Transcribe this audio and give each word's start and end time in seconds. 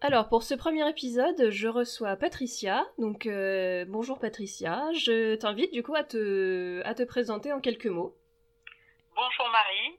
Alors 0.00 0.28
pour 0.28 0.44
ce 0.44 0.54
premier 0.54 0.88
épisode, 0.88 1.50
je 1.50 1.66
reçois 1.66 2.14
Patricia. 2.14 2.86
Donc 2.98 3.26
euh, 3.26 3.84
bonjour 3.88 4.20
Patricia, 4.20 4.92
je 4.92 5.34
t'invite 5.34 5.72
du 5.72 5.82
coup 5.82 5.96
à 5.96 6.04
te, 6.04 7.04
présenter 7.04 7.52
en 7.52 7.60
quelques 7.60 7.90
mots. 7.90 8.14
Bonjour 9.16 9.48
Marie, 9.48 9.98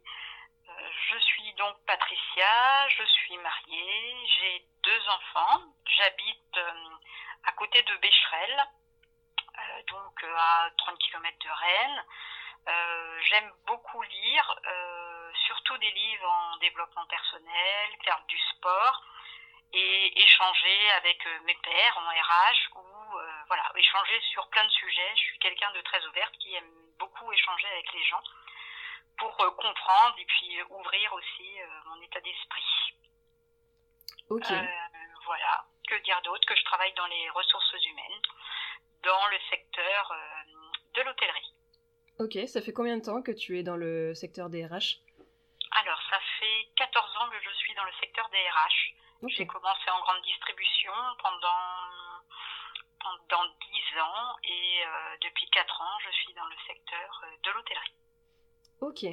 euh, 0.70 0.72
je 1.12 1.20
suis 1.20 1.54
donc 1.56 1.76
Patricia, 1.86 2.88
je 2.88 3.04
suis 3.04 3.36
mariée, 3.40 4.16
j'ai 4.40 4.66
deux 4.86 5.02
enfants, 5.10 5.66
j'habite 5.84 6.58
euh, 6.58 6.96
à 7.44 7.52
côté 7.52 7.82
de 7.82 7.98
Bécherel, 7.98 8.56
donc 9.90 10.24
à 10.24 10.70
30 10.78 10.98
km 10.98 11.38
de 11.44 11.50
Rennes. 11.50 12.04
J'aime 13.30 13.52
beaucoup 13.68 14.02
lire, 14.02 14.60
surtout 15.46 15.78
des 15.80 15.92
livres 15.92 16.30
en 16.30 16.58
développement 16.60 17.06
personnel, 17.08 17.90
faire 18.06 18.24
du 18.30 18.38
sport 18.56 19.04
et 19.74 20.22
échanger 20.22 20.92
avec 20.98 21.26
euh, 21.28 21.40
mes 21.46 21.56
pairs 21.56 21.98
en 21.98 22.10
RH 22.10 22.76
ou 22.76 23.18
euh, 23.18 23.32
voilà, 23.48 23.72
échanger 23.76 24.20
sur 24.32 24.48
plein 24.50 24.64
de 24.64 24.70
sujets. 24.72 25.12
Je 25.16 25.22
suis 25.22 25.40
quelqu'un 25.40 25.72
de 25.74 25.82
très 25.82 26.04
ouverte 26.08 26.36
qui 26.40 26.56
aime 26.56 26.72
beaucoup 26.98 27.32
échanger 27.32 27.68
avec 27.68 27.94
les 27.94 28.04
gens 28.04 28.24
pour 29.18 29.40
euh, 29.42 29.52
comprendre 29.52 30.16
et 30.18 30.26
puis 30.26 30.62
ouvrir 30.70 31.14
aussi 31.14 31.58
mon 31.86 32.02
état 32.02 32.22
d'esprit. 32.22 32.94
Ok. 34.30 34.48
voilà. 35.26 35.66
Que 35.88 35.96
dire 36.04 36.22
d'autre 36.24 36.46
Que 36.48 36.56
je 36.56 36.64
travaille 36.66 36.94
dans 36.94 37.08
les 37.08 37.30
ressources 37.32 37.74
humaines, 37.74 38.22
dans 39.04 39.28
le 39.28 39.38
secteur 39.50 40.14
de 40.94 41.02
l'hôtellerie. 41.02 41.54
Ok, 42.20 42.38
ça 42.48 42.62
fait 42.62 42.74
combien 42.74 42.98
de 42.98 43.04
temps 43.04 43.22
que 43.22 43.32
tu 43.32 43.58
es 43.58 43.64
dans 43.64 43.78
le 43.78 44.14
secteur 44.14 44.50
des 44.50 44.66
RH 44.66 45.02
Alors, 45.72 46.00
ça 46.10 46.20
fait 46.40 46.70
14 46.76 47.18
ans 47.18 47.30
que 47.30 47.42
je 47.42 47.50
suis 47.56 47.74
dans 47.76 47.86
le 47.86 47.94
secteur 48.00 48.30
des 48.30 48.50
RH. 48.50 48.94
J'ai 49.28 49.46
commencé 49.46 49.90
en 49.92 50.00
grande 50.00 50.24
distribution 50.24 50.94
pendant, 51.22 52.24
pendant 53.04 53.44
10 53.44 54.00
ans 54.00 54.38
et 54.44 54.84
euh, 54.86 55.18
depuis 55.22 55.50
4 55.50 55.82
ans, 55.82 55.98
je 56.06 56.12
suis 56.12 56.34
dans 56.34 56.46
le 56.46 56.56
secteur 56.66 57.24
euh, 57.24 57.36
de 57.44 57.52
l'hôtellerie. 57.52 57.94
Ok. 58.80 59.04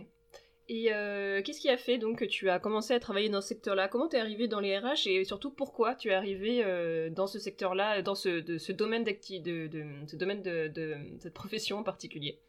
Et 0.68 0.92
euh, 0.92 1.42
qu'est-ce 1.42 1.60
qui 1.60 1.70
a 1.70 1.77
fait 1.77 1.98
donc 1.98 2.20
que 2.20 2.24
tu 2.24 2.50
as 2.50 2.60
commencé 2.60 2.94
à 2.94 3.00
travailler 3.00 3.28
dans 3.28 3.40
ce 3.40 3.48
secteur-là? 3.48 3.88
Comment 3.88 4.08
tu 4.08 4.16
es 4.16 4.20
arrivé 4.20 4.46
dans 4.46 4.60
les 4.60 4.78
RH 4.78 5.06
et 5.06 5.24
surtout 5.24 5.52
pourquoi 5.52 5.96
tu 5.96 6.10
es 6.10 6.14
arrivé 6.14 6.62
dans 7.10 7.27
ce 7.27 7.38
secteur-là, 7.38 8.02
dans 8.02 8.16
ce, 8.16 8.28
de, 8.28 8.58
ce 8.58 8.72
domaine 8.72 9.04
de, 9.04 9.12
de, 9.12 10.06
ce 10.06 10.16
domaine 10.16 10.42
de, 10.42 10.68
de, 10.68 10.98
cette 11.20 11.34
profession 11.34 11.78
en 11.78 11.84
particulier? 11.84 12.40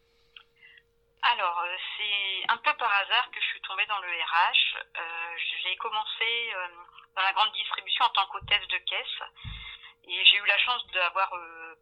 Alors, 1.22 1.64
c'est 1.98 2.50
un 2.50 2.58
peu 2.58 2.76
par 2.78 2.92
hasard 2.92 3.30
que 3.32 3.40
je 3.40 3.46
suis 3.46 3.62
tombée 3.62 3.86
dans 3.88 4.00
le 4.00 4.08
RH. 4.08 4.78
J'ai 5.62 5.76
commencé 5.78 6.26
dans 7.18 7.24
la 7.24 7.34
grande 7.34 7.52
distribution 7.54 8.06
en 8.06 8.10
tant 8.10 8.28
qu'hôtesse 8.28 8.68
de 8.68 8.78
caisse. 8.78 9.22
Et 10.04 10.24
j'ai 10.26 10.38
eu 10.38 10.46
la 10.46 10.58
chance 10.60 10.86
d'avoir 10.94 11.34
euh, 11.34 11.76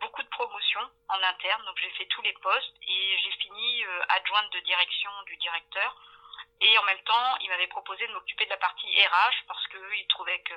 beaucoup 0.00 0.22
de 0.22 0.28
promotions 0.28 0.88
en 1.08 1.22
interne, 1.22 1.64
donc 1.66 1.76
j'ai 1.78 1.90
fait 1.90 2.06
tous 2.06 2.22
les 2.22 2.32
postes 2.34 2.74
et 2.82 3.18
j'ai 3.18 3.32
fini 3.32 3.84
euh, 3.84 4.02
adjointe 4.08 4.52
de 4.52 4.60
direction 4.60 5.10
du 5.26 5.36
directeur. 5.38 5.94
Et 6.60 6.78
en 6.78 6.84
même 6.84 7.02
temps, 7.02 7.36
il 7.40 7.48
m'avait 7.50 7.66
proposé 7.66 8.06
de 8.06 8.12
m'occuper 8.12 8.44
de 8.44 8.50
la 8.50 8.56
partie 8.56 8.86
RH 8.86 9.44
parce 9.48 9.66
qu'il 9.66 10.06
trouvait 10.08 10.40
que 10.42 10.54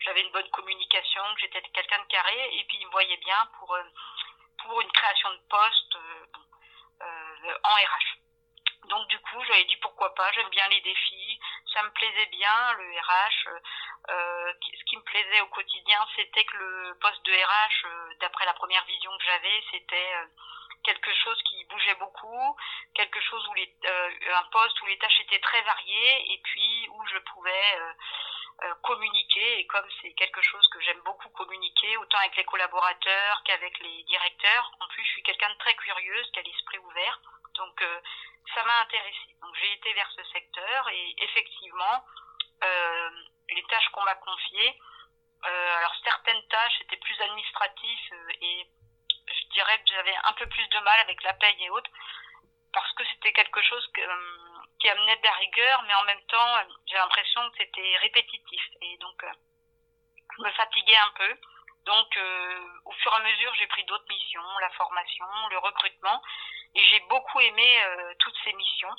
j'avais 0.00 0.22
une 0.22 0.32
bonne 0.32 0.50
communication, 0.50 1.22
que 1.34 1.40
j'étais 1.40 1.62
quelqu'un 1.72 2.02
de 2.02 2.08
carré, 2.08 2.58
et 2.58 2.64
puis 2.64 2.76
il 2.80 2.86
me 2.86 2.90
voyait 2.90 3.16
bien 3.18 3.48
pour, 3.58 3.72
euh, 3.74 3.82
pour 4.64 4.80
une 4.80 4.92
création 4.92 5.30
de 5.30 5.40
poste 5.48 5.96
en 7.62 7.74
RH. 7.74 8.18
Donc 8.88 9.06
du 9.08 9.18
coup, 9.20 9.42
j'avais 9.44 9.64
dit 9.64 9.76
pourquoi 9.76 10.14
pas, 10.14 10.32
j'aime 10.32 10.48
bien 10.48 10.66
les 10.68 10.80
défis, 10.80 11.40
ça 11.72 11.82
me 11.82 11.90
plaisait 11.90 12.26
bien, 12.26 12.72
le 12.78 12.98
RH. 12.98 13.60
Euh, 14.08 14.52
ce 14.62 14.84
qui 14.84 14.96
me 14.96 15.02
plaisait 15.02 15.40
au 15.42 15.46
quotidien, 15.48 16.06
c'était 16.16 16.44
que 16.44 16.56
le 16.56 16.98
poste 17.00 17.24
de 17.26 17.32
RH, 17.32 17.84
euh, 17.84 18.14
d'après 18.20 18.46
la 18.46 18.54
première 18.54 18.84
vision 18.86 19.16
que 19.18 19.24
j'avais, 19.24 19.62
c'était 19.70 20.14
euh, 20.14 20.26
quelque 20.82 21.14
chose 21.14 21.40
qui 21.42 21.64
bougeait 21.66 21.94
beaucoup, 21.96 22.56
quelque 22.94 23.20
chose 23.20 23.46
où 23.48 23.54
les, 23.54 23.72
euh, 23.84 24.10
un 24.34 24.44
poste 24.50 24.80
où 24.82 24.86
les 24.86 24.98
tâches 24.98 25.20
étaient 25.20 25.40
très 25.40 25.60
variées 25.62 26.32
et 26.32 26.40
puis 26.42 26.88
où 26.92 27.06
je 27.06 27.18
pouvais 27.18 27.78
communiquer. 28.82 29.60
Et 29.60 29.66
comme 29.66 29.88
c'est 30.00 30.12
quelque 30.12 30.42
chose 30.42 30.66
que 30.68 30.80
j'aime 30.80 31.00
beaucoup 31.02 31.28
communiquer, 31.30 31.96
autant 31.98 32.18
avec 32.18 32.36
les 32.36 32.44
collaborateurs 32.44 33.42
qu'avec 33.44 33.78
les 33.80 34.02
directeurs, 34.04 34.70
en 34.80 34.86
plus 34.88 35.04
je 35.04 35.10
suis 35.10 35.22
quelqu'un 35.22 35.50
de 35.50 35.58
très 35.58 35.74
curieuse, 35.74 36.30
qui 36.32 36.40
a 36.40 36.42
l'esprit 36.42 36.78
ouvert. 36.78 37.20
Donc 37.60 37.84
ça 38.54 38.64
m'a 38.64 38.80
intéressée. 38.80 39.36
Donc 39.42 39.54
j'ai 39.60 39.72
été 39.74 39.92
vers 39.92 40.10
ce 40.16 40.24
secteur 40.24 40.88
et 40.88 41.14
effectivement, 41.18 42.04
euh, 42.64 43.10
les 43.50 43.62
tâches 43.64 43.88
qu'on 43.92 44.02
m'a 44.02 44.14
confiées, 44.16 44.78
euh, 45.46 45.76
alors 45.78 45.94
certaines 46.04 46.46
tâches 46.48 46.80
étaient 46.82 46.98
plus 46.98 47.20
administratives 47.20 48.12
euh, 48.12 48.32
et 48.42 48.66
je 49.26 49.48
dirais 49.52 49.78
que 49.78 49.88
j'avais 49.94 50.16
un 50.24 50.32
peu 50.34 50.46
plus 50.46 50.68
de 50.68 50.78
mal 50.80 51.00
avec 51.00 51.22
la 51.22 51.32
paye 51.34 51.64
et 51.64 51.70
autres 51.70 51.90
parce 52.72 52.92
que 52.92 53.04
c'était 53.06 53.32
quelque 53.32 53.62
chose 53.62 53.90
euh, 53.98 54.58
qui 54.80 54.88
amenait 54.88 55.16
de 55.16 55.24
la 55.24 55.32
rigueur, 55.32 55.82
mais 55.86 55.94
en 55.94 56.04
même 56.04 56.24
temps, 56.26 56.56
j'ai 56.86 56.96
l'impression 56.96 57.50
que 57.50 57.56
c'était 57.58 57.96
répétitif 57.98 58.62
et 58.82 58.96
donc 58.98 59.24
je 60.36 60.42
me 60.42 60.50
fatiguais 60.52 60.96
un 60.96 61.10
peu. 61.16 61.36
Donc, 61.86 62.18
au 62.84 62.92
fur 62.92 63.12
et 63.12 63.16
à 63.16 63.22
mesure, 63.24 63.54
j'ai 63.54 63.66
pris 63.66 63.84
d'autres 63.84 64.08
missions, 64.08 64.58
la 64.60 64.70
formation, 64.70 65.26
le 65.50 65.58
recrutement, 65.58 66.22
et 66.74 66.84
j'ai 66.84 67.00
beaucoup 67.08 67.40
aimé 67.40 67.82
euh, 67.82 68.14
toutes 68.18 68.36
ces 68.44 68.52
missions. 68.52 68.94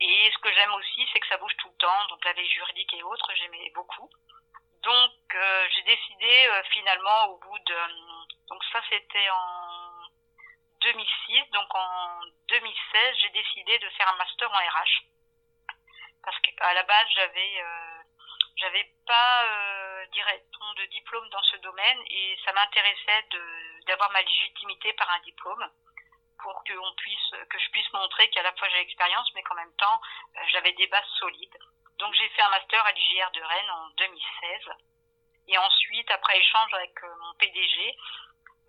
Et 0.00 0.30
ce 0.32 0.38
que 0.38 0.52
j'aime 0.52 0.72
aussi, 0.74 1.06
c'est 1.12 1.20
que 1.20 1.26
ça 1.28 1.36
bouge 1.36 1.56
tout 1.58 1.68
le 1.68 1.76
temps. 1.76 2.06
Donc 2.08 2.24
la 2.24 2.32
veille 2.32 2.50
juridique 2.50 2.92
et 2.94 3.02
autres, 3.02 3.30
j'aimais 3.36 3.70
beaucoup. 3.74 4.10
Donc 4.82 5.12
euh, 5.34 5.68
j'ai 5.70 5.82
décidé 5.82 6.46
euh, 6.48 6.62
finalement 6.72 7.26
au 7.26 7.38
bout 7.38 7.58
de... 7.58 7.76
Donc 8.48 8.64
ça 8.72 8.80
c'était 8.88 9.30
en 9.30 10.08
2006. 10.80 11.50
Donc 11.52 11.74
en 11.74 12.20
2016, 12.48 13.16
j'ai 13.20 13.30
décidé 13.30 13.78
de 13.78 13.88
faire 13.90 14.08
un 14.08 14.16
master 14.16 14.50
en 14.50 14.56
RH. 14.56 15.04
Parce 16.24 16.38
qu'à 16.40 16.74
la 16.74 16.82
base, 16.82 17.06
j'avais... 17.14 17.64
j'avais 18.56 18.92
pas 19.06 19.44
euh, 19.44 19.82
de 20.76 20.86
diplôme 20.86 21.28
dans 21.30 21.42
ce 21.42 21.56
domaine 21.58 21.98
et 22.10 22.38
ça 22.44 22.52
m'intéressait 22.52 23.24
d'avoir 23.86 24.10
ma 24.12 24.22
légitimité 24.22 24.92
par 24.94 25.10
un 25.10 25.20
diplôme 25.20 25.70
pour 26.42 26.62
que 26.64 26.72
on 26.76 26.94
puisse, 26.94 27.30
que 27.48 27.58
je 27.58 27.70
puisse 27.70 27.92
montrer 27.92 28.28
qu'à 28.30 28.42
la 28.42 28.52
fois 28.52 28.68
j'ai 28.68 28.78
l'expérience, 28.78 29.30
mais 29.34 29.42
qu'en 29.42 29.54
même 29.54 29.74
temps 29.76 30.00
euh, 30.36 30.40
j'avais 30.50 30.72
des 30.72 30.86
bases 30.88 31.08
solides. 31.18 31.56
Donc 31.98 32.12
j'ai 32.14 32.28
fait 32.30 32.42
un 32.42 32.50
master 32.50 32.84
à 32.84 32.92
l'IGR 32.92 33.30
de 33.30 33.40
Rennes 33.40 33.70
en 33.70 33.88
2016. 33.96 34.70
Et 35.48 35.58
ensuite, 35.58 36.10
après 36.10 36.38
échange 36.38 36.74
avec 36.74 37.02
euh, 37.02 37.14
mon 37.20 37.34
PDG, 37.34 37.96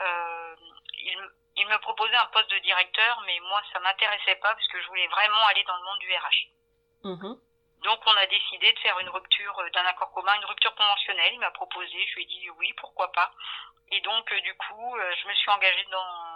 euh, 0.01 0.55
il, 0.99 1.29
il, 1.57 1.67
me 1.67 1.77
proposait 1.79 2.15
un 2.15 2.25
poste 2.27 2.49
de 2.49 2.59
directeur, 2.59 3.21
mais 3.25 3.39
moi 3.41 3.61
ça 3.71 3.79
m'intéressait 3.79 4.35
pas 4.35 4.53
parce 4.53 4.67
que 4.67 4.81
je 4.81 4.87
voulais 4.87 5.07
vraiment 5.07 5.45
aller 5.47 5.63
dans 5.63 5.77
le 5.77 5.83
monde 5.83 5.99
du 5.99 6.13
RH. 6.13 6.49
Mmh. 7.03 7.35
Donc 7.83 7.99
on 8.05 8.15
a 8.15 8.27
décidé 8.27 8.71
de 8.71 8.79
faire 8.79 8.97
une 8.99 9.09
rupture 9.09 9.61
d'un 9.73 9.85
accord 9.85 10.11
commun, 10.13 10.35
une 10.35 10.45
rupture 10.45 10.73
conventionnelle. 10.75 11.33
Il 11.33 11.39
m'a 11.39 11.51
proposé, 11.51 12.05
je 12.07 12.15
lui 12.15 12.23
ai 12.23 12.27
dit 12.27 12.49
oui, 12.51 12.73
pourquoi 12.77 13.11
pas. 13.11 13.31
Et 13.91 13.99
donc 14.01 14.33
du 14.33 14.53
coup, 14.55 14.95
je 15.21 15.27
me 15.27 15.33
suis 15.33 15.51
engagée 15.51 15.85
dans 15.91 16.32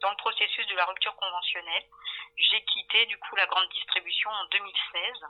dans 0.00 0.10
le 0.10 0.16
processus 0.16 0.66
de 0.66 0.74
la 0.74 0.84
rupture 0.84 1.14
conventionnelle. 1.16 1.84
J'ai 2.36 2.62
quitté 2.64 3.06
du 3.06 3.18
coup 3.18 3.36
la 3.36 3.46
grande 3.46 3.68
distribution 3.70 4.30
en 4.30 4.44
2016. 4.46 5.26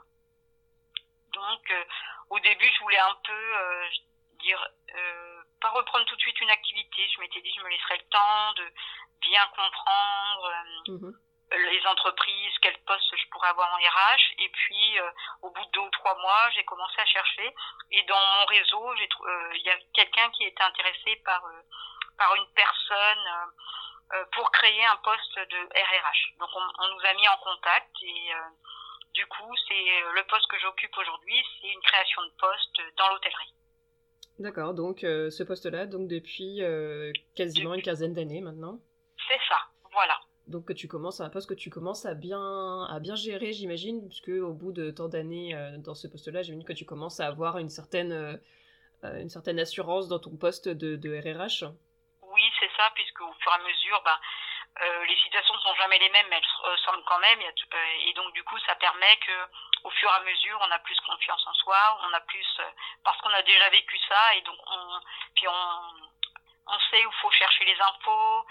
Donc 1.33 1.71
euh, 1.71 1.83
au 2.29 2.39
début, 2.39 2.71
je 2.73 2.79
voulais 2.81 2.99
un 2.99 3.17
peu 3.23 3.57
euh, 3.57 3.87
dire 4.39 4.67
euh, 4.95 5.41
pas 5.61 5.69
reprendre 5.69 6.05
tout 6.05 6.15
de 6.15 6.21
suite 6.21 6.39
une 6.41 6.49
activité. 6.49 7.07
Je 7.15 7.19
m'étais 7.21 7.41
dit 7.41 7.53
je 7.55 7.63
me 7.63 7.69
laisserais 7.69 7.97
le 7.97 8.09
temps 8.09 8.53
de 8.53 8.71
bien 9.21 9.45
comprendre 9.47 10.53
mhm. 10.87 11.19
les 11.51 11.87
entreprises, 11.87 12.53
quel 12.61 12.77
poste 12.83 13.15
je 13.17 13.29
pourrais 13.31 13.49
avoir 13.49 13.73
en 13.73 13.77
RH. 13.77 14.33
Et 14.37 14.49
puis 14.49 14.99
au 15.41 15.49
bout 15.49 15.65
de 15.65 15.71
deux 15.71 15.81
ou 15.81 15.89
trois 15.89 16.17
mois, 16.19 16.49
j'ai 16.55 16.63
commencé 16.63 16.99
à 16.99 17.05
chercher. 17.05 17.53
Et 17.91 18.03
dans 18.03 18.25
mon 18.37 18.45
réseau, 18.45 18.95
il 18.95 19.61
y 19.63 19.69
a 19.69 19.77
quelqu'un 19.93 20.29
qui 20.31 20.45
était 20.45 20.63
intéressé 20.63 21.15
par 21.25 21.43
par 22.17 22.35
une 22.35 22.47
personne 22.53 23.51
pour 24.31 24.51
créer 24.51 24.85
un 24.85 24.97
poste 25.03 25.35
de 25.35 25.59
RRH. 25.69 26.35
Donc 26.39 26.49
on, 26.55 26.87
nous 26.87 27.01
a 27.05 27.13
mis 27.13 27.27
en 27.27 27.37
contact 27.43 27.91
et 28.01 28.33
euh, 28.33 28.49
du 29.13 29.25
coup 29.27 29.53
c'est 29.67 29.73
euh, 29.73 30.13
le 30.15 30.23
poste 30.27 30.47
que 30.49 30.57
j'occupe 30.59 30.95
aujourd'hui, 30.97 31.35
c'est 31.61 31.67
une 31.67 31.81
création 31.81 32.21
de 32.23 32.31
poste 32.39 32.97
dans 32.97 33.09
l'hôtellerie. 33.09 33.53
D'accord, 34.39 34.73
donc 34.73 34.99
ce 35.01 35.43
poste-là, 35.43 35.85
donc 35.85 36.07
depuis 36.07 36.61
quasiment 37.35 37.73
une 37.73 37.81
quinzaine 37.81 38.13
d'années 38.13 38.39
maintenant. 38.39 38.79
C'est 39.27 39.39
ça, 39.49 39.57
voilà. 39.91 40.17
Donc 40.47 40.65
que 40.65 40.73
tu 40.73 40.87
commences, 40.87 41.19
un 41.19 41.29
poste 41.29 41.49
que 41.49 41.53
tu 41.53 41.69
commences 41.69 42.05
à 42.05 42.13
bien, 42.13 42.85
à 42.85 42.99
bien 43.01 43.15
gérer, 43.15 43.51
j'imagine, 43.51 44.07
puisque 44.07 44.29
au 44.29 44.53
bout 44.53 44.71
de 44.71 44.91
tant 44.91 45.09
d'années 45.09 45.53
dans 45.79 45.93
ce 45.93 46.07
poste-là, 46.07 46.41
j'imagine 46.41 46.65
que 46.65 46.71
tu 46.71 46.85
commences 46.85 47.19
à 47.19 47.27
avoir 47.27 47.57
une 47.57 47.67
certaine, 47.67 48.39
une 49.03 49.29
certaine 49.29 49.59
assurance 49.59 50.07
dans 50.07 50.19
ton 50.19 50.37
poste 50.37 50.69
de, 50.69 50.95
de 50.95 51.09
RRH. 51.17 51.65
C'est 52.59 52.71
ça, 52.75 52.91
puisque 52.95 53.21
au 53.21 53.33
fur 53.41 53.51
et 53.51 53.55
à 53.55 53.57
mesure, 53.59 54.01
bah, 54.01 54.19
euh, 54.81 55.05
les 55.05 55.17
situations 55.17 55.53
ne 55.53 55.59
sont 55.59 55.75
jamais 55.75 55.97
les 55.99 56.09
mêmes, 56.09 56.27
mais 56.29 56.37
elles 56.37 56.45
se 56.45 56.61
ressemblent 56.61 57.03
quand 57.05 57.19
même. 57.19 57.39
Euh, 57.41 58.07
et 58.07 58.13
donc, 58.13 58.33
du 58.33 58.43
coup, 58.43 58.57
ça 58.59 58.75
permet 58.75 59.17
que, 59.17 59.47
au 59.83 59.89
fur 59.91 60.09
et 60.09 60.15
à 60.15 60.19
mesure, 60.21 60.59
on 60.61 60.71
a 60.71 60.79
plus 60.79 60.99
confiance 61.01 61.45
en 61.47 61.53
soi, 61.53 61.99
on 62.03 62.13
a 62.13 62.19
plus, 62.21 62.59
euh, 62.59 62.69
parce 63.03 63.19
qu'on 63.21 63.33
a 63.33 63.41
déjà 63.41 63.69
vécu 63.69 63.97
ça, 64.07 64.35
et 64.35 64.41
donc, 64.41 64.57
on, 64.67 64.99
puis 65.35 65.47
on, 65.47 65.81
on 66.67 66.79
sait 66.91 67.05
où 67.05 67.11
faut 67.13 67.31
chercher 67.31 67.65
les 67.65 67.81
infos, 67.81 68.45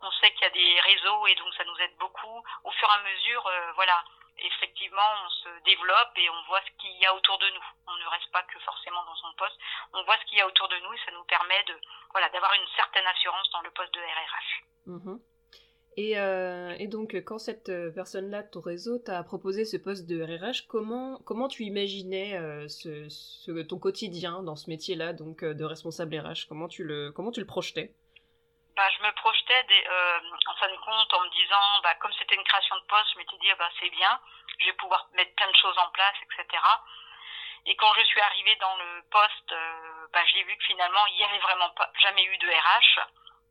on 0.00 0.10
sait 0.12 0.32
qu'il 0.32 0.42
y 0.42 0.46
a 0.46 0.50
des 0.50 0.80
réseaux, 0.80 1.26
et 1.26 1.34
donc 1.36 1.54
ça 1.54 1.64
nous 1.64 1.80
aide 1.80 1.96
beaucoup. 1.96 2.44
Au 2.64 2.70
fur 2.70 2.88
et 2.88 2.92
à 2.92 3.02
mesure, 3.02 3.50
voilà, 3.74 4.04
effectivement, 4.38 5.10
on 5.24 5.30
se 5.30 5.48
développe 5.64 6.14
et 6.16 6.28
on 6.30 6.42
voit 6.48 6.60
ce 6.62 6.72
qu'il 6.80 6.96
y 7.00 7.06
a 7.06 7.14
autour 7.14 7.38
de 7.38 7.48
nous. 7.54 7.66
On 7.86 7.96
ne 7.96 8.10
reste 8.10 8.30
pas 8.32 8.42
que 8.42 8.58
forcément 8.60 9.04
dans 9.04 9.14
son 9.16 9.32
poste. 9.36 9.58
On 9.92 10.02
voit 10.04 10.16
ce 10.18 10.24
qu'il 10.26 10.38
y 10.38 10.40
a 10.40 10.46
autour 10.46 10.68
de 10.68 10.78
nous 10.78 10.92
et 10.92 11.00
ça 11.04 11.12
nous 11.12 11.24
permet 11.24 11.62
de, 11.68 11.74
voilà, 12.10 12.28
d'avoir 12.30 12.52
une 12.54 12.68
certaine 12.76 13.06
assurance 13.06 13.50
dans 13.52 13.62
le 13.62 13.70
poste 13.70 13.94
de 13.94 14.00
RRH. 14.00 14.50
Mmh 14.86 15.16
et, 15.96 16.18
euh, 16.18 16.74
et, 16.80 16.88
donc, 16.88 17.14
quand 17.24 17.38
cette 17.38 17.68
euh, 17.68 17.88
personne-là 17.92 18.42
ton 18.42 18.60
réseau 18.60 18.98
t'a 18.98 19.22
proposé 19.22 19.64
ce 19.64 19.76
poste 19.76 20.06
de 20.06 20.20
RRH, 20.20 20.66
comment, 20.66 21.20
comment 21.24 21.46
tu 21.46 21.62
imaginais 21.62 22.36
euh, 22.36 22.66
ce, 22.66 23.08
ce, 23.08 23.62
ton 23.62 23.78
quotidien 23.78 24.42
dans 24.42 24.56
ce 24.56 24.68
métier-là, 24.68 25.12
donc 25.12 25.44
de 25.44 25.64
responsable 25.64 26.16
RH 26.18 26.48
Comment 26.48 26.66
tu 26.66 26.82
le, 26.82 27.12
comment 27.12 27.30
tu 27.30 27.38
le 27.38 27.46
projetais? 27.46 27.94
Bah, 28.76 28.88
Je 28.96 29.02
me 29.02 29.12
projetais 29.12 29.62
des, 29.64 29.86
en 30.46 30.54
fin 30.54 30.68
de 30.68 30.76
compte 30.76 31.14
en 31.14 31.20
me 31.20 31.30
disant, 31.30 31.80
bah, 31.82 31.94
comme 31.96 32.12
c'était 32.18 32.34
une 32.34 32.44
création 32.44 32.76
de 32.76 32.84
poste, 32.84 33.12
je 33.12 33.18
m'étais 33.18 33.36
dit, 33.38 33.50
ah, 33.50 33.56
bah, 33.58 33.70
c'est 33.78 33.90
bien, 33.90 34.20
je 34.58 34.66
vais 34.66 34.72
pouvoir 34.74 35.08
mettre 35.12 35.34
plein 35.34 35.50
de 35.50 35.56
choses 35.56 35.78
en 35.78 35.88
place, 35.90 36.16
etc. 36.22 36.62
Et 37.66 37.76
quand 37.76 37.92
je 37.94 38.04
suis 38.04 38.20
arrivée 38.20 38.56
dans 38.56 38.76
le 38.76 39.02
poste, 39.10 39.54
bah, 40.12 40.24
j'ai 40.32 40.42
vu 40.44 40.56
que 40.56 40.64
finalement, 40.64 41.06
il 41.06 41.16
n'y 41.16 41.24
avait 41.24 41.38
vraiment 41.38 41.70
pas, 41.70 41.90
jamais 42.00 42.24
eu 42.24 42.36
de 42.38 42.48
RH. 42.48 43.00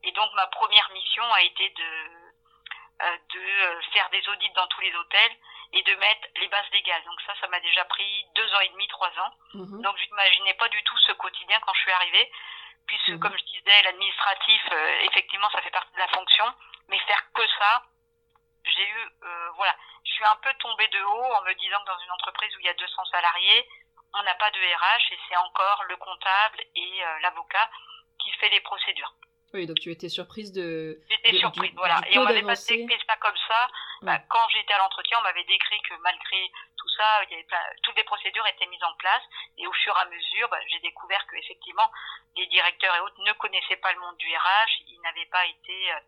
Et 0.03 0.11
donc, 0.11 0.31
ma 0.33 0.47
première 0.47 0.89
mission 0.91 1.23
a 1.33 1.41
été 1.41 1.69
de 1.69 2.23
euh, 3.01 3.17
de 3.33 3.39
euh, 3.39 3.81
faire 3.91 4.07
des 4.11 4.29
audits 4.29 4.51
dans 4.55 4.67
tous 4.67 4.81
les 4.81 4.95
hôtels 4.95 5.35
et 5.73 5.81
de 5.81 5.95
mettre 5.95 6.27
les 6.39 6.47
bases 6.47 6.69
légales. 6.71 7.03
Donc 7.03 7.19
ça, 7.25 7.33
ça 7.41 7.47
m'a 7.47 7.59
déjà 7.59 7.83
pris 7.85 8.25
deux 8.35 8.47
ans 8.53 8.59
et 8.61 8.69
demi, 8.69 8.87
trois 8.87 9.09
ans. 9.19 9.33
Mhm. 9.55 9.81
Donc 9.81 9.97
je 9.97 10.05
n'imaginais 10.05 10.53
pas 10.53 10.69
du 10.69 10.81
tout 10.83 10.97
ce 10.99 11.11
quotidien 11.13 11.59
quand 11.65 11.73
je 11.73 11.81
suis 11.81 11.91
arrivée, 11.91 12.31
puisque 12.87 13.09
mhm. 13.09 13.19
comme 13.19 13.37
je 13.37 13.43
disais, 13.43 13.81
l'administratif, 13.83 14.61
euh, 14.71 14.99
effectivement, 15.01 15.49
ça 15.49 15.61
fait 15.61 15.71
partie 15.71 15.93
de 15.93 15.99
la 15.99 16.07
fonction, 16.09 16.45
mais 16.89 16.99
faire 16.99 17.23
que 17.33 17.47
ça, 17.59 17.83
j'ai 18.65 18.87
eu, 18.87 19.09
voilà, 19.55 19.75
je 20.05 20.11
suis 20.11 20.25
un 20.25 20.35
peu 20.37 20.53
tombée 20.59 20.87
de 20.87 21.01
haut 21.01 21.33
en 21.33 21.41
me 21.43 21.53
disant 21.55 21.79
que 21.81 21.91
dans 21.91 21.99
une 21.99 22.11
entreprise 22.11 22.55
où 22.55 22.59
il 22.59 22.65
y 22.65 22.69
a 22.69 22.73
200 22.73 23.05
salariés, 23.05 23.67
on 24.13 24.23
n'a 24.23 24.35
pas 24.35 24.51
de 24.51 24.59
RH 24.59 25.11
et 25.11 25.19
c'est 25.27 25.35
encore 25.35 25.83
le 25.89 25.97
comptable 25.97 26.63
et 26.75 27.03
l'avocat 27.21 27.69
qui 28.19 28.31
fait 28.33 28.49
les 28.49 28.61
procédures. 28.61 29.13
Oui, 29.53 29.67
donc 29.67 29.79
tu 29.79 29.91
étais 29.91 30.09
surprise 30.09 30.51
de. 30.51 30.99
J'étais 31.09 31.37
surprise, 31.37 31.71
voilà. 31.75 32.01
et 32.09 32.17
on 32.17 32.23
m'avait 32.23 32.41
pas 32.41 32.55
décrit 32.55 32.97
ça 33.07 33.15
comme 33.17 33.37
ça. 33.47 33.67
Bah, 34.01 34.17
quand 34.27 34.49
j'étais 34.49 34.73
à 34.73 34.79
l'entretien, 34.79 35.19
on 35.19 35.21
m'avait 35.21 35.43
décrit 35.43 35.79
que 35.87 35.93
malgré 36.01 36.51
tout 36.75 36.89
ça, 36.97 37.23
il 37.23 37.31
y 37.31 37.33
avait 37.35 37.47
toutes 37.83 37.95
les 37.95 38.03
procédures 38.03 38.45
étaient 38.47 38.65
mises 38.65 38.83
en 38.83 38.93
place. 38.95 39.21
Et 39.59 39.67
au 39.67 39.73
fur 39.73 39.95
et 39.95 40.01
à 40.01 40.05
mesure, 40.05 40.49
bah, 40.49 40.57
j'ai 40.69 40.79
découvert 40.79 41.23
que 41.27 41.35
effectivement, 41.35 41.89
les 42.35 42.47
directeurs 42.47 42.95
et 42.95 42.99
autres 43.01 43.21
ne 43.21 43.31
connaissaient 43.33 43.77
pas 43.77 43.93
le 43.93 43.99
monde 43.99 44.17
du 44.17 44.27
RH. 44.27 44.73
Ils 44.87 45.01
n'avaient 45.03 45.29
pas 45.29 45.45
été, 45.45 45.91
euh, 45.91 45.99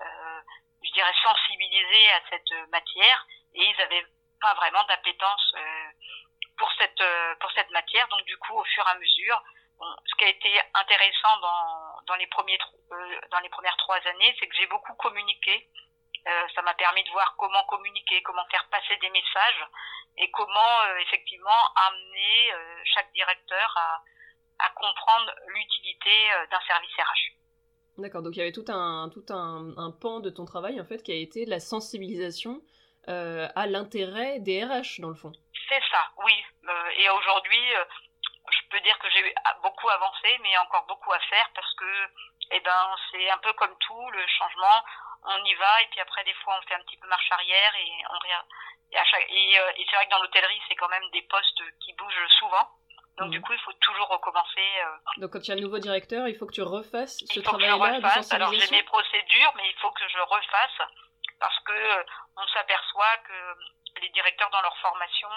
euh 0.00 0.40
je 0.82 0.92
dirais, 0.92 1.14
sensibilisés 1.22 2.10
à 2.12 2.20
cette 2.30 2.70
matière. 2.70 3.26
Et 3.54 3.62
ils 3.62 3.76
n'avaient 3.76 4.06
pas 4.40 4.54
vraiment 4.54 4.84
d'appétence 4.84 5.54
euh, 5.54 5.90
pour 6.56 6.72
cette 6.78 7.00
euh, 7.00 7.34
pour 7.40 7.52
cette 7.52 7.70
matière. 7.70 8.08
Donc 8.08 8.24
du 8.24 8.38
coup, 8.38 8.58
au 8.58 8.64
fur 8.64 8.84
et 8.86 8.90
à 8.90 8.94
mesure, 8.94 9.42
ce 9.80 10.14
qui 10.16 10.24
a 10.24 10.28
été 10.28 10.48
intéressant 10.74 11.40
dans, 11.40 12.02
dans, 12.06 12.14
les, 12.16 12.26
premiers, 12.28 12.58
euh, 12.92 13.20
dans 13.30 13.40
les 13.40 13.48
premières 13.48 13.76
trois 13.78 13.98
années, 14.06 14.34
c'est 14.38 14.46
que 14.46 14.56
j'ai 14.56 14.66
beaucoup 14.66 14.94
communiqué. 14.94 15.68
Euh, 16.26 16.30
ça 16.54 16.62
m'a 16.62 16.74
permis 16.74 17.04
de 17.04 17.10
voir 17.10 17.34
comment 17.36 17.64
communiquer, 17.64 18.22
comment 18.22 18.44
faire 18.50 18.66
passer 18.70 18.96
des 19.00 19.10
messages 19.10 19.66
et 20.16 20.30
comment 20.30 20.80
euh, 20.86 20.96
effectivement 20.98 21.60
amener 21.88 22.52
chaque 22.94 23.12
directeur 23.12 23.74
à, 23.76 24.02
à 24.60 24.70
comprendre 24.70 25.32
l'utilité 25.48 26.28
d'un 26.50 26.60
service 26.66 26.94
RH. 26.96 27.98
D'accord, 27.98 28.22
donc 28.22 28.34
il 28.36 28.38
y 28.38 28.42
avait 28.42 28.52
tout 28.52 28.64
un, 28.68 29.10
tout 29.12 29.24
un, 29.30 29.74
un, 29.76 29.90
pan 29.90 30.20
de 30.20 30.30
ton 30.30 30.44
travail 30.44 30.80
en 30.80 30.84
fait 30.84 31.02
qui 31.02 31.12
a 31.12 31.16
été 31.16 31.44
la 31.46 31.60
sensibilisation 31.60 32.60
à 33.06 33.66
l'intérêt 33.66 34.40
des 34.40 34.64
RH 34.64 35.00
dans 35.00 35.10
le 35.10 35.14
fond. 35.14 35.32
C'est 35.68 35.82
ça, 35.90 36.10
oui. 36.24 36.32
et 36.98 37.10
aujourd'hui, 37.10 37.74
peux 38.74 38.80
dire 38.80 38.98
que 38.98 39.08
j'ai 39.10 39.34
beaucoup 39.62 39.88
avancé, 39.88 40.36
mais 40.42 40.56
encore 40.58 40.84
beaucoup 40.86 41.12
à 41.12 41.20
faire 41.20 41.48
parce 41.54 41.72
que, 41.74 42.08
eh 42.50 42.60
ben, 42.60 42.96
c'est 43.10 43.30
un 43.30 43.38
peu 43.38 43.52
comme 43.52 43.76
tout, 43.78 44.10
le 44.10 44.26
changement, 44.26 44.82
on 45.22 45.44
y 45.44 45.54
va 45.54 45.82
et 45.82 45.86
puis 45.86 46.00
après 46.00 46.24
des 46.24 46.34
fois 46.34 46.58
on 46.58 46.66
fait 46.66 46.74
un 46.74 46.82
petit 46.84 46.96
peu 46.96 47.06
marche 47.06 47.30
arrière 47.30 47.74
et 47.76 47.90
on 48.10 48.18
et, 48.90 48.96
et, 48.96 49.58
euh, 49.58 49.72
et 49.76 49.86
c'est 49.88 49.96
vrai 49.96 50.06
que 50.06 50.10
dans 50.10 50.22
l'hôtellerie 50.22 50.60
c'est 50.68 50.74
quand 50.74 50.88
même 50.88 51.08
des 51.12 51.22
postes 51.22 51.62
qui 51.80 51.92
bougent 51.94 52.28
souvent. 52.38 52.68
Donc 53.18 53.30
du 53.30 53.38
mhm. 53.38 53.44
coup, 53.44 53.52
il 53.52 53.60
faut 53.60 53.72
toujours 53.74 54.08
recommencer. 54.08 54.66
Euh, 54.80 55.20
Donc 55.20 55.32
quand 55.32 55.38
il 55.38 55.48
y 55.48 55.50
a 55.52 55.54
un 55.54 55.60
nouveau 55.60 55.78
directeur, 55.78 56.26
il 56.26 56.36
faut 56.36 56.46
que 56.46 56.52
tu 56.52 56.62
refasses 56.62 57.22
ce 57.30 57.40
travail-là 57.40 58.00
de 58.00 58.08
sensibilisation. 58.08 58.36
Alors 58.36 58.52
j'ai 58.52 58.70
mes 58.70 58.82
procédures, 58.82 59.52
mais 59.56 59.70
il 59.70 59.76
faut 59.80 59.92
que 59.92 60.02
je 60.08 60.18
refasse 60.18 60.88
parce 61.38 61.58
que 61.60 61.72
euh, 61.72 62.04
on 62.36 62.46
s'aperçoit 62.48 63.16
que 63.28 64.00
les 64.00 64.08
directeurs 64.10 64.50
dans 64.50 64.62
leur 64.62 64.76
formation 64.78 65.28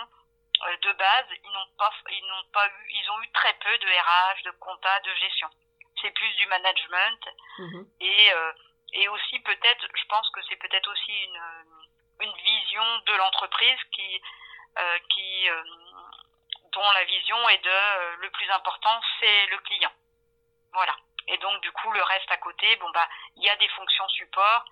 de 0.81 0.91
base, 0.93 1.25
ils 1.43 1.51
n'ont 1.51 1.67
pas, 1.77 1.91
ils 2.09 2.27
n'ont 2.27 2.43
pas 2.51 2.67
eu, 2.67 2.87
ils 2.89 3.11
ont 3.11 3.21
eu 3.21 3.31
très 3.31 3.53
peu 3.53 3.77
de 3.77 3.87
RH, 3.87 4.43
de 4.43 4.51
compta, 4.51 4.99
de 5.01 5.13
gestion. 5.15 5.49
C'est 6.01 6.11
plus 6.11 6.33
du 6.35 6.45
management 6.47 7.29
mhm. 7.59 7.87
et 7.99 8.33
euh, 8.33 8.53
et 8.93 9.07
aussi 9.09 9.39
peut-être, 9.39 9.87
je 9.93 10.05
pense 10.07 10.29
que 10.31 10.41
c'est 10.49 10.55
peut-être 10.55 10.89
aussi 10.91 11.11
une 11.11 11.41
une 12.21 12.33
vision 12.33 12.97
de 13.05 13.13
l'entreprise 13.13 13.79
qui 13.91 14.21
euh, 14.79 14.99
qui 15.09 15.47
dont 16.71 16.91
la 16.91 17.03
vision 17.05 17.49
est 17.49 17.63
de 17.63 18.15
le 18.21 18.29
plus 18.31 18.49
important 18.51 19.01
c'est 19.19 19.45
le 19.47 19.57
client. 19.59 19.93
Voilà. 20.73 20.95
Et 21.27 21.37
donc 21.37 21.61
du 21.61 21.71
coup 21.71 21.91
le 21.91 22.01
reste 22.01 22.31
à 22.31 22.37
côté, 22.37 22.75
bon 22.77 22.89
bah 22.91 23.07
il 23.35 23.43
y 23.43 23.49
a 23.49 23.55
des 23.57 23.69
fonctions 23.69 24.07
support, 24.09 24.65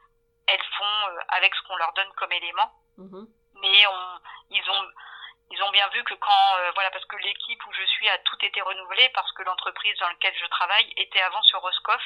elles 0.48 0.64
font 0.78 1.18
avec 1.30 1.54
ce 1.54 1.62
qu'on 1.64 1.76
leur 1.78 1.94
donne 1.94 2.12
comme 2.14 2.32
élément, 2.32 2.72
mhm. 2.98 3.28
mais 3.62 3.88
on, 3.88 4.20
ils 4.52 4.70
ont 4.70 4.88
ils 5.52 5.62
ont 5.64 5.70
bien 5.72 5.88
vu 5.90 6.04
que 6.04 6.14
quand 6.16 6.58
euh, 6.58 6.72
voilà 6.74 6.90
parce 6.92 7.06
que 7.06 7.18
l'équipe 7.18 7.66
où 7.66 7.74
je 7.74 7.86
suis 7.86 8.10
a 8.10 8.18
tout 8.20 8.38
été 8.44 8.62
renouvelé 8.62 9.10
parce 9.10 9.32
que 9.34 9.44
l'entreprise 9.44 9.98
dans 10.00 10.10
laquelle 10.10 10.36
je 10.40 10.48
travaille 10.48 10.92
était 10.98 11.22
avant 11.22 11.42
sur 11.44 11.62
Roscoff. 11.62 12.02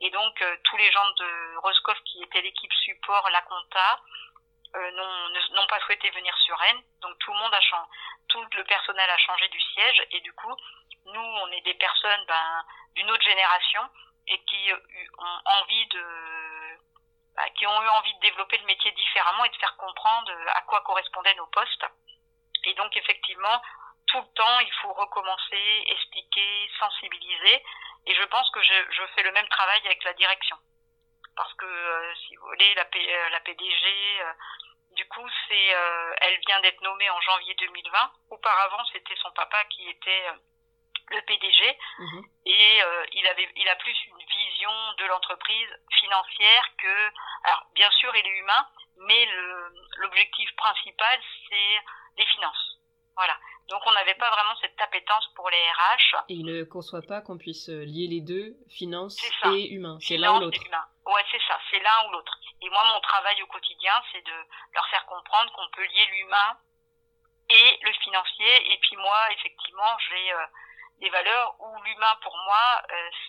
Et 0.00 0.10
donc 0.10 0.40
euh, 0.42 0.56
tous 0.64 0.76
les 0.76 0.90
gens 0.92 1.10
de 1.10 1.56
Roscoff 1.56 1.98
qui 2.04 2.22
étaient 2.22 2.42
l'équipe 2.42 2.72
support 2.72 3.28
la 3.30 3.42
compta 3.42 4.00
euh, 4.76 4.90
n'ont 5.52 5.66
pas 5.66 5.80
souhaité 5.80 6.10
venir 6.10 6.36
sur 6.38 6.56
Rennes. 6.56 6.82
Donc 7.00 7.18
tout 7.18 7.32
le 7.32 7.38
monde 7.38 7.54
a 7.54 7.60
changé 7.60 7.88
tout 8.28 8.44
le 8.52 8.64
personnel 8.64 9.10
a 9.10 9.18
changé 9.18 9.48
du 9.48 9.60
siège. 9.60 10.06
Et 10.12 10.20
du 10.20 10.32
coup 10.32 10.54
nous 11.06 11.20
on 11.20 11.48
est 11.48 11.62
des 11.62 11.74
personnes 11.74 12.24
ben, 12.28 12.64
d'une 12.94 13.10
autre 13.10 13.24
génération 13.24 13.82
et 14.28 14.38
qui 14.44 14.72
ont 15.18 15.40
envie 15.46 15.86
de 15.88 16.04
bah, 17.34 17.50
qui 17.58 17.66
ont 17.66 17.82
eu 17.82 17.88
envie 17.88 18.14
de 18.14 18.20
développer 18.20 18.56
le 18.58 18.66
métier 18.66 18.92
différemment 18.92 19.44
et 19.44 19.50
de 19.50 19.56
faire 19.56 19.76
comprendre 19.76 20.32
à 20.54 20.62
quoi 20.62 20.80
correspondaient 20.82 21.34
nos 21.34 21.48
postes 21.48 21.84
et 22.66 22.74
donc 22.74 22.96
effectivement, 22.96 23.62
tout 24.06 24.20
le 24.20 24.34
temps, 24.34 24.60
il 24.60 24.72
faut 24.82 24.92
recommencer, 24.92 25.84
expliquer, 25.86 26.70
sensibiliser. 26.78 27.62
Et 28.06 28.14
je 28.14 28.24
pense 28.24 28.50
que 28.50 28.62
je, 28.62 28.74
je 28.90 29.06
fais 29.14 29.22
le 29.22 29.32
même 29.32 29.48
travail 29.48 29.80
avec 29.86 30.04
la 30.04 30.12
direction. 30.12 30.56
Parce 31.36 31.52
que, 31.54 31.64
euh, 31.64 32.14
si 32.26 32.36
vous 32.36 32.46
voulez, 32.46 32.74
la, 32.74 32.84
P, 32.84 32.98
euh, 32.98 33.28
la 33.30 33.40
PDG, 33.40 34.20
euh, 34.20 34.32
du 34.92 35.04
coup, 35.08 35.28
c'est, 35.48 35.74
elle 36.20 36.38
vient 36.46 36.60
d'être 36.60 36.80
nommée 36.82 37.10
en 37.10 37.20
janvier 37.20 37.54
2020. 37.54 38.12
Auparavant, 38.30 38.84
c'était 38.92 39.16
son 39.16 39.30
papa 39.32 39.64
qui 39.64 39.88
était 39.88 40.26
le 41.10 41.20
PDG. 41.22 41.78
Mhm. 41.98 42.22
Et 42.46 42.80
il, 43.12 43.26
avait, 43.26 43.48
il 43.56 43.68
a 43.68 43.74
plus 43.74 43.96
une 44.06 44.24
vision 44.24 44.92
de 44.98 45.06
l'entreprise 45.06 45.68
financière 45.98 46.68
que... 46.78 47.10
Alors, 47.42 47.66
bien 47.74 47.90
sûr, 47.90 48.14
il 48.14 48.24
est 48.24 48.38
humain, 48.38 48.68
mais 48.98 49.28
l'objectif 49.96 50.54
principal, 50.54 51.20
c'est 51.48 51.80
des 52.16 52.26
finances. 52.26 52.78
Voilà. 53.16 53.36
Donc 53.68 53.80
on 53.86 53.92
n'avait 53.92 54.14
pas 54.14 54.30
vraiment 54.30 54.54
cette 54.60 54.78
appétence 54.80 55.26
pour 55.34 55.48
les 55.48 55.56
RH. 55.56 56.24
Et 56.28 56.34
il 56.34 56.44
ne 56.44 56.64
conçoit 56.64 57.02
pas 57.02 57.20
qu'on 57.22 57.38
puisse 57.38 57.68
euh, 57.70 57.84
lier 57.84 58.08
les 58.08 58.20
deux, 58.20 58.56
finances 58.68 59.16
et 59.46 59.72
humain. 59.72 59.96
C'est 60.00 60.16
l'un 60.16 60.36
ou 60.36 60.40
l'autre. 60.40 60.60
Ouais, 61.06 61.24
c'est 61.30 61.40
ça, 61.48 61.58
c'est 61.70 61.80
l'un 61.80 62.08
ou 62.08 62.12
l'autre. 62.12 62.38
Et 62.60 62.68
moi, 62.70 62.82
mon 62.92 63.00
travail 63.00 63.40
au 63.42 63.46
quotidien, 63.46 63.92
c'est 64.12 64.24
de 64.24 64.36
leur 64.74 64.86
faire 64.88 65.04
comprendre 65.06 65.50
qu'on 65.52 65.68
peut 65.76 65.84
lier 65.84 66.06
l'humain 66.12 66.58
et 67.50 67.78
le 67.82 67.92
financier. 68.04 68.72
Et 68.72 68.78
puis 68.82 68.96
moi, 68.96 69.32
effectivement, 69.32 69.96
j'ai 70.10 70.32
euh, 70.32 70.46
des 71.00 71.10
valeurs 71.10 71.56
où 71.60 71.82
l'humain, 71.82 72.16
pour 72.22 72.36
moi, 72.44 72.82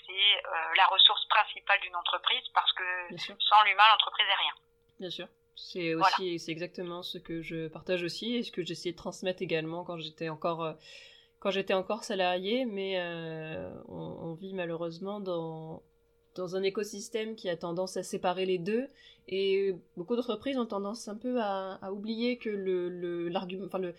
c'est 0.06 0.44
la 0.78 0.86
ressource 0.88 1.26
principale 1.28 1.80
d'une 1.82 1.96
entreprise 1.96 2.48
parce 2.54 2.72
que 2.74 2.84
sans 3.18 3.64
l'humain, 3.64 3.84
l'entreprise 3.92 4.28
est 4.28 4.42
rien. 4.42 4.54
Bien 5.00 5.10
sûr. 5.10 5.28
C'est 5.56 5.96
aussi, 5.96 6.38
c'est 6.40 6.52
exactement 6.52 7.02
ce 7.02 7.18
que 7.18 7.42
je 7.42 7.68
partage 7.68 8.04
aussi 8.04 8.36
et 8.36 8.44
ce 8.44 8.52
que 8.52 8.64
j'essayais 8.64 8.92
de 8.92 8.98
transmettre 8.98 9.42
également 9.42 9.84
quand 9.84 9.98
j'étais 9.98 10.30
encore, 10.30 10.76
quand 11.40 11.52
j'étais 11.52 11.74
encore 11.74 12.04
salarié. 12.04 12.66
Mais 12.66 13.00
on, 13.88 14.34
vit 14.34 14.54
malheureusement 14.54 15.20
dans, 15.20 15.82
dans 16.36 16.56
un 16.56 16.64
écosystème 16.64 17.36
qui 17.36 17.50
a 17.50 17.56
tendance 17.56 17.96
à 17.98 18.04
séparer 18.04 18.46
les 18.46 18.58
deux 18.58 18.88
et 19.28 19.76
beaucoup 19.98 20.16
d'entreprises 20.16 20.58
ont 20.58 20.66
tendance 20.66 21.08
un 21.08 21.16
peu 21.16 21.42
à, 21.42 21.80
oublier 21.92 22.38
que 22.38 22.50
le, 22.50 23.28
l'argument, 23.30 23.66
enfin 23.66 23.80
le, 23.80 23.96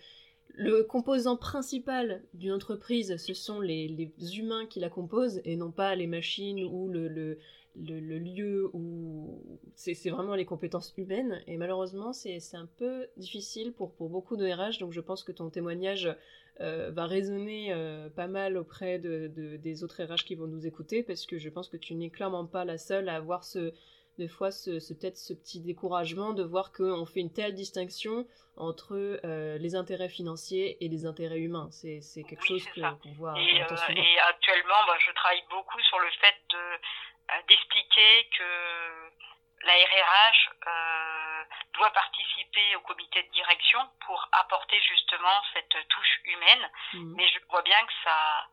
le 0.55 0.85
composant 0.85 1.37
principal 1.37 2.23
d'une 2.33 2.53
entreprise, 2.53 3.17
ce 3.17 3.35
sont 3.35 3.61
les, 3.61 3.89
les, 3.89 4.39
humains 4.39 4.67
qui 4.67 4.81
la 4.81 4.89
composent 4.89 5.41
et 5.45 5.57
non 5.57 5.73
pas 5.73 5.95
les 5.95 6.07
machines 6.07 6.65
ou 6.65 6.89
le, 6.89 7.09
le, 7.09 7.39
le, 7.77 8.19
lieu 8.19 8.71
où 8.73 9.36
c'est, 9.77 10.11
vraiment 10.11 10.35
les 10.35 10.47
compétences 10.47 10.93
humaines. 10.97 11.43
Et 11.47 11.59
malheureusement, 11.59 12.13
c'est, 12.13 12.41
c'est 12.41 12.57
un 12.57 12.69
peu 12.79 13.07
difficile 13.17 13.73
pour, 13.73 13.95
pour 13.95 14.09
beaucoup 14.09 14.37
de 14.37 14.47
RH. 14.47 14.79
Donc 14.81 14.93
je 14.93 15.01
pense 15.01 15.23
que 15.23 15.33
ton 15.33 15.51
témoignage 15.51 16.17
euh, 16.61 16.91
va 16.91 17.07
résonner 17.07 17.73
euh, 17.73 18.09
pas 18.09 18.27
mal 18.27 18.57
auprès 18.57 18.99
de, 18.99 19.29
des 19.29 19.85
autres 19.85 20.03
RH 20.03 20.25
qui 20.25 20.35
vont 20.35 20.47
nous 20.47 20.67
écouter 20.67 21.03
parce 21.03 21.27
que 21.27 21.39
je 21.39 21.51
pense 21.51 21.69
que 21.69 21.77
tu 21.77 21.95
n'es 21.95 22.09
clairement 22.09 22.47
pas 22.47 22.65
la 22.65 22.79
seule 22.79 23.11
à 23.11 23.17
avoir 23.17 23.45
ce, 23.45 23.75
des 24.17 24.29
fois 24.29 24.51
ce, 24.51 24.71
peut-être 24.95 25.19
ce 25.19 25.35
petit 25.35 25.61
découragement 25.61 26.33
de 26.33 26.43
voir 26.43 26.73
qu'on 26.73 27.05
fait 27.05 27.21
une 27.21 27.33
telle 27.33 27.55
distinction 27.55 28.27
entre 28.57 29.21
euh, 29.25 29.59
les 29.59 29.75
intérêts 29.75 30.09
financiers 30.09 30.83
et 30.83 30.89
les 30.89 31.05
intérêts 31.05 31.41
humains. 31.41 31.69
C'est, 31.71 32.01
quelque 32.27 32.47
chose 32.47 32.65
qu'on 32.75 33.13
voit. 33.13 33.35
Et, 33.39 33.57
et 33.57 33.61
actuellement, 33.61 34.81
bah, 34.87 34.97
je 35.07 35.13
travaille 35.13 35.45
beaucoup 35.51 35.81
sur 35.81 35.99
le 35.99 36.09
fait 36.19 36.35
de, 36.49 37.45
d'expliquer 37.49 38.29
que 38.39 39.26
la 39.67 39.75
RRH 39.75 40.51
euh, 40.67 41.45
doit 41.75 41.91
participer 41.91 42.77
au 42.77 42.81
comité 42.81 43.23
de 43.23 43.31
direction 43.33 43.81
pour 44.07 44.29
apporter 44.33 44.81
justement 44.81 45.43
cette 45.53 45.89
touche 45.89 46.21
humaine. 46.25 46.71
Mhm. 46.95 47.15
Mais 47.17 47.29
je 47.29 47.39
vois 47.51 47.63
bien 47.63 47.85
que 47.87 47.93
ça, 48.05 48.49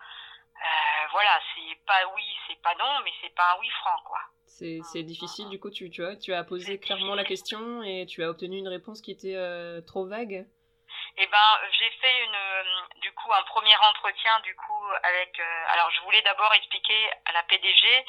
euh, 0.63 1.07
voilà, 1.11 1.39
c'est 1.53 1.85
pas 1.85 2.07
oui, 2.15 2.23
c'est 2.47 2.61
pas 2.61 2.75
non, 2.75 3.01
mais 3.03 3.11
c'est 3.21 3.33
pas 3.35 3.53
un 3.53 3.59
oui 3.59 3.69
franc, 3.81 3.99
quoi. 4.05 4.19
C'est, 4.45 4.79
c'est 4.91 5.03
difficile, 5.03 5.49
du 5.49 5.59
coup, 5.59 5.71
tu, 5.71 5.89
tu, 5.89 6.03
vois, 6.03 6.15
tu 6.15 6.33
as 6.33 6.43
posé 6.43 6.79
clairement 6.79 7.15
la 7.15 7.23
question 7.23 7.81
et 7.81 8.05
tu 8.05 8.23
as 8.23 8.29
obtenu 8.29 8.57
une 8.57 8.67
réponse 8.67 9.01
qui 9.01 9.11
était 9.11 9.35
euh, 9.35 9.81
trop 9.81 10.05
vague 10.05 10.45
eh 11.15 11.27
ben, 11.27 11.59
j'ai 11.77 11.91
fait 11.91 12.23
une, 12.23 12.35
euh, 12.35 12.63
du 12.97 13.11
coup, 13.13 13.31
un 13.31 13.43
premier 13.43 13.75
entretien, 13.75 14.39
du 14.39 14.55
coup, 14.55 14.87
avec. 15.03 15.39
Euh, 15.39 15.65
alors, 15.69 15.91
je 15.91 16.01
voulais 16.01 16.23
d'abord 16.23 16.51
expliquer 16.55 17.11
à 17.25 17.31
la 17.33 17.43
PDG, 17.43 18.05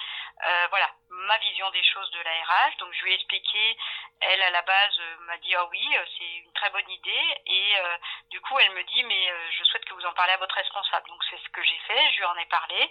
euh, 0.46 0.66
voilà, 0.70 0.90
ma 1.10 1.36
vision 1.36 1.68
des 1.70 1.84
choses 1.84 2.10
de 2.12 2.20
la 2.20 2.30
RH. 2.30 2.78
Donc, 2.78 2.94
je 2.94 3.04
lui 3.04 3.12
ai 3.12 3.14
expliqué. 3.16 3.76
Elle, 4.20 4.42
à 4.42 4.50
la 4.50 4.62
base, 4.62 4.98
m'a 5.20 5.36
dit, 5.36 5.54
ah 5.54 5.66
oui, 5.66 5.96
c'est 6.16 6.24
une 6.24 6.52
très 6.54 6.70
bonne 6.70 6.88
idée. 6.88 7.42
Et 7.46 7.74
du 8.30 8.40
coup, 8.40 8.58
elle 8.58 8.70
me 8.70 8.82
dit, 8.84 9.02
mais 9.04 9.32
je 9.50 9.64
souhaite 9.64 9.84
que 9.84 9.92
vous 9.92 10.06
en 10.06 10.14
parlez 10.14 10.32
à 10.32 10.38
votre 10.38 10.54
responsable. 10.54 11.06
Donc, 11.08 11.22
c'est 11.28 11.36
ce 11.36 11.48
que 11.50 11.62
j'ai 11.62 11.78
fait. 11.86 12.12
Je 12.12 12.18
lui 12.18 12.24
en 12.24 12.36
ai 12.36 12.46
parlé. 12.46 12.90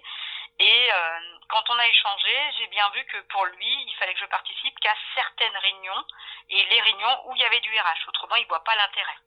Et 0.60 0.90
quand 1.50 1.68
on 1.70 1.80
a 1.80 1.88
échangé, 1.88 2.52
j'ai 2.60 2.68
bien 2.68 2.88
vu 2.90 3.04
que 3.06 3.18
pour 3.30 3.46
lui, 3.46 3.84
il 3.88 3.96
fallait 3.96 4.14
que 4.14 4.20
je 4.20 4.26
participe 4.26 4.80
qu'à 4.80 4.96
certaines 5.16 5.58
réunions 5.58 6.06
et 6.50 6.64
les 6.66 6.82
réunions 6.82 7.22
où 7.26 7.36
il 7.36 7.42
y 7.42 7.46
avait 7.46 7.62
du 7.62 7.80
RH. 7.80 8.10
Autrement, 8.10 8.36
il 8.36 8.46
voit 8.48 8.64
pas 8.64 8.76
l'intérêt. 8.76 9.18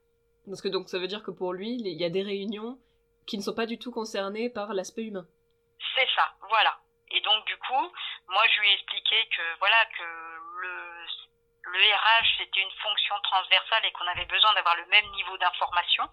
Parce 0.47 0.61
que 0.61 0.69
donc 0.69 0.89
ça 0.89 0.99
veut 0.99 1.07
dire 1.07 1.23
que 1.23 1.31
pour 1.31 1.53
lui, 1.53 1.75
il 1.75 1.87
y 1.87 2.05
a 2.05 2.09
des 2.09 2.23
réunions 2.23 2.79
qui 3.27 3.37
ne 3.37 3.43
sont 3.43 3.53
pas 3.53 3.65
du 3.65 3.77
tout 3.77 3.91
concernées 3.91 4.49
par 4.49 4.73
l'aspect 4.73 5.03
humain. 5.03 5.27
C'est 5.95 6.07
ça, 6.15 6.33
voilà. 6.49 6.79
Et 7.11 7.21
donc 7.21 7.45
du 7.45 7.57
coup, 7.57 7.91
moi 8.29 8.43
je 8.53 8.61
lui 8.61 8.69
ai 8.69 8.73
expliqué 8.73 9.15
que 9.35 9.59
voilà 9.59 9.85
que 9.97 10.03
le 10.61 11.05
le 11.69 11.79
RH 11.79 12.37
c'était 12.37 12.61
une 12.61 12.71
fonction 12.81 13.15
transversale 13.23 13.85
et 13.85 13.91
qu'on 13.91 14.07
avait 14.07 14.25
besoin 14.25 14.53
d'avoir 14.53 14.75
le 14.77 14.85
même 14.85 15.05
niveau 15.11 15.37
d'information 15.37 16.09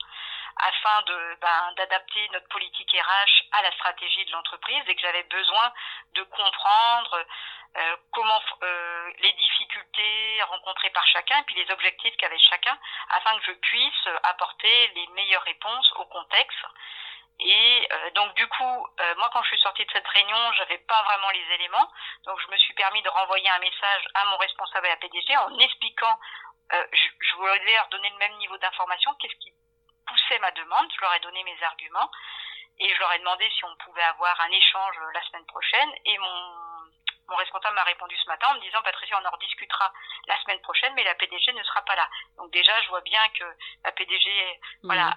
afin 0.56 1.02
de 1.02 1.36
ben, 1.40 1.72
d'adapter 1.76 2.28
notre 2.32 2.48
politique 2.48 2.90
RH 2.92 3.42
à 3.52 3.62
la 3.62 3.72
stratégie 3.72 4.24
de 4.24 4.32
l'entreprise 4.32 4.82
et 4.86 4.94
que 4.94 5.00
j'avais 5.00 5.24
besoin 5.24 5.72
de 6.14 6.22
comprendre 6.24 7.24
euh, 7.76 7.96
comment 8.12 8.40
euh, 8.62 9.12
les 9.18 9.32
difficultés 9.32 10.42
rencontrées 10.44 10.90
par 10.90 11.04
chacun 11.08 11.38
et 11.38 11.42
puis 11.42 11.56
les 11.56 11.70
objectifs 11.72 12.16
qu'avait 12.18 12.38
chacun 12.38 12.78
afin 13.10 13.36
que 13.38 13.46
je 13.46 13.52
puisse 13.52 14.08
apporter 14.22 14.88
les 14.94 15.06
meilleures 15.08 15.42
réponses 15.42 15.92
au 15.96 16.04
contexte. 16.04 16.64
Et 17.40 17.88
euh, 17.92 18.10
donc 18.10 18.32
du 18.34 18.46
coup, 18.46 18.86
moi 19.16 19.28
quand 19.32 19.42
je 19.42 19.48
suis 19.48 19.58
sortie 19.58 19.84
de 19.84 19.90
cette 19.90 20.06
réunion, 20.06 20.52
j'avais 20.52 20.78
pas 20.78 21.02
vraiment 21.02 21.30
les 21.30 21.54
éléments, 21.54 21.90
donc 22.26 22.38
je 22.46 22.52
me 22.52 22.56
suis 22.58 22.74
permis 22.74 23.02
de 23.02 23.08
renvoyer 23.08 23.48
un 23.50 23.58
message 23.58 24.04
à 24.14 24.24
mon 24.26 24.36
responsable 24.36 24.86
à 24.86 24.90
la 24.90 24.96
PDG 24.96 25.36
en 25.36 25.58
expliquant, 25.58 26.16
je, 26.70 27.08
je 27.20 27.34
voulais 27.34 27.74
leur 27.74 27.88
donner 27.88 28.10
le 28.10 28.18
même 28.18 28.36
niveau 28.36 28.56
d'information, 28.58 29.12
qu'est-ce 29.14 29.34
qui 29.40 29.52
poussait 30.06 30.38
ma 30.38 30.50
demande, 30.52 30.92
je 30.94 31.00
leur 31.00 31.14
ai 31.14 31.20
donné 31.20 31.42
mes 31.44 31.62
arguments 31.62 32.10
et 32.78 32.92
je 32.92 32.98
leur 32.98 33.12
ai 33.12 33.18
demandé 33.18 33.48
si 33.50 33.64
on 33.64 33.76
pouvait 33.76 34.02
avoir 34.02 34.40
un 34.40 34.50
échange 34.50 34.96
la 35.12 35.22
semaine 35.22 35.46
prochaine 35.46 35.92
et 36.04 36.18
mon 36.18 36.64
mon 37.28 37.36
responsable 37.36 37.74
m'a 37.74 37.84
répondu 37.84 38.16
ce 38.16 38.26
matin 38.28 38.48
en 38.50 38.54
me 38.54 38.60
disant 38.60 38.82
Patricia, 38.82 39.18
on 39.20 39.26
en 39.26 39.30
rediscutera 39.30 39.92
la 40.26 40.40
semaine 40.42 40.60
prochaine, 40.60 40.92
mais 40.94 41.04
la 41.04 41.14
PDG 41.14 41.52
ne 41.52 41.62
sera 41.62 41.82
pas 41.82 41.96
là. 41.96 42.08
Donc 42.36 42.50
déjà, 42.52 42.80
je 42.82 42.88
vois 42.88 43.00
bien 43.00 43.28
que 43.30 43.44
la 43.84 43.92
PDG, 43.92 44.60
voilà, 44.82 45.16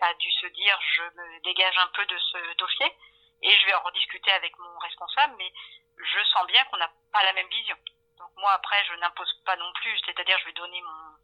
a, 0.00 0.14
dû 0.14 0.30
se 0.32 0.46
dire 0.48 0.78
je 0.94 1.02
me 1.02 1.40
dégage 1.40 1.78
un 1.78 1.88
peu 1.88 2.04
de 2.06 2.18
ce 2.18 2.54
dossier 2.56 2.92
et 3.42 3.56
je 3.56 3.66
vais 3.66 3.74
en 3.74 3.82
rediscuter 3.82 4.30
avec 4.32 4.58
mon 4.58 4.78
responsable, 4.78 5.34
mais 5.38 5.52
je 5.96 6.24
sens 6.24 6.46
bien 6.46 6.64
qu'on 6.64 6.76
n'a 6.76 6.90
pas 7.12 7.22
la 7.24 7.32
même 7.32 7.48
vision. 7.48 7.76
Donc 8.18 8.30
moi 8.36 8.52
après, 8.52 8.84
je 8.84 8.94
n'impose 8.94 9.32
pas 9.44 9.56
non 9.56 9.72
plus, 9.74 9.98
c'est-à-dire 10.04 10.38
je 10.40 10.46
vais 10.46 10.52
donner 10.52 10.80
mon 10.82 11.16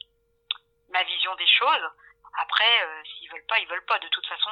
ma 0.90 1.02
vision 1.04 1.34
des 1.36 1.46
choses. 1.46 1.90
Après, 2.34 2.84
euh, 2.84 3.02
s'ils 3.04 3.30
veulent 3.30 3.46
pas, 3.46 3.58
ils 3.58 3.68
veulent 3.68 3.84
pas. 3.84 3.98
De 3.98 4.08
toute 4.08 4.26
façon, 4.26 4.50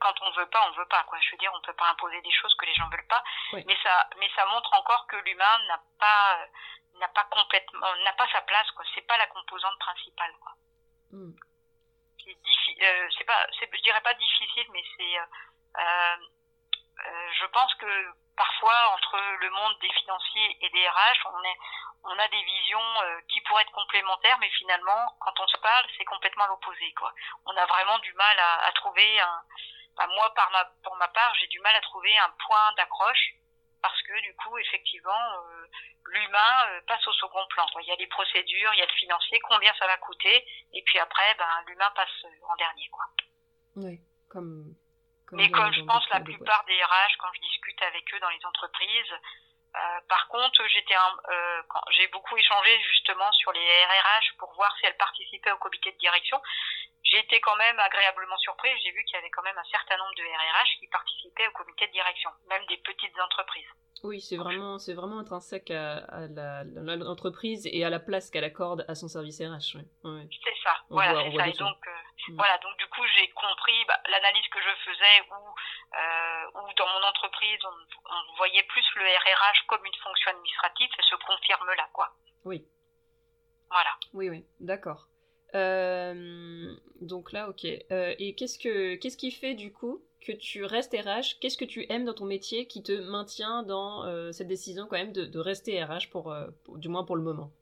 quand 0.00 0.14
on 0.22 0.30
veut 0.32 0.48
pas, 0.48 0.66
on 0.68 0.72
veut 0.72 0.86
pas. 0.86 1.04
Quoi. 1.04 1.18
Je 1.20 1.30
veux 1.30 1.38
dire, 1.38 1.52
on 1.54 1.60
peut 1.60 1.74
pas 1.74 1.90
imposer 1.90 2.20
des 2.22 2.32
choses 2.32 2.54
que 2.54 2.66
les 2.66 2.74
gens 2.74 2.88
veulent 2.88 3.06
pas. 3.06 3.22
Mais 3.52 3.76
ça, 3.82 4.08
mais 4.18 4.28
ça 4.34 4.46
montre 4.46 4.72
encore 4.74 5.06
que 5.06 5.16
l'humain 5.16 5.58
n'a 5.68 5.80
pas, 5.98 6.46
n'a 6.98 7.08
pas 7.08 7.24
complètement, 7.24 7.94
n'a 8.04 8.12
pas 8.14 8.28
sa 8.32 8.40
place. 8.42 8.70
Quoi. 8.72 8.84
C'est 8.94 9.06
pas 9.06 9.18
la 9.18 9.26
composante 9.28 9.78
principale. 9.78 10.32
Quoi. 10.40 10.52
Mm. 11.12 11.32
C'est 12.24 12.36
euh, 12.82 13.08
c'est 13.16 13.24
pas, 13.24 13.46
je 13.60 13.82
dirais 13.82 14.00
pas 14.00 14.14
difficile, 14.14 14.66
mais 14.72 14.82
c'est, 14.96 15.18
euh, 15.18 15.24
euh, 15.78 16.16
je 17.40 17.46
pense 17.46 17.74
que 17.74 17.86
parfois 18.36 18.94
entre 18.94 19.18
le 19.40 19.50
monde 19.50 19.76
des 19.80 19.92
financiers 19.92 20.56
et 20.60 20.70
des 20.70 20.88
RH, 20.88 21.28
on 22.04 22.18
a 22.18 22.28
des 22.28 22.42
visions 22.42 23.02
euh, 23.02 23.20
qui 23.28 23.40
pourraient 23.42 23.62
être 23.62 23.72
complémentaires, 23.72 24.38
mais 24.40 24.50
finalement, 24.50 25.16
quand 25.20 25.38
on 25.38 25.46
se 25.46 25.58
parle, 25.58 25.86
c'est 25.96 26.04
complètement 26.04 26.46
l'opposé. 26.46 26.94
On 27.46 27.56
a 27.56 27.66
vraiment 27.66 27.98
du 27.98 28.12
mal 28.14 28.38
à, 28.38 28.72
trouver 28.72 29.20
un. 29.20 29.42
moi, 30.08 30.34
pour 30.82 30.96
ma 30.96 31.08
part, 31.08 31.34
j'ai 31.34 31.48
du 31.48 31.60
mal 31.60 31.74
à 31.74 31.80
trouver 31.82 32.16
un 32.18 32.32
point 32.46 32.72
d'accroche 32.76 33.34
parce 33.82 34.00
que 34.02 34.20
du 34.20 34.34
coup, 34.36 34.56
effectivement, 34.58 35.32
euh, 35.34 35.66
l'humain 36.06 36.66
euh, 36.68 36.80
passe 36.86 37.06
au 37.06 37.12
second 37.12 37.46
plan. 37.48 37.66
Il 37.80 37.88
y 37.88 37.92
a 37.92 37.96
les 37.96 38.06
procédures, 38.06 38.74
il 38.74 38.78
y 38.78 38.82
a 38.82 38.86
le 38.86 38.92
financier, 38.92 39.38
combien 39.40 39.72
ça 39.78 39.86
va 39.86 39.96
coûter, 39.98 40.46
et 40.72 40.82
puis 40.82 40.98
après, 40.98 41.34
ben, 41.38 41.48
l'humain 41.66 41.90
passe 41.94 42.24
en 42.48 42.56
dernier. 42.56 42.90
Oui, 43.76 44.00
comme. 44.28 44.74
Comme 45.30 45.38
Mais 45.38 45.50
comme 45.50 45.72
je 45.72 45.82
pense 45.82 46.08
la 46.10 46.20
plupart 46.20 46.64
des 46.66 46.82
RH, 46.82 47.16
quand 47.18 47.32
je 47.34 47.40
discute 47.40 47.80
avec 47.82 48.14
eux 48.14 48.20
dans 48.20 48.28
les 48.30 48.44
entreprises, 48.44 49.14
euh, 49.76 50.00
par 50.08 50.26
contre, 50.26 50.66
j'étais, 50.66 50.96
euh, 50.96 51.62
j'ai 51.96 52.08
beaucoup 52.08 52.36
échangé 52.36 52.82
justement 52.82 53.30
sur 53.32 53.52
les 53.52 53.60
RRH 53.60 54.36
pour 54.38 54.52
voir 54.54 54.74
si 54.78 54.86
elles 54.86 54.96
participaient 54.96 55.52
au 55.52 55.58
comité 55.58 55.92
de 55.92 55.98
direction. 55.98 56.42
J'ai 57.10 57.18
été 57.18 57.40
quand 57.40 57.56
même 57.56 57.78
agréablement 57.80 58.38
surprise. 58.38 58.72
J'ai 58.84 58.92
vu 58.92 59.02
qu'il 59.04 59.14
y 59.14 59.18
avait 59.18 59.30
quand 59.30 59.42
même 59.42 59.58
un 59.58 59.70
certain 59.70 59.96
nombre 59.96 60.14
de 60.16 60.22
RRH 60.22 60.78
qui 60.78 60.86
participaient 60.86 61.48
au 61.48 61.52
comité 61.52 61.86
de 61.88 61.92
direction, 61.92 62.30
même 62.48 62.64
des 62.66 62.76
petites 62.76 63.18
entreprises. 63.18 63.66
Oui, 64.04 64.20
c'est 64.20 64.36
vraiment, 64.36 64.78
c'est 64.78 64.94
vraiment 64.94 65.18
intrinsèque 65.18 65.70
à, 65.72 65.96
à 65.96 66.64
l'entreprise 66.64 67.66
et 67.66 67.84
à 67.84 67.90
la 67.90 67.98
place 67.98 68.30
qu'elle 68.30 68.44
accorde 68.44 68.84
à 68.88 68.94
son 68.94 69.08
service 69.08 69.40
RH. 69.40 69.74
C'est 69.74 70.58
ça, 70.62 70.76
voilà, 70.88 71.24
c'est 71.24 71.36
ça. 71.36 71.48
Et 71.48 71.52
donc, 71.52 71.76
euh, 71.86 72.30
mm. 72.32 72.36
voilà, 72.36 72.56
donc 72.58 72.78
du 72.78 72.86
coup, 72.86 73.02
j'ai 73.18 73.28
compris 73.30 73.84
bah, 73.88 74.00
l'analyse 74.08 74.46
que 74.48 74.60
je 74.60 74.90
faisais 74.90 75.20
où, 75.30 75.34
euh, 75.34 76.60
où 76.62 76.74
dans 76.78 76.86
mon 76.86 77.06
entreprise, 77.08 77.58
on, 77.64 78.14
on, 78.14 78.36
voyait 78.36 78.62
plus 78.62 78.86
le 78.94 79.02
RRH 79.02 79.66
comme 79.66 79.84
une 79.84 80.00
fonction 80.02 80.30
administrative, 80.30 80.90
et 80.96 81.02
se 81.02 81.16
confirme 81.16 81.70
là, 81.76 81.88
quoi. 81.92 82.08
Oui. 82.44 82.64
Voilà. 83.68 83.90
Oui, 84.14 84.30
oui, 84.30 84.46
d'accord. 84.60 85.08
Euh, 85.54 86.74
donc 87.00 87.32
là, 87.32 87.48
ok. 87.48 87.66
Euh, 87.90 88.14
et 88.18 88.34
qu'est-ce 88.34 88.58
que 88.58 88.94
qu'est-ce 88.96 89.16
qui 89.16 89.30
fait 89.30 89.54
du 89.54 89.72
coup 89.72 90.02
que 90.20 90.32
tu 90.32 90.64
restes 90.64 90.92
RH 90.94 91.38
Qu'est-ce 91.40 91.56
que 91.56 91.64
tu 91.64 91.86
aimes 91.90 92.04
dans 92.04 92.14
ton 92.14 92.26
métier 92.26 92.66
qui 92.66 92.82
te 92.82 92.92
maintient 92.92 93.62
dans 93.62 94.04
euh, 94.04 94.32
cette 94.32 94.48
décision 94.48 94.86
quand 94.86 94.96
même 94.96 95.12
de, 95.12 95.24
de 95.24 95.38
rester 95.38 95.82
RH 95.82 96.10
pour, 96.10 96.34
du 96.76 96.88
moins 96.88 97.04
pour 97.04 97.16
le 97.16 97.22
moment? 97.22 97.52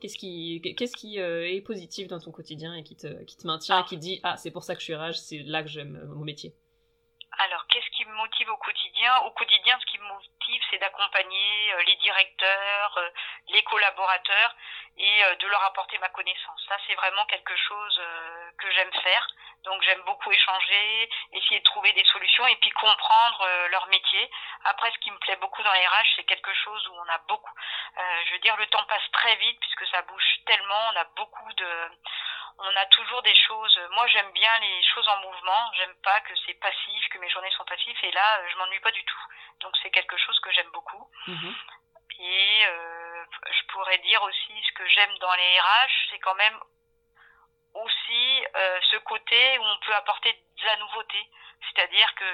Qu'est-ce 0.00 0.16
qui 0.18 0.62
qu'est-ce 0.76 0.96
qui 0.96 1.18
est 1.18 1.60
positif 1.62 2.08
dans 2.08 2.20
ton 2.20 2.32
quotidien 2.32 2.74
et 2.74 2.82
qui 2.84 2.96
te 2.96 3.22
qui 3.24 3.36
te 3.36 3.46
maintient 3.46 3.80
et 3.82 3.84
qui 3.84 3.98
dit 3.98 4.20
ah 4.22 4.36
c'est 4.38 4.50
pour 4.50 4.64
ça 4.64 4.74
que 4.74 4.80
je 4.80 4.84
suis 4.84 4.94
RH, 4.94 5.14
c'est 5.14 5.38
là 5.40 5.62
que 5.62 5.68
j'aime 5.68 6.02
mon 6.14 6.24
métier? 6.24 6.54
Alors, 7.38 7.66
qu'est-ce 7.68 7.90
me 8.04 8.14
motive 8.14 8.50
au 8.50 8.56
quotidien? 8.56 9.16
Au 9.18 9.30
quotidien, 9.30 9.78
ce 9.80 9.86
qui 9.86 9.98
me 9.98 10.04
motive, 10.08 10.62
c'est 10.70 10.78
d'accompagner 10.78 11.74
les 11.86 11.96
directeurs, 11.96 12.98
les 13.48 13.62
collaborateurs 13.62 14.54
et 14.96 15.22
de 15.36 15.46
leur 15.46 15.62
apporter 15.64 15.96
ma 15.98 16.08
connaissance. 16.08 16.64
Ça, 16.68 16.76
c'est 16.86 16.94
vraiment 16.94 17.24
quelque 17.26 17.56
chose 17.56 18.02
que 18.58 18.70
j'aime 18.72 18.92
faire. 18.92 19.26
Donc 19.64 19.82
j'aime 19.82 20.02
beaucoup 20.02 20.32
échanger, 20.32 21.10
essayer 21.32 21.60
de 21.60 21.64
trouver 21.64 21.92
des 21.92 22.04
solutions 22.04 22.46
et 22.46 22.56
puis 22.56 22.70
comprendre 22.70 23.46
leur 23.70 23.86
métier. 23.88 24.30
Après, 24.64 24.90
ce 24.90 24.98
qui 24.98 25.10
me 25.10 25.18
plaît 25.18 25.36
beaucoup 25.36 25.62
dans 25.62 25.72
les 25.72 25.86
RH, 25.86 26.16
c'est 26.16 26.24
quelque 26.24 26.52
chose 26.54 26.88
où 26.88 26.94
on 26.94 27.08
a 27.08 27.18
beaucoup. 27.28 27.52
je 28.26 28.32
veux 28.32 28.40
dire, 28.40 28.56
le 28.56 28.66
temps 28.66 28.84
passe 28.84 29.10
très 29.12 29.36
vite 29.36 29.60
puisque 29.60 29.86
ça 29.88 30.02
bouge 30.02 30.40
tellement. 30.46 30.90
On 30.92 30.96
a 30.96 31.04
beaucoup 31.16 31.52
de 31.52 31.90
on 32.58 32.76
a 32.76 32.86
toujours 32.86 33.22
des 33.22 33.34
choses. 33.34 33.80
Moi, 33.92 34.06
j'aime 34.08 34.30
bien 34.32 34.58
les 34.60 34.82
choses 34.94 35.08
en 35.08 35.20
mouvement. 35.20 35.72
J'aime 35.76 35.94
pas 36.02 36.20
que 36.20 36.34
c'est 36.46 36.54
passif, 36.54 37.08
que 37.10 37.18
mes 37.18 37.28
journées 37.30 37.50
sont 37.52 37.64
passives. 37.64 37.96
Et 38.02 38.12
là, 38.12 38.48
je 38.48 38.56
m'ennuie 38.58 38.80
pas 38.80 38.92
du 38.92 39.04
tout. 39.04 39.24
Donc, 39.60 39.72
c'est 39.82 39.90
quelque 39.90 40.16
chose 40.16 40.38
que 40.40 40.52
j'aime 40.52 40.70
beaucoup. 40.72 41.10
Mhm. 41.26 41.54
Et 42.18 42.66
euh, 42.66 43.24
je 43.46 43.72
pourrais 43.72 43.98
dire 43.98 44.22
aussi 44.22 44.62
ce 44.68 44.72
que 44.72 44.86
j'aime 44.86 45.16
dans 45.18 45.34
les 45.34 45.60
RH, 45.60 46.08
c'est 46.10 46.18
quand 46.18 46.34
même 46.34 46.60
aussi 47.74 48.44
euh, 48.56 48.78
ce 48.90 48.96
côté 48.98 49.58
où 49.58 49.62
on 49.62 49.78
peut 49.86 49.94
apporter 49.94 50.32
de 50.32 50.64
la 50.64 50.76
nouveauté. 50.76 51.18
C'est-à-dire 51.68 52.14
que 52.14 52.24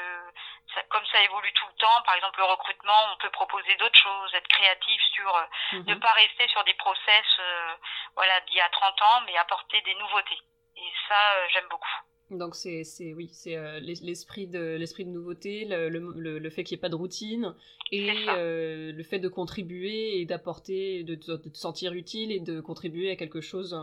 comme 0.91 1.05
ça 1.11 1.23
évolue 1.23 1.53
tout 1.55 1.67
le 1.67 1.79
temps, 1.79 2.03
par 2.05 2.15
exemple 2.15 2.39
le 2.39 2.45
recrutement, 2.45 3.01
on 3.15 3.19
peut 3.19 3.31
proposer 3.31 3.75
d'autres 3.79 3.99
choses, 3.99 4.35
être 4.35 4.49
créatif 4.49 5.01
sur 5.15 5.29
euh, 5.35 5.79
ne 5.87 5.95
mhm. 5.95 6.01
pas 6.01 6.13
rester 6.13 6.47
sur 6.49 6.63
des 6.65 6.75
process 6.75 7.27
euh, 7.41 7.75
voilà 8.15 8.41
d'il 8.49 8.57
y 8.57 8.61
a 8.61 8.69
30 8.69 8.93
ans, 9.03 9.25
mais 9.27 9.37
apporter 9.37 9.81
des 9.83 9.95
nouveautés. 9.95 10.41
Et 10.77 10.91
ça, 11.09 11.15
euh, 11.15 11.47
j'aime 11.53 11.69
beaucoup. 11.71 11.97
Donc 12.31 12.57
c'est 12.57 12.83
oui 13.15 13.29
c'est 13.33 13.55
l'esprit 13.81 14.49
de 14.49 14.75
l'esprit 14.75 15.05
de 15.05 15.11
nouveauté 15.11 15.65
le, 15.65 15.89
le, 15.89 16.41
le 16.41 16.51
fait 16.51 16.65
qu'il 16.65 16.75
n'y 16.75 16.81
ait 16.81 16.83
pas 16.83 16.89
de 16.89 16.97
routine 16.97 17.55
et 17.93 18.11
le 18.27 19.03
fait 19.05 19.21
de 19.21 19.29
contribuer 19.29 20.19
et 20.19 20.27
d'apporter 20.27 21.05
de, 21.05 21.15
de, 21.15 21.37
te 21.37 21.57
sentir 21.57 21.93
utile 21.93 22.33
et 22.33 22.41
de 22.41 22.61
contribuer 22.61 23.13
à 23.13 23.17
quelque 23.17 23.41
chose 23.41 23.79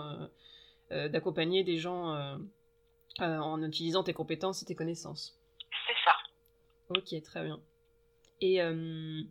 d'accompagner 0.89 1.63
des 1.63 1.77
gens 1.77 2.39
en 3.19 3.63
utilisant 3.63 4.03
tes 4.03 4.13
compétences 4.13 4.61
et 4.61 4.65
tes 4.65 4.75
connaissances. 4.75 5.37
C'est 5.87 5.93
ça. 6.03 6.13
Ok, 6.89 7.21
très 7.23 7.43
bien. 7.43 7.59
Et, 8.41 8.61
euh, 8.61 9.21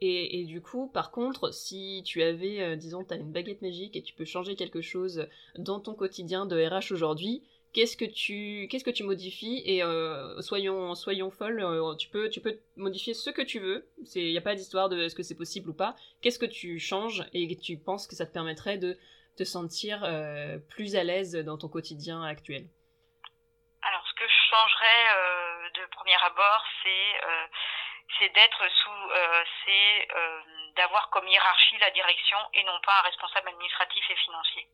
et, 0.00 0.40
et, 0.40 0.44
du 0.44 0.60
coup, 0.60 0.88
par 0.88 1.10
contre, 1.10 1.52
si 1.54 2.02
tu 2.04 2.22
avais, 2.22 2.60
euh, 2.60 2.76
disons, 2.76 3.04
tu 3.04 3.14
as 3.14 3.16
une 3.16 3.32
baguette 3.32 3.62
magique 3.62 3.96
et 3.96 4.02
tu 4.02 4.14
peux 4.14 4.24
changer 4.24 4.56
quelque 4.56 4.80
chose 4.80 5.26
dans 5.56 5.80
ton 5.80 5.94
quotidien 5.94 6.46
de 6.46 6.60
RH 6.60 6.92
aujourd'hui, 6.92 7.42
qu'est-ce 7.72 7.96
que 7.96 8.04
tu 8.04 8.66
qu'est-ce 8.68 8.82
que 8.82 8.90
tu 8.90 9.04
modifies 9.04 9.62
et 9.64 9.84
euh, 9.84 10.40
soyons 10.42 10.96
soyons 10.96 11.30
folles 11.30 11.64
tu 11.98 12.08
peux 12.08 12.28
tu 12.28 12.40
peux 12.40 12.58
modifier 12.74 13.14
ce 13.14 13.30
que 13.30 13.42
tu 13.42 13.60
veux 13.60 13.86
c'est 14.04 14.22
il 14.22 14.32
y 14.32 14.38
a 14.38 14.40
pas 14.40 14.56
d'histoire 14.56 14.88
de 14.88 14.98
est-ce 14.98 15.14
que 15.14 15.22
c'est 15.22 15.36
possible 15.36 15.70
ou 15.70 15.72
pas 15.72 15.94
qu'est-ce 16.20 16.40
que 16.40 16.46
tu 16.46 16.80
changes 16.80 17.24
et 17.32 17.56
tu 17.56 17.76
penses 17.76 18.08
que 18.08 18.16
ça 18.16 18.26
te 18.26 18.32
permettrait 18.32 18.76
de 18.76 18.98
te 19.36 19.44
sentir 19.44 20.00
plus 20.68 20.96
à 20.96 21.04
l'aise 21.04 21.34
dans 21.34 21.58
ton 21.58 21.68
quotidien 21.68 22.22
actuel 22.22 22.64
alors 23.82 24.04
ce 24.06 24.14
que 24.14 24.28
je 24.28 24.50
changerais 24.50 25.06
de 25.74 25.86
premier 25.86 26.16
abord, 26.22 26.64
c'est 26.82 27.24
euh, 27.24 27.46
c'est 28.18 28.28
d'être 28.30 28.68
sous, 28.68 28.90
euh, 28.90 29.44
c'est 29.64 30.08
euh, 30.14 30.40
d'avoir 30.76 31.08
comme 31.10 31.26
hiérarchie 31.28 31.78
la 31.78 31.90
direction 31.90 32.38
et 32.54 32.64
non 32.64 32.78
pas 32.84 32.98
un 32.98 33.02
responsable 33.02 33.48
administratif 33.48 34.04
et 34.10 34.16
financier. 34.16 34.66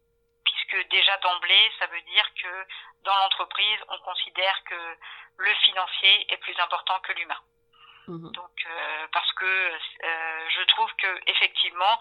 Puisque 0.45 0.89
déjà 0.89 1.17
d'emblée, 1.19 1.71
ça 1.79 1.87
veut 1.87 2.01
dire 2.01 2.27
que 2.43 2.67
dans 3.05 3.17
l'entreprise, 3.17 3.79
on 3.89 3.99
considère 3.99 4.65
que 4.65 4.97
le 5.39 5.55
financier 5.67 6.33
est 6.33 6.39
plus 6.39 6.59
important 6.59 6.99
que 7.01 7.13
l'humain. 7.13 7.41
Mmh. 8.09 8.31
Donc, 8.33 8.69
parce 9.13 9.33
que 9.33 9.79
je 10.49 10.63
trouve 10.69 10.93
que 10.95 11.21
effectivement, 11.27 11.99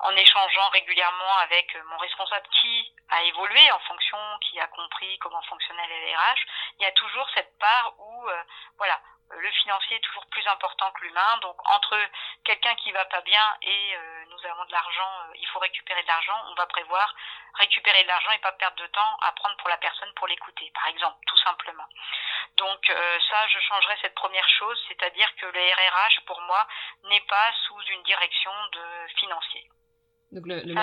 en 0.00 0.16
échangeant 0.16 0.68
régulièrement 0.70 1.36
avec 1.38 1.76
mon 1.86 1.96
responsable 1.98 2.46
qui 2.60 2.92
a 3.10 3.22
évolué 3.22 3.70
en 3.70 3.78
fonction, 3.80 4.18
qui 4.40 4.58
a 4.60 4.66
compris 4.68 5.18
comment 5.18 5.42
fonctionnait 5.42 5.86
les 5.86 6.16
RH, 6.16 6.40
il 6.78 6.82
y 6.82 6.86
a 6.86 6.92
toujours 6.92 7.28
cette 7.34 7.58
part 7.58 7.94
où, 7.98 8.28
euh, 8.28 8.42
voilà, 8.78 9.00
le 9.30 9.50
financier 9.52 9.96
est 9.96 10.00
toujours 10.00 10.26
plus 10.26 10.46
important 10.48 10.90
que 10.92 11.04
l'humain. 11.04 11.38
Donc 11.38 11.56
entre 11.70 11.96
quelqu'un 12.44 12.74
qui 12.76 12.92
va 12.92 13.04
pas 13.06 13.20
bien 13.22 13.56
et 13.62 13.96
euh, 13.96 14.24
nous 14.28 14.46
avons 14.46 14.64
de 14.64 14.72
l'argent, 14.72 15.10
euh, 15.22 15.32
il 15.36 15.46
faut 15.48 15.58
récupérer 15.60 16.02
de 16.02 16.08
l'argent, 16.08 16.38
on 16.48 16.54
va 16.54 16.66
prévoir 16.66 17.14
récupérer 17.54 18.02
de 18.02 18.08
l'argent 18.08 18.32
et 18.32 18.38
pas 18.38 18.52
perdre 18.52 18.76
de 18.76 18.86
temps 18.88 19.16
à 19.22 19.32
prendre 19.32 19.56
pour 19.58 19.68
la 19.68 19.78
personne 19.78 20.12
pour 20.14 20.26
l'écouter, 20.26 20.70
par 20.74 20.88
exemple, 20.88 21.16
tout 21.26 21.38
simplement. 21.38 21.86
Donc 22.56 22.86
ça, 22.86 23.48
je 23.48 23.58
changerai 23.60 23.96
cette 24.00 24.14
première 24.14 24.48
chose, 24.48 24.80
c'est-à-dire 24.86 25.28
que 25.36 25.46
le 25.46 25.60
RRH, 25.60 26.20
pour 26.26 26.40
moi, 26.42 26.66
n'est 27.04 27.20
pas 27.22 27.52
sous 27.66 27.80
une 27.82 28.02
direction 28.04 28.52
de 28.72 29.06
financier. 29.16 29.68
Donc 30.32 30.46
le, 30.46 30.60
le 30.64 30.74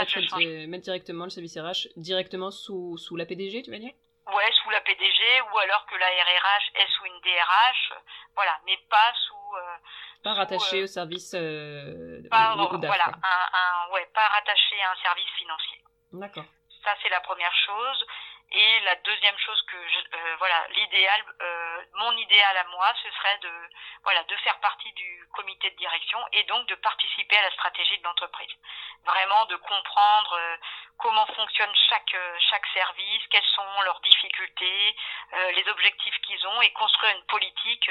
mettre, 0.67 0.83
directement 0.83 1.25
le 1.25 1.29
service 1.29 1.57
RH 1.57 1.89
directement 1.97 2.51
sous, 2.51 2.97
sous 2.97 3.15
la 3.15 3.25
PDG, 3.25 3.63
tu 3.63 3.71
vas 3.71 3.79
dire? 3.79 3.93
Ouais, 4.27 4.51
sous 4.63 4.69
la 4.69 4.79
PDG 4.81 5.41
ou 5.51 5.57
alors 5.57 5.85
que 5.87 5.95
la 5.95 6.05
RRH 6.07 6.71
est 6.75 6.87
sous 6.95 7.05
une 7.05 7.19
DRH, 7.21 7.93
voilà, 8.35 8.57
mais 8.65 8.77
pas 8.89 9.11
sous. 9.27 9.55
Euh, 9.57 9.77
pas 10.23 10.33
rattaché 10.33 10.79
euh, 10.79 10.83
au 10.83 10.87
service. 10.87 11.33
Euh, 11.33 12.21
pas, 12.29 12.55
voilà, 12.55 13.07
un, 13.07 13.89
un, 13.89 13.93
ouais, 13.93 14.07
pas 14.13 14.27
rattaché 14.27 14.79
à 14.81 14.91
un 14.91 14.95
service 15.03 15.29
financier. 15.37 15.83
D'accord. 16.13 16.45
Ça 16.83 16.91
c'est 17.01 17.09
la 17.09 17.19
première 17.21 17.53
chose. 17.65 18.05
Et 18.53 18.79
la 18.81 18.95
deuxième 18.95 19.37
chose 19.37 19.61
que 19.61 19.77
je, 19.87 20.17
euh, 20.17 20.35
voilà, 20.37 20.67
l'idéal, 20.71 21.23
euh, 21.41 21.85
mon 21.93 22.11
idéal 22.17 22.57
à 22.57 22.65
moi, 22.65 22.93
ce 23.01 23.09
serait 23.09 23.37
de 23.37 23.51
voilà 24.03 24.23
de 24.23 24.35
faire 24.37 24.59
partie 24.59 24.91
du 24.91 25.25
comité 25.33 25.69
de 25.69 25.77
direction 25.77 26.19
et 26.33 26.43
donc 26.43 26.67
de 26.67 26.75
participer 26.75 27.37
à 27.37 27.43
la 27.43 27.51
stratégie 27.51 27.97
de 27.97 28.03
l'entreprise. 28.03 28.51
Vraiment 29.05 29.45
de 29.45 29.55
comprendre 29.55 30.33
euh, 30.33 30.57
comment 30.97 31.25
fonctionne 31.27 31.73
chaque 31.89 32.17
chaque 32.49 32.67
service, 32.73 33.23
quelles 33.29 33.51
sont 33.55 33.81
leurs 33.83 34.01
difficultés, 34.01 34.95
les 35.55 35.67
objectifs 35.69 36.19
qu'ils 36.21 36.45
ont 36.47 36.61
et 36.61 36.71
construire 36.73 37.15
une 37.15 37.25
politique 37.25 37.89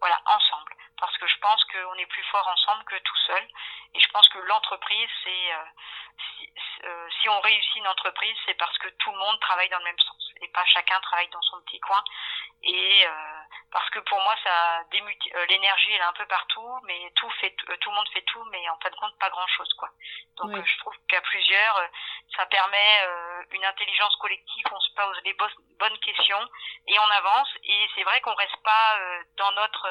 voilà 0.00 0.18
ensemble. 0.26 0.74
Parce 1.00 1.16
que 1.18 1.26
je 1.26 1.38
pense 1.38 1.64
qu'on 1.64 1.94
est 1.94 2.06
plus 2.06 2.24
fort 2.24 2.46
ensemble 2.46 2.84
que 2.84 2.96
tout 2.96 3.16
seul. 3.26 3.48
Et 3.94 4.00
je 4.00 4.08
pense 4.10 4.28
que 4.28 4.38
l'entreprise, 4.38 5.10
c'est 5.24 5.52
si, 6.36 6.52
si 7.20 7.28
on 7.28 7.40
réussit 7.40 7.76
une 7.76 7.88
entreprise, 7.88 8.36
c'est 8.46 8.54
parce 8.54 8.76
que 8.78 8.88
tout 8.88 9.10
le 9.10 9.18
monde 9.18 9.40
travaille 9.40 9.68
dans 9.70 9.78
le 9.78 9.84
même 9.84 9.98
sens 9.98 10.20
et 10.40 10.48
pas 10.48 10.64
chacun 10.66 11.00
travaille 11.00 11.28
dans 11.28 11.42
son 11.42 11.60
petit 11.62 11.80
coin. 11.80 12.02
Et 12.62 13.06
euh, 13.06 13.40
parce 13.72 13.88
que 13.90 14.00
pour 14.00 14.20
moi 14.20 14.34
ça 14.44 14.80
euh, 14.80 15.46
l'énergie 15.46 15.92
elle 15.92 16.00
est 16.00 16.04
un 16.04 16.12
peu 16.12 16.26
partout 16.26 16.78
mais 16.84 17.10
tout 17.16 17.30
fait 17.40 17.54
euh, 17.70 17.76
tout 17.80 17.90
le 17.90 17.96
monde 17.96 18.08
fait 18.12 18.22
tout 18.22 18.44
mais 18.50 18.68
en 18.68 18.78
fin 18.82 18.90
de 18.90 18.96
compte 18.96 19.18
pas 19.18 19.30
grand 19.30 19.46
chose 19.46 19.72
quoi. 19.74 19.88
Donc 20.36 20.54
je 20.64 20.78
trouve 20.78 20.94
qu'à 21.08 21.20
plusieurs 21.22 21.88
ça 22.36 22.46
permet 22.46 23.08
une 23.52 23.64
intelligence 23.64 24.14
collective 24.16 24.66
on 24.70 24.80
se 24.80 24.94
pose 24.94 25.20
les 25.24 25.34
bonnes 25.78 25.98
questions 25.98 26.48
et 26.86 26.98
on 26.98 27.10
avance. 27.10 27.48
Et 27.64 27.88
c'est 27.94 28.04
vrai 28.04 28.20
qu'on 28.20 28.34
reste 28.34 28.62
pas 28.62 28.98
dans 29.36 29.52
notre 29.52 29.88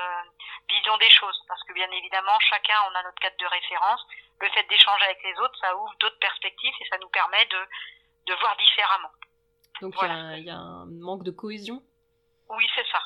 vision 0.70 0.98
des 1.00 1.10
choses 1.10 1.40
parce 1.48 1.64
que 1.64 1.74
bien 1.74 1.90
évidemment 1.92 2.40
chacun 2.40 2.76
on 2.92 2.96
a 2.96 3.04
notre 3.04 3.20
cadre 3.20 3.38
de 3.38 3.46
référence 3.46 4.06
le 4.40 4.50
fait 4.50 4.64
d'échanger 4.70 5.06
avec 5.06 5.24
les 5.24 5.38
autres 5.40 5.58
ça 5.60 5.76
ouvre 5.76 5.94
d'autres 6.00 6.20
perspectives 6.20 6.74
et 6.80 6.88
ça 6.90 6.98
nous 7.00 7.10
permet 7.10 7.46
de 7.46 7.68
de 8.28 8.34
voir 8.36 8.56
différemment 8.58 9.12
donc 9.82 9.96
il 10.02 10.44
y, 10.44 10.50
a 10.50 10.56
un 10.56 10.86
manque 11.00 11.24
de 11.24 11.32
cohésion? 11.32 11.82
Oui, 12.50 12.70
c'est 12.76 12.88
ça. 12.92 13.02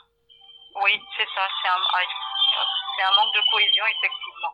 Oui, 0.81 0.99
c'est 1.17 1.27
ça. 1.35 1.47
C'est 1.61 1.67
un, 1.67 3.07
un 3.07 3.15
manque 3.15 3.35
de 3.35 3.41
cohésion, 3.51 3.85
effectivement. 3.85 4.53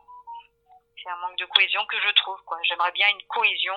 C'est 1.02 1.08
un 1.08 1.16
manque 1.16 1.38
de 1.38 1.46
cohésion 1.46 1.84
que 1.86 1.98
je 1.98 2.10
trouve. 2.10 2.40
quoi. 2.44 2.58
J'aimerais 2.64 2.92
bien 2.92 3.08
une 3.08 3.26
cohésion 3.26 3.74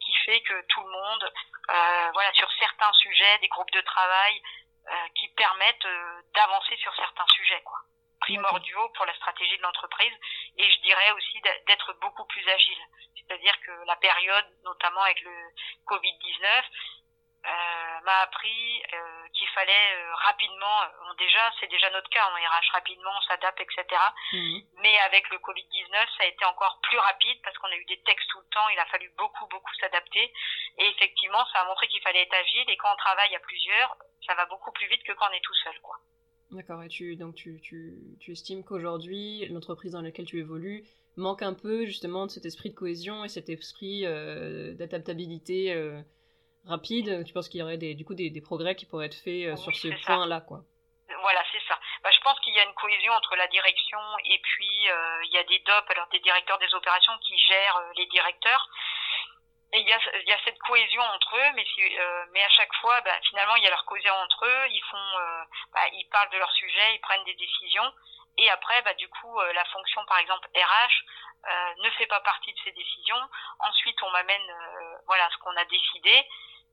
qui 0.00 0.14
fait 0.24 0.40
que 0.40 0.64
tout 0.68 0.80
le 0.80 0.90
monde, 0.90 1.32
euh, 1.70 2.10
voilà, 2.14 2.32
sur 2.32 2.50
certains 2.58 2.92
sujets, 2.94 3.38
des 3.40 3.48
groupes 3.48 3.70
de 3.72 3.82
travail 3.82 4.42
euh, 4.88 5.08
qui 5.16 5.28
permettent 5.36 5.84
euh, 5.84 6.22
d'avancer 6.34 6.76
sur 6.78 6.94
certains 6.96 7.26
sujets, 7.34 7.62
quoi 7.62 7.78
primordiaux 8.22 8.88
pour 8.94 9.04
la 9.04 9.14
stratégie 9.14 9.56
de 9.56 9.62
l'entreprise 9.62 10.12
et 10.56 10.70
je 10.70 10.80
dirais 10.80 11.10
aussi 11.12 11.40
d'être 11.66 11.92
beaucoup 12.00 12.24
plus 12.26 12.48
agile. 12.48 12.84
C'est-à-dire 13.16 13.54
que 13.66 13.72
la 13.86 13.96
période, 13.96 14.46
notamment 14.64 15.02
avec 15.02 15.20
le 15.22 15.34
Covid-19, 15.86 16.62
euh, 17.44 18.00
m'a 18.04 18.20
appris 18.20 18.82
euh, 18.94 19.28
qu'il 19.34 19.48
fallait 19.48 19.94
euh, 19.94 20.14
rapidement, 20.14 20.78
déjà 21.18 21.52
c'est 21.58 21.66
déjà 21.66 21.90
notre 21.90 22.08
cas 22.08 22.24
on 22.30 22.34
RH 22.34 22.70
rapidement, 22.72 23.10
on 23.16 23.20
s'adapte, 23.22 23.60
etc. 23.60 23.84
Mhm. 24.32 24.62
Mais 24.82 24.96
avec 25.00 25.28
le 25.30 25.38
Covid-19, 25.38 25.90
ça 26.16 26.22
a 26.22 26.26
été 26.26 26.44
encore 26.44 26.78
plus 26.82 26.98
rapide 26.98 27.40
parce 27.42 27.58
qu'on 27.58 27.66
a 27.66 27.74
eu 27.74 27.84
des 27.86 28.00
textes 28.02 28.28
tout 28.30 28.38
le 28.38 28.48
temps, 28.54 28.68
il 28.68 28.78
a 28.78 28.86
fallu 28.86 29.12
beaucoup 29.18 29.46
beaucoup 29.48 29.74
s'adapter 29.80 30.32
et 30.78 30.86
effectivement 30.86 31.44
ça 31.52 31.62
a 31.62 31.64
montré 31.64 31.88
qu'il 31.88 32.02
fallait 32.02 32.22
être 32.22 32.34
agile 32.34 32.70
et 32.70 32.76
quand 32.76 32.92
on 32.92 32.96
travaille 32.96 33.34
à 33.34 33.40
plusieurs, 33.40 33.96
ça 34.24 34.34
va 34.34 34.46
beaucoup 34.46 34.70
plus 34.70 34.86
vite 34.86 35.02
que 35.02 35.12
quand 35.12 35.28
on 35.28 35.34
est 35.34 35.44
tout 35.44 35.54
seul 35.64 35.80
quoi. 35.80 35.96
D'accord, 36.52 36.82
et 36.82 36.88
tu, 36.88 37.16
donc 37.16 37.34
tu, 37.34 37.60
tu, 37.62 37.94
tu 38.20 38.32
estimes 38.32 38.62
qu'aujourd'hui, 38.62 39.46
l'entreprise 39.48 39.92
dans 39.92 40.02
laquelle 40.02 40.26
tu 40.26 40.38
évolues 40.38 40.84
manque 41.16 41.42
un 41.42 41.54
peu 41.54 41.86
justement 41.86 42.26
de 42.26 42.30
cet 42.30 42.44
esprit 42.44 42.70
de 42.70 42.74
cohésion 42.74 43.24
et 43.24 43.28
cet 43.28 43.48
esprit 43.48 44.02
d'adaptabilité 44.02 45.72
rapide, 46.66 47.24
tu 47.24 47.32
penses 47.32 47.48
qu'il 47.48 47.60
y 47.60 47.62
aurait 47.62 47.78
des, 47.78 47.94
du 47.94 48.04
coup 48.04 48.14
des, 48.14 48.30
des, 48.30 48.40
progrès 48.40 48.74
qui 48.74 48.86
pourraient 48.86 49.06
être 49.06 49.18
faits 49.18 49.46
euh, 49.46 49.56
sur 49.56 49.74
ce 49.74 49.88
point-là, 50.04 50.40
quoi? 50.40 50.62
Voilà, 51.20 51.42
c'est 51.52 51.62
ça. 51.68 51.78
Bah, 52.02 52.10
je 52.10 52.20
pense 52.20 52.38
qu'il 52.40 52.54
y 52.54 52.58
a 52.58 52.64
une 52.64 52.74
cohésion 52.74 53.12
entre 53.12 53.36
la 53.36 53.46
direction 53.48 53.98
et 54.24 54.38
puis 54.42 54.66
il 55.24 55.30
y 55.32 55.38
a 55.38 55.44
des 55.44 55.58
DOP, 55.60 55.90
alors 55.90 56.08
des 56.10 56.18
directeurs 56.20 56.58
des 56.58 56.74
opérations 56.74 57.12
qui 57.22 57.38
gèrent 57.38 57.80
les 57.96 58.06
directeurs. 58.06 58.68
Et 59.74 59.80
il 59.80 59.88
y 59.88 59.92
a, 59.92 59.98
y 60.26 60.32
a 60.32 60.38
cette 60.44 60.58
cohésion 60.58 61.02
entre 61.02 61.36
eux, 61.36 61.52
mais, 61.54 61.64
mais 62.32 62.42
à 62.42 62.48
chaque 62.50 62.74
fois, 62.74 63.00
bah, 63.00 63.18
finalement, 63.28 63.56
il 63.56 63.64
y 63.64 63.66
a 63.66 63.70
leur 63.70 63.84
cohésion 63.86 64.14
entre 64.14 64.44
eux. 64.44 64.66
Ils 64.68 64.82
font, 64.90 65.46
bah, 65.72 65.80
ils 65.92 66.08
parlent 66.10 66.30
de 66.30 66.38
leur 66.38 66.52
sujet, 66.52 66.94
ils 66.94 67.00
prennent 67.00 67.24
des 67.24 67.34
décisions. 67.34 67.90
Et 68.38 68.50
après, 68.50 68.82
bah, 68.82 68.94
du 68.94 69.08
coup, 69.08 69.40
la 69.40 69.64
fonction, 69.66 70.04
par 70.04 70.18
exemple, 70.18 70.48
RH, 70.54 71.04
euh, 71.44 71.74
ne 71.82 71.90
fait 71.90 72.06
pas 72.06 72.20
partie 72.20 72.52
de 72.52 72.58
ces 72.64 72.70
décisions. 72.70 73.28
Ensuite, 73.58 74.00
on 74.02 74.10
m'amène 74.10 74.50
euh, 74.50 74.96
voilà 75.06 75.28
ce 75.30 75.38
qu'on 75.38 75.56
a 75.56 75.64
décidé. 75.64 76.24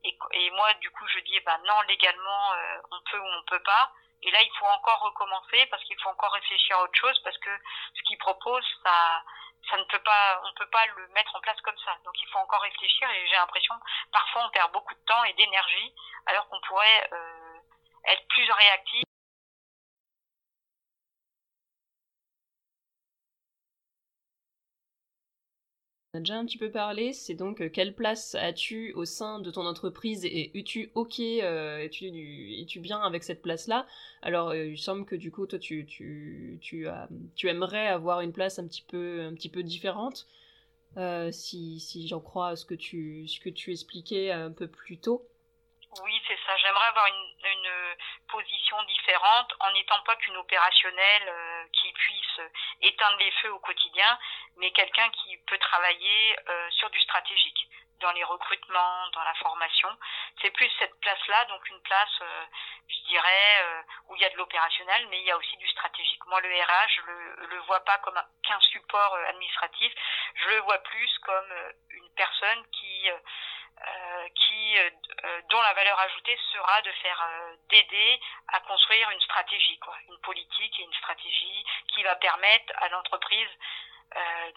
Et, 0.03 0.17
et, 0.33 0.51
moi, 0.51 0.71
du 0.75 0.91
coup, 0.91 1.07
je 1.07 1.19
dis 1.21 1.35
eh 1.35 1.41
ben 1.41 1.57
non, 1.65 1.81
légalement, 1.87 2.53
euh, 2.53 2.77
on 2.91 3.01
peut 3.09 3.17
ou 3.17 3.27
on 3.27 3.43
peut 3.43 3.63
pas. 3.63 3.91
Et 4.21 4.29
là, 4.29 4.41
il 4.43 4.51
faut 4.59 4.65
encore 4.65 4.99
recommencer 5.01 5.65
parce 5.71 5.83
qu'il 5.85 5.99
faut 5.99 6.09
encore 6.09 6.33
réfléchir 6.33 6.77
à 6.77 6.83
autre 6.83 6.99
chose 6.99 7.19
parce 7.23 7.37
que 7.39 7.49
ce 7.95 8.01
qu'ils 8.03 8.17
proposent, 8.19 8.77
ça, 8.83 9.23
ça 9.69 9.77
ne 9.77 9.83
peut 9.83 9.99
pas, 9.99 10.41
on 10.45 10.53
peut 10.53 10.69
pas 10.71 10.85
le 10.97 11.07
mettre 11.09 11.35
en 11.35 11.41
place 11.41 11.59
comme 11.61 11.77
ça. 11.85 11.95
Donc, 12.05 12.13
il 12.21 12.27
faut 12.29 12.39
encore 12.39 12.61
réfléchir. 12.61 13.09
Et 13.09 13.27
j'ai 13.27 13.35
l'impression, 13.35 13.75
parfois, 14.11 14.45
on 14.45 14.49
perd 14.49 14.71
beaucoup 14.71 14.93
de 14.93 15.05
temps 15.05 15.23
et 15.25 15.33
d'énergie 15.33 15.93
alors 16.25 16.47
qu'on 16.49 16.61
pourrait 16.61 17.09
être 18.05 18.27
plus 18.29 18.51
réactif. 18.51 19.08
On 26.13 26.17
a 26.17 26.21
déjà 26.21 26.39
un 26.39 26.45
petit 26.45 26.57
peu 26.57 26.71
parlé, 26.71 27.13
c'est 27.13 27.35
donc 27.35 27.61
euh, 27.61 27.69
quelle 27.69 27.93
place 27.93 28.33
as-tu 28.33 28.93
au 28.93 29.05
sein 29.05 29.39
de 29.39 29.51
ton 29.51 29.67
entreprise 29.67 30.25
et 30.25 30.57
es-tu 30.57 30.89
ok, 30.95 31.19
euh, 31.19 31.77
es-tu, 31.77 32.79
bien 32.79 32.99
avec 32.99 33.23
cette 33.23 33.43
place-là? 33.43 33.85
Alors 34.23 34.49
euh, 34.49 34.65
il 34.65 34.77
semble 34.79 35.05
que 35.05 35.15
du 35.15 35.31
coup 35.31 35.45
toi 35.45 35.59
tu, 35.59 35.85
tu, 35.85 36.57
tu, 36.61 36.87
tu 37.35 37.47
aimerais 37.47 37.87
avoir 37.87 38.21
une 38.21 38.33
place 38.33 38.57
un 38.57 38.67
petit 38.67 38.81
peu, 38.87 39.21
un 39.21 39.35
petit 39.35 39.49
peu 39.49 39.61
différente, 39.61 40.25
si, 41.31 41.79
si 41.79 42.07
j'en 42.07 42.19
crois 42.21 42.49
à 42.49 42.55
ce 42.55 42.65
que, 42.65 42.73
tu, 42.73 43.27
ce 43.27 43.39
que 43.39 43.49
tu 43.49 43.71
expliquais 43.71 44.31
un 44.31 44.51
peu 44.51 44.67
plus 44.67 44.97
tôt. 44.97 45.28
Oui, 45.97 46.21
c'est 46.27 46.37
ça. 46.45 46.55
J'aimerais 46.57 46.87
avoir 46.87 47.07
une, 47.07 47.33
une, 47.51 47.95
position 48.27 48.81
différente 48.83 49.51
en 49.59 49.71
n'étant 49.71 49.99
pas 50.03 50.15
qu'une 50.17 50.37
opérationnelle 50.37 51.27
euh, 51.27 51.65
qui 51.73 51.91
puisse 51.93 52.41
éteindre 52.81 53.17
les 53.17 53.31
feux 53.31 53.51
au 53.51 53.59
quotidien, 53.59 54.19
mais 54.57 54.69
quelqu'un 54.71 55.09
qui 55.09 55.35
peut 55.47 55.57
travailler 55.57 56.37
euh, 56.47 56.69
sur 56.71 56.91
du 56.91 56.99
stratégique, 57.01 57.67
dans 58.01 58.11
les 58.11 58.23
recrutements, 58.23 59.07
dans 59.13 59.23
la 59.23 59.33
formation. 59.33 59.89
C'est 60.41 60.51
plus 60.51 60.69
cette 60.77 60.97
place-là, 61.01 61.45
donc 61.45 61.67
une 61.69 61.81
place, 61.81 62.21
euh, 62.21 62.45
je 62.87 63.09
dirais, 63.09 63.83
où 64.07 64.15
il 64.15 64.21
y 64.21 64.25
a 64.25 64.29
de 64.29 64.37
l'opérationnel, 64.37 65.07
mais 65.09 65.19
il 65.19 65.25
y 65.25 65.31
a 65.31 65.37
aussi 65.37 65.57
du 65.57 65.67
stratégique. 65.69 66.23
Moi, 66.27 66.39
le 66.41 66.49
RH, 66.49 66.89
je 66.97 67.01
le, 67.01 67.47
le 67.47 67.59
vois 67.61 67.83
pas 67.83 67.97
comme 67.97 68.21
qu'un 68.43 68.59
support 68.59 69.15
administratif, 69.27 69.91
je 70.35 70.49
le 70.49 70.59
vois 70.59 70.77
plus 70.83 71.17
comme 71.19 71.53
une 71.89 72.09
personne 72.15 72.63
qui 72.71 73.09
euh, 73.09 73.17
qui, 74.35 74.77
euh, 74.77 74.89
euh, 75.23 75.41
dont 75.49 75.61
la 75.61 75.73
valeur 75.73 75.99
ajoutée 75.99 76.37
sera 76.51 76.81
de 76.81 76.91
faire 77.01 77.23
d'aider 77.69 78.19
à 78.49 78.59
construire 78.61 79.09
une 79.11 79.21
stratégie, 79.21 79.77
quoi, 79.79 79.95
une 80.09 80.17
politique 80.19 80.79
et 80.79 80.83
une 80.83 80.93
stratégie 80.93 81.65
qui 81.93 82.03
va 82.03 82.15
permettre 82.15 82.73
à 82.77 82.89
l'entreprise 82.89 83.49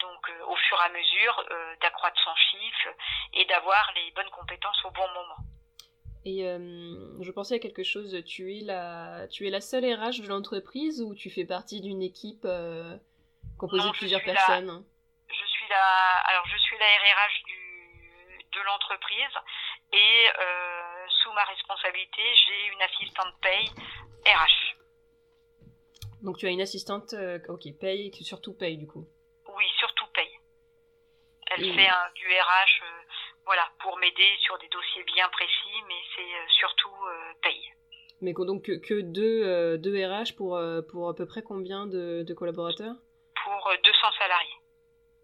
donc 0.00 0.32
au 0.48 0.56
fur 0.56 0.78
et 0.80 0.86
à 0.86 0.88
mesure 0.88 1.44
d'accroître 1.82 2.18
son 2.24 2.34
chiffre 2.34 2.88
et 3.34 3.44
d'avoir 3.44 3.92
les 3.94 4.10
bonnes 4.12 4.30
compétences 4.30 4.82
au 4.86 4.90
bon 4.92 5.06
moment. 5.08 5.36
Et 6.24 6.40
je 6.42 7.30
pensais 7.32 7.56
à 7.56 7.58
quelque 7.58 7.82
chose. 7.82 8.24
Tu 8.24 8.56
es 8.56 8.60
la, 8.62 9.28
tu 9.28 9.46
es 9.46 9.50
la 9.50 9.60
seule 9.60 9.84
RH 9.84 10.22
de 10.22 10.28
l'entreprise 10.28 11.02
ou 11.02 11.14
tu 11.14 11.28
fais 11.28 11.44
partie 11.44 11.82
d'une 11.82 12.00
équipe 12.00 12.46
composée 13.58 13.88
de 13.88 13.92
plusieurs 13.92 14.24
personnes? 14.24 14.84
Je 15.28 15.46
suis 15.46 15.68
la, 15.68 16.16
alors 16.28 16.46
je 16.46 16.56
suis 16.56 16.78
la 16.78 16.86
RRH 16.86 17.42
du 17.44 17.51
de 18.52 18.60
l'entreprise 18.60 19.34
et 19.92 20.26
euh, 20.40 21.06
sous 21.22 21.32
ma 21.32 21.44
responsabilité, 21.44 22.22
j'ai 22.46 22.72
une 22.72 22.82
assistante 22.82 23.34
paye 23.40 23.68
RH. 24.26 24.76
Donc 26.22 26.38
tu 26.38 26.46
as 26.46 26.50
une 26.50 26.60
assistante, 26.60 27.14
euh, 27.14 27.38
ok, 27.48 27.62
paye, 27.80 28.10
qui 28.10 28.24
surtout 28.24 28.54
paye 28.54 28.76
du 28.76 28.86
coup. 28.86 29.06
Oui, 29.48 29.64
surtout 29.78 30.06
paye. 30.14 30.38
Elle 31.50 31.74
fait 31.74 31.88
un, 31.88 32.10
du 32.14 32.26
RH, 32.26 32.82
euh, 32.82 33.02
voilà, 33.44 33.68
pour 33.80 33.98
m'aider 33.98 34.36
sur 34.40 34.56
des 34.58 34.68
dossiers 34.68 35.04
bien 35.04 35.28
précis, 35.28 35.82
mais 35.88 36.00
c'est 36.14 36.52
surtout 36.58 36.94
paye. 37.42 37.72
Mais 38.22 38.32
donc 38.32 38.62
que, 38.62 39.00
deux, 39.02 39.76
deux, 39.78 40.06
RH 40.06 40.36
pour, 40.36 40.58
pour 40.90 41.08
à 41.08 41.14
peu 41.14 41.26
près 41.26 41.42
combien 41.42 41.86
de, 41.86 42.22
de 42.22 42.34
collaborateurs? 42.34 42.94
Pour 43.44 43.70
200 43.84 44.12
salariés. 44.18 44.61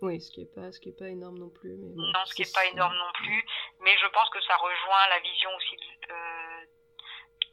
Oui, 0.01 0.21
ce 0.21 0.31
qui 0.31 0.41
n'est 0.41 0.47
pas, 0.47 0.71
ce 0.71 0.79
qui 0.79 0.91
est 0.91 0.99
pas 0.99 1.09
énorme 1.09 1.39
non 1.39 1.49
plus. 1.49 1.77
Mais 1.77 1.89
non, 1.89 2.25
ce 2.25 2.35
qui 2.35 2.43
n'est 2.43 2.53
pas 2.55 2.67
énorme 2.67 2.95
non 2.95 3.13
plus, 3.15 3.45
mais 3.81 3.97
je 4.01 4.07
pense 4.13 4.31
que 4.31 4.41
ça 4.43 4.55
rejoint 4.57 5.09
la 5.11 5.19
vision 5.21 5.51
aussi 5.57 5.77
euh, 6.11 6.65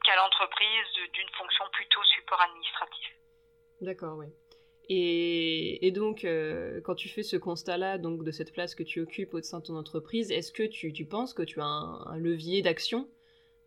qu'a 0.03 0.15
l'entreprise 0.15 1.11
d'une 1.13 1.29
fonction 1.37 1.65
plutôt 1.71 2.03
support 2.03 2.41
administratif. 2.41 3.15
D'accord, 3.81 4.17
oui. 4.17 4.27
Et, 4.89 5.87
et 5.87 5.89
donc, 5.89 6.23
euh, 6.23 6.79
quand 6.81 6.93
tu 6.93 7.09
fais 7.09 7.23
ce 7.23 7.35
constat-là, 7.35 7.97
donc 7.97 8.23
de 8.23 8.29
cette 8.29 8.53
place 8.53 8.75
que 8.75 8.83
tu 8.83 9.01
occupes 9.01 9.33
au 9.33 9.41
sein 9.41 9.59
de 9.59 9.65
ton 9.65 9.75
entreprise, 9.75 10.29
est-ce 10.29 10.51
que 10.51 10.61
tu, 10.61 10.93
tu, 10.93 11.05
penses 11.05 11.33
que 11.33 11.41
tu 11.41 11.59
as 11.59 11.65
un, 11.65 12.17
levier 12.17 12.61
d'action 12.61 13.09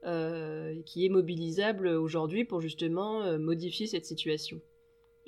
euh, 0.05 0.81
qui 0.87 1.05
est 1.05 1.09
mobilisable 1.09 1.89
aujourd'hui 1.89 2.45
pour 2.45 2.61
justement 2.61 3.37
modifier 3.39 3.89
cette 3.89 4.07
situation? 4.07 4.61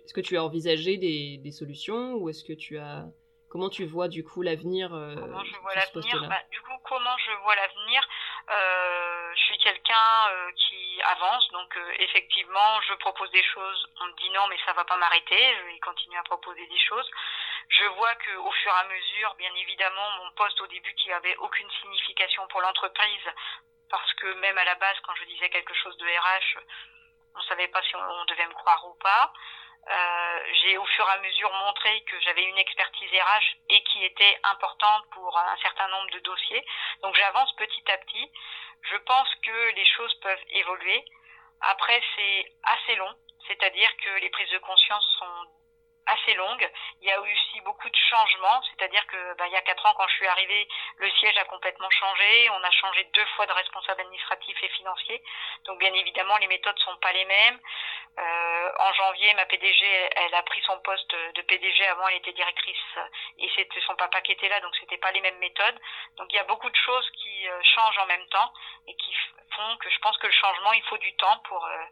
Est-ce 0.05 0.15
que 0.15 0.21
tu 0.21 0.37
as 0.37 0.45
envisagé 0.45 0.97
des, 0.97 1.39
des 1.39 1.51
solutions 1.51 2.15
ou 2.15 2.29
est-ce 2.29 2.45
que 2.45 2.53
tu 2.53 2.79
as 2.79 3.11
Comment 3.51 3.69
tu 3.69 3.85
vois 3.85 4.07
du 4.09 4.23
coup 4.23 4.43
l'avenir 4.43 4.95
euh, 4.95 5.15
Comment 5.17 5.45
je 5.45 5.57
vois 5.59 5.75
l'avenir? 5.75 6.29
bah, 6.29 6.43
Du 6.51 6.61
coup, 6.61 6.79
comment 6.85 7.17
je 7.19 7.33
vois 7.43 7.57
l'avenir? 7.57 8.01
Euh, 8.49 9.33
Je 9.35 9.43
suis 9.45 9.59
quelqu'un 9.59 10.29
euh, 10.31 10.53
qui 10.57 11.03
avance, 11.03 11.49
donc 11.51 11.77
euh, 11.77 11.93
effectivement, 11.99 12.81
je 12.89 12.95
propose 12.95 13.31
des 13.33 13.43
choses. 13.43 13.89
On 14.01 14.07
me 14.07 14.13
dit 14.13 14.31
non, 14.31 14.47
mais 14.49 14.59
ça 14.65 14.73
va 14.75 14.85
pas 14.85 14.97
m'arrêter. 14.97 15.57
Je 15.59 15.65
vais 15.67 15.79
continuer 15.81 16.19
à 16.19 16.23
proposer 16.23 16.65
des 16.67 16.79
choses. 16.79 17.11
Je 17.69 17.85
vois 17.87 18.15
que 18.17 18.37
au 18.37 18.51
fur 18.53 18.73
et 18.73 18.81
à 18.81 18.85
mesure, 18.89 19.35
bien 19.39 19.55
évidemment, 19.55 20.11
mon 20.25 20.31
poste 20.33 20.61
au 20.61 20.67
début 20.69 20.95
qui 20.95 21.13
avait 21.13 21.37
aucune 21.39 21.71
signification 21.83 22.47
pour 22.49 22.61
l'entreprise, 22.61 23.27
parce 23.91 24.13
que 24.15 24.33
même 24.41 24.59
à 24.59 24.65
la 24.65 24.75
base, 24.77 24.97
quand 25.05 25.15
je 25.17 25.25
disais 25.25 25.51
quelque 25.51 25.75
chose 25.75 25.97
de 25.99 26.07
RH, 26.07 26.59
on 27.37 27.41
savait 27.43 27.69
pas 27.69 27.83
si 27.83 27.95
on 27.97 28.25
devait 28.27 28.47
me 28.47 28.55
croire 28.55 28.85
ou 28.87 28.95
pas. 28.95 29.33
Euh, 29.89 30.53
j'ai 30.63 30.77
au 30.77 30.85
fur 30.85 31.07
et 31.09 31.13
à 31.13 31.19
mesure 31.19 31.53
montré 31.53 32.03
que 32.03 32.21
j'avais 32.21 32.45
une 32.45 32.59
expertise 32.59 33.11
RH 33.11 33.57
et 33.71 33.83
qui 33.85 34.05
était 34.05 34.39
importante 34.45 35.05
pour 35.13 35.37
un 35.37 35.57
certain 35.63 35.89
nombre 35.89 36.11
de 36.11 36.19
dossiers. 36.21 36.65
Donc 37.03 37.15
j'avance 37.17 37.53
petit 37.57 37.91
à 37.91 37.99
petit. 37.99 38.31
Je 38.83 38.97
pense 38.97 39.29
que 39.43 39.75
les 39.75 39.87
choses 39.87 40.15
peuvent 40.21 40.45
évoluer. 40.51 41.05
Après, 41.63 42.01
c'est 42.15 42.53
assez 42.65 42.97
long, 42.97 43.15
c'est-à-dire 43.47 43.91
que 43.97 44.11
les 44.21 44.31
prises 44.31 44.51
de 44.51 44.59
conscience 44.59 45.05
sont 45.19 45.47
assez 46.07 46.35
longue. 46.35 46.71
Il 47.01 47.09
y 47.09 47.11
a 47.11 47.17
eu 47.17 47.33
aussi 47.33 47.61
beaucoup 47.63 47.89
de 47.89 47.97
changements, 47.97 48.63
c'est-à-dire 48.71 49.07
que 49.07 49.35
bah, 49.35 49.47
il 49.47 49.53
y 49.53 49.57
a 49.57 49.63
quatre 49.63 49.85
ans 49.87 49.95
quand 49.97 50.09
je 50.09 50.15
suis 50.15 50.27
arrivée, 50.27 50.69
le 50.97 51.11
siège 51.11 51.37
a 51.39 51.45
complètement 51.45 51.91
changé. 51.91 52.51
On 52.51 52.63
a 52.65 52.71
changé 52.71 53.05
deux 53.15 53.27
fois 53.37 53.47
de 53.47 53.53
responsable 53.53 54.01
administratif 54.01 54.57
et 54.63 54.69
financier. 54.69 55.23
Donc 55.65 55.79
bien 55.79 55.93
évidemment, 55.95 56.37
les 56.39 56.49
méthodes 56.49 56.79
sont 56.81 56.97
pas 56.97 57.13
les 57.13 57.25
mêmes. 57.25 57.61
Euh, 58.19 58.73
en 58.81 58.93
janvier, 58.93 59.33
ma 59.35 59.47
PDG, 59.47 60.11
elle 60.17 60.35
a 60.35 60.43
pris 60.43 60.61
son 60.63 60.79
poste 60.81 61.15
de 61.35 61.43
PDG. 61.43 61.87
Avant, 61.87 62.09
elle 62.09 62.17
était 62.17 62.33
directrice 62.33 62.99
et 63.39 63.51
c'était 63.55 63.81
son 63.87 63.95
papa 63.97 64.21
qui 64.23 64.33
était 64.33 64.49
là, 64.49 64.61
donc 64.61 64.75
c'était 64.81 64.99
pas 64.99 65.13
les 65.13 65.21
mêmes 65.21 65.39
méthodes. 65.39 65.79
Donc 66.17 66.33
il 66.33 66.37
y 66.37 66.41
a 66.41 66.45
beaucoup 66.45 66.71
de 66.71 66.77
choses 66.77 67.09
qui 67.11 67.49
euh, 67.49 67.63
changent 67.63 67.99
en 67.99 68.07
même 68.07 68.27
temps 68.29 68.53
et 68.89 68.95
qui 68.95 69.15
font 69.57 69.77
que 69.79 69.91
je 69.91 69.99
pense 70.01 70.17
que 70.19 70.27
le 70.27 70.33
changement, 70.33 70.73
il 70.73 70.83
faut 70.85 70.99
du 70.99 71.15
temps 71.17 71.39
pour 71.49 71.65
euh, 71.65 71.85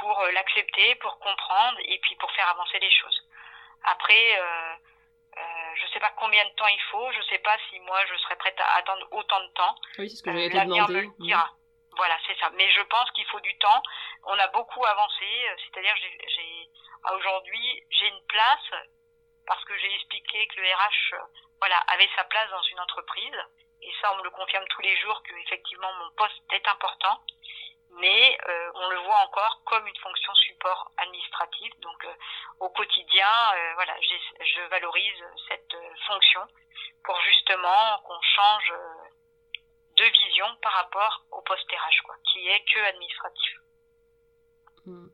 pour 0.00 0.20
euh, 0.20 0.30
l'accepter, 0.32 0.94
pour 0.96 1.18
comprendre 1.18 1.78
et 1.84 1.98
puis 2.00 2.16
pour 2.16 2.30
faire 2.32 2.48
avancer 2.48 2.78
les 2.78 2.90
choses. 2.90 3.22
Après, 3.84 4.40
euh, 4.40 4.74
euh, 5.38 5.74
je 5.76 5.86
sais 5.92 6.00
pas 6.00 6.12
combien 6.18 6.44
de 6.44 6.54
temps 6.54 6.66
il 6.66 6.80
faut, 6.90 7.10
je 7.12 7.22
sais 7.22 7.38
pas 7.38 7.56
si 7.68 7.78
moi 7.80 7.98
je 8.06 8.16
serais 8.18 8.36
prête 8.36 8.58
à 8.60 8.78
attendre 8.78 9.06
autant 9.12 9.40
de 9.40 9.52
temps. 9.54 9.74
Oui, 9.98 10.10
c'est 10.10 10.16
ce 10.16 10.22
que 10.22 10.32
j'allais 10.32 10.50
te 10.50 10.56
demander. 10.56 10.92
Me 10.92 11.00
le 11.02 11.12
dira. 11.20 11.50
Voilà, 11.96 12.16
c'est 12.26 12.38
ça. 12.38 12.50
Mais 12.54 12.70
je 12.70 12.80
pense 12.82 13.10
qu'il 13.10 13.26
faut 13.26 13.40
du 13.40 13.56
temps. 13.58 13.82
On 14.24 14.38
a 14.38 14.46
beaucoup 14.48 14.84
avancé, 14.84 15.26
c'est-à-dire 15.58 15.94
j'ai 15.96 16.68
aujourd'hui 17.16 17.84
j'ai 17.90 18.08
une 18.08 18.24
place 18.28 18.84
parce 19.46 19.64
que 19.64 19.76
j'ai 19.76 19.92
expliqué 19.94 20.46
que 20.48 20.60
le 20.60 20.68
RH 20.68 21.16
voilà 21.58 21.78
avait 21.88 22.08
sa 22.14 22.24
place 22.24 22.48
dans 22.50 22.62
une 22.62 22.80
entreprise 22.80 23.38
et 23.82 23.92
ça 24.00 24.12
on 24.14 24.18
me 24.18 24.22
le 24.22 24.30
confirme 24.30 24.64
tous 24.68 24.82
les 24.82 24.96
jours 24.98 25.20
que 25.24 25.34
effectivement 25.34 25.92
mon 25.94 26.10
poste 26.16 26.40
est 26.52 26.68
important 26.68 27.20
mais 28.00 28.38
euh, 28.48 28.70
on 28.74 28.88
le 28.90 28.98
voit 29.04 29.20
encore 29.26 29.62
comme 29.66 29.86
une 29.86 29.96
fonction 29.96 30.34
support 30.34 30.92
administratif. 30.96 31.72
Donc 31.80 32.04
euh, 32.04 32.14
au 32.60 32.68
quotidien, 32.70 33.26
euh, 33.56 33.74
voilà, 33.74 33.94
je 34.00 34.68
valorise 34.70 35.24
cette 35.48 35.76
fonction 36.06 36.40
pour 37.04 37.18
justement 37.20 37.98
qu'on 38.04 38.20
change 38.22 38.72
de 39.96 40.04
vision 40.04 40.46
par 40.62 40.72
rapport 40.72 41.26
au 41.32 41.42
poste 41.42 41.70
RH, 41.70 42.02
quoi, 42.04 42.14
qui 42.32 42.48
est 42.48 42.64
que 42.72 42.78
administratif. 42.88 43.58
Hmm. 44.86 45.08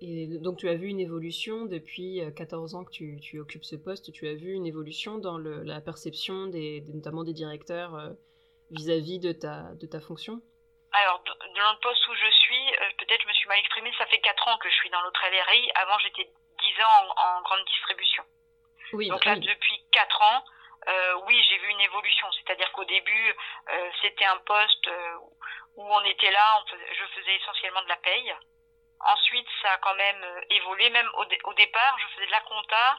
Et 0.00 0.26
donc 0.38 0.58
tu 0.58 0.68
as 0.68 0.74
vu 0.74 0.88
une 0.88 1.00
évolution 1.00 1.64
depuis 1.64 2.20
14 2.36 2.74
ans 2.76 2.84
que 2.84 2.90
tu, 2.90 3.40
occupes 3.40 3.64
ce 3.64 3.74
poste, 3.74 4.12
tu 4.12 4.28
as 4.28 4.34
vu 4.34 4.52
une 4.52 4.66
évolution 4.66 5.18
dans 5.18 5.38
la 5.38 5.80
perception 5.80 6.46
notamment 6.94 7.24
des 7.24 7.32
directeurs 7.32 8.12
vis-à-vis 8.70 9.18
de, 9.18 9.32
ta, 9.32 9.74
de 9.74 9.86
ta 9.86 10.00
fonction? 10.00 10.40
Alors, 11.00 11.22
dans 11.24 11.72
le 11.72 11.78
poste 11.80 12.08
où 12.08 12.14
je 12.14 12.30
suis, 12.30 12.72
peut-être 12.98 13.22
je 13.22 13.28
me 13.28 13.32
suis 13.32 13.48
mal 13.48 13.58
exprimée, 13.58 13.92
ça 13.98 14.06
fait 14.06 14.20
4 14.20 14.48
ans 14.48 14.58
que 14.58 14.68
je 14.68 14.74
suis 14.74 14.90
dans 14.90 15.00
l'autre 15.02 15.20
LRI. 15.26 15.70
Avant, 15.76 15.98
j'étais 15.98 16.24
10 16.24 16.82
ans 16.82 17.14
en, 17.16 17.42
grande 17.42 17.64
distribution. 17.66 18.24
Oui, 18.92 19.08
donc 19.08 19.24
là, 19.24 19.36
depuis 19.36 19.84
4 19.92 20.22
ans, 20.22 20.44
euh, 20.88 21.14
oui, 21.26 21.44
j'ai 21.48 21.58
vu 21.58 21.68
une 21.68 21.80
évolution. 21.80 22.26
C'est-à-dire 22.32 22.70
qu'au 22.72 22.84
début, 22.84 23.34
euh, 23.68 23.90
c'était 24.00 24.24
un 24.24 24.38
poste 24.38 24.88
euh, 24.88 25.16
où 25.76 25.94
on 25.94 26.04
était 26.04 26.30
là, 26.30 26.62
on 26.62 26.68
faisait, 26.68 26.94
je 26.94 27.20
faisais 27.20 27.36
essentiellement 27.36 27.82
de 27.82 27.88
la 27.88 27.96
paye. 27.96 28.34
Ensuite, 29.00 29.46
ça 29.62 29.72
a 29.72 29.78
quand 29.78 29.94
même 29.94 30.22
euh, 30.24 30.40
évolué. 30.50 30.90
Même 30.90 31.08
au, 31.14 31.24
au, 31.50 31.54
départ, 31.54 31.96
je 31.98 32.14
faisais 32.14 32.26
de 32.26 32.32
la 32.32 32.40
compta 32.40 32.98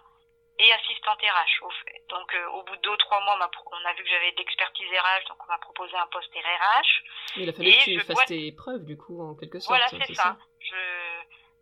et 0.59 0.71
assistante 0.73 1.19
RH. 1.19 1.65
Au 1.65 1.69
fait. 1.83 2.03
Donc, 2.09 2.33
euh, 2.33 2.47
au 2.49 2.63
bout 2.63 2.75
de 2.75 2.81
deux 2.81 2.91
ou 2.91 2.97
trois 2.97 3.23
mois, 3.23 3.37
on 3.39 3.85
a, 3.85 3.93
vu 3.93 4.03
que 4.03 4.09
j'avais 4.09 4.31
de 4.31 4.37
l'expertise 4.37 4.87
RH, 4.87 5.27
donc 5.29 5.37
on 5.43 5.51
m'a 5.51 5.57
proposé 5.57 5.95
un 5.95 6.07
poste 6.07 6.33
RH. 6.33 7.37
Mais 7.37 7.43
il 7.43 7.49
a 7.49 7.53
fallu 7.53 7.71
que 7.71 7.83
tu 7.83 7.99
fasses 8.01 8.25
tes 8.25 8.51
preuves, 8.51 8.85
du 8.85 8.97
coup, 8.97 9.21
en 9.21 9.35
quelque 9.35 9.59
sorte. 9.59 9.79
Voilà, 9.79 10.05
c'est 10.05 10.13
ça. 10.13 10.37
Je... 10.59 10.75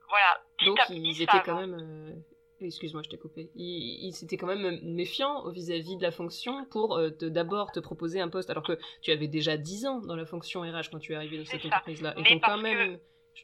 Voilà. 0.10 0.42
donc, 0.66 0.80
ils 0.90 1.22
étaient 1.22 1.44
quand 1.44 1.60
même 1.60 2.24
Excuse-moi, 2.60 3.04
je 3.04 3.10
t'ai 3.10 3.18
coupé. 3.20 3.52
Il, 3.56 4.12
s'était 4.14 4.38
quand 4.38 4.48
même 4.48 4.80
méfiant 4.82 5.48
vis-à-vis 5.50 5.96
de 5.98 6.02
la 6.02 6.12
fonction 6.12 6.66
pour 6.66 6.98
euh, 6.98 7.12
d'abord 7.22 7.72
te 7.72 7.80
proposer 7.80 8.20
un 8.20 8.30
poste, 8.30 8.50
alors 8.50 8.64
que 8.64 8.80
tu 9.04 9.12
avais 9.12 9.28
déjà 9.28 9.58
10 9.58 9.86
ans 9.86 10.00
dans 10.00 10.16
la 10.16 10.26
fonction 10.26 10.62
RH 10.62 10.90
quand 10.92 11.00
tu 11.00 11.14
es 11.14 11.16
arrivé 11.16 11.38
dans 11.38 11.46
cette 11.46 11.64
entreprise-là. 11.66 12.16
Et 12.18 12.24
donc 12.24 12.44
quand 12.44 12.58
même. 12.58 13.00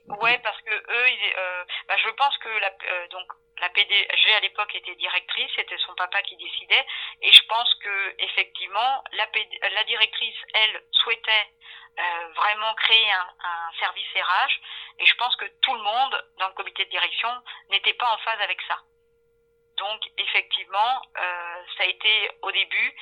Ouais, 0.07 0.39
parce 0.43 0.59
que 0.63 0.73
eux, 0.73 1.07
euh, 1.37 1.63
bah, 1.87 1.93
je 2.03 2.09
pense 2.15 2.35
que 2.39 2.49
la, 2.49 2.67
euh, 2.69 3.07
donc 3.11 3.27
la 3.61 3.69
PDG 3.69 4.33
à 4.33 4.39
l'époque 4.41 4.73
était 4.75 4.95
directrice, 4.95 5.51
c'était 5.55 5.77
son 5.79 5.93
papa 5.95 6.21
qui 6.23 6.35
décidait, 6.37 6.85
et 7.21 7.31
je 7.31 7.43
pense 7.47 7.73
que 7.75 8.15
effectivement 8.19 9.03
la, 9.13 9.27
la 9.69 9.83
directrice, 9.83 10.37
elle, 10.53 10.83
souhaitait 10.91 11.47
euh, 11.99 12.27
vraiment 12.35 12.73
créer 12.75 13.11
un, 13.11 13.27
un, 13.43 13.71
service 13.79 14.07
RH, 14.15 14.59
et 14.99 15.05
je 15.05 15.15
pense 15.15 15.35
que 15.35 15.45
tout 15.61 15.73
le 15.73 15.81
monde 15.81 16.25
dans 16.39 16.47
le 16.47 16.53
comité 16.53 16.85
de 16.85 16.89
direction 16.89 17.29
n'était 17.69 17.93
pas 17.93 18.11
en 18.11 18.17
phase 18.17 18.41
avec 18.41 18.59
ça. 18.67 18.79
Donc 19.77 20.01
effectivement, 20.17 21.01
euh, 21.17 21.63
ça 21.77 21.83
a 21.83 21.87
été 21.87 22.31
au 22.41 22.51
début, 22.51 22.95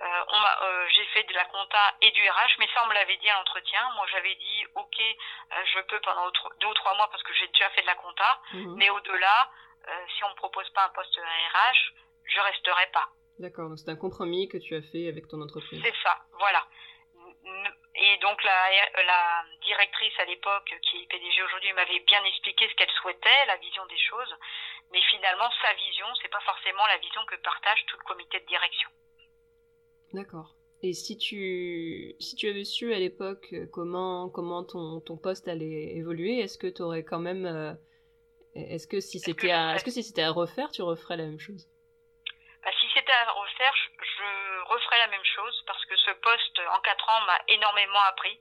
euh, 0.00 0.04
euh, 0.04 0.86
j'ai 0.94 1.04
fait 1.06 1.22
de 1.24 1.34
la 1.34 1.44
compta 1.44 1.94
et 2.00 2.10
du 2.10 2.28
RH, 2.28 2.56
mais 2.58 2.68
ça 2.74 2.82
on 2.84 2.88
me 2.88 2.94
l'avait 2.94 3.16
dit 3.16 3.28
à 3.30 3.34
l'entretien. 3.34 3.80
Moi 3.96 4.06
j'avais 4.10 4.34
dit 4.34 4.66
ok, 4.74 4.96
je 5.74 5.80
peux 5.80 6.00
pendant 6.00 6.30
deux 6.60 6.66
ou 6.66 6.74
trois 6.74 6.94
mois 6.96 7.08
parce 7.10 7.22
que 7.22 7.32
j'ai 7.34 7.46
déjà 7.48 7.70
fait 7.70 7.82
de 7.82 7.86
la 7.86 7.94
compta, 7.94 8.40
mhm. 8.52 8.76
mais 8.76 8.90
au-delà, 8.90 9.50
si 10.16 10.24
on 10.24 10.30
me 10.30 10.36
propose 10.36 10.68
pas 10.70 10.86
un 10.86 10.90
poste 10.90 11.16
RH, 11.16 11.92
je 12.24 12.40
resterai 12.40 12.86
pas. 12.92 13.08
D'accord, 13.38 13.68
donc 13.68 13.78
c'est 13.78 13.90
un 13.90 13.96
compromis 13.96 14.48
que 14.48 14.58
tu 14.58 14.76
as 14.76 14.82
fait 14.82 15.08
avec 15.08 15.26
ton 15.28 15.40
entreprise. 15.42 15.80
C'est 15.82 16.02
ça, 16.02 16.16
voilà. 16.38 16.66
Et 17.96 18.18
donc 18.22 18.42
la, 18.42 18.70
la 19.06 19.44
directrice 19.62 20.12
à 20.18 20.24
l'époque, 20.24 20.72
qui 20.82 21.02
est 21.02 21.06
PDG 21.06 21.42
aujourd'hui, 21.42 21.72
m'avait 21.74 22.00
bien 22.06 22.24
expliqué 22.24 22.68
ce 22.68 22.74
qu'elle 22.74 22.90
souhaitait, 23.02 23.46
la 23.46 23.56
vision 23.56 23.84
des 23.86 23.98
choses. 23.98 24.34
Mais 24.92 25.00
finalement, 25.10 25.50
sa 25.62 25.74
vision, 25.74 26.06
c'est 26.22 26.30
pas 26.30 26.40
forcément 26.40 26.86
la 26.86 26.98
vision 26.98 27.20
que 27.26 27.36
partage 27.36 27.84
tout 27.86 27.96
le 27.98 28.04
comité 28.04 28.40
de 28.40 28.46
direction. 28.46 28.88
D'accord. 30.12 30.54
Et 30.82 30.92
si 30.92 31.16
tu, 31.16 32.14
si 32.20 32.36
tu 32.36 32.48
avais 32.48 32.64
su 32.64 32.92
à 32.94 32.98
l'époque 32.98 33.48
euh, 33.52 33.66
comment, 33.72 34.28
comment 34.28 34.64
ton, 34.64 35.00
ton 35.00 35.16
poste 35.16 35.48
allait 35.48 35.96
évoluer, 35.96 36.40
est-ce 36.40 36.58
que 36.58 36.66
tu 36.66 36.82
aurais 36.82 37.04
quand 37.04 37.20
même. 37.20 37.46
Euh, 37.46 37.74
est-ce 38.54 38.86
que 38.86 39.00
si 39.00 39.18
c'était 39.18 39.50
à, 39.50 39.74
est-ce 39.74 39.84
que 39.84 39.90
si 39.90 40.02
c'était 40.02 40.22
à 40.22 40.30
refaire, 40.30 40.70
tu 40.70 40.82
referais 40.82 41.16
la 41.16 41.24
même 41.24 41.40
chose? 41.40 41.66
Bah, 42.62 42.70
Si 42.80 42.86
c'était 42.94 43.12
à 43.12 43.32
refaire, 43.32 43.74
je 44.00 44.64
referais 44.72 44.98
la 44.98 45.08
même 45.08 45.24
chose 45.24 45.64
parce 45.66 45.84
que 45.86 45.96
ce 45.96 46.10
poste 46.12 46.60
en 46.72 46.80
quatre 46.80 47.08
ans 47.08 47.26
m'a 47.26 47.38
énormément 47.48 48.00
appris 48.08 48.38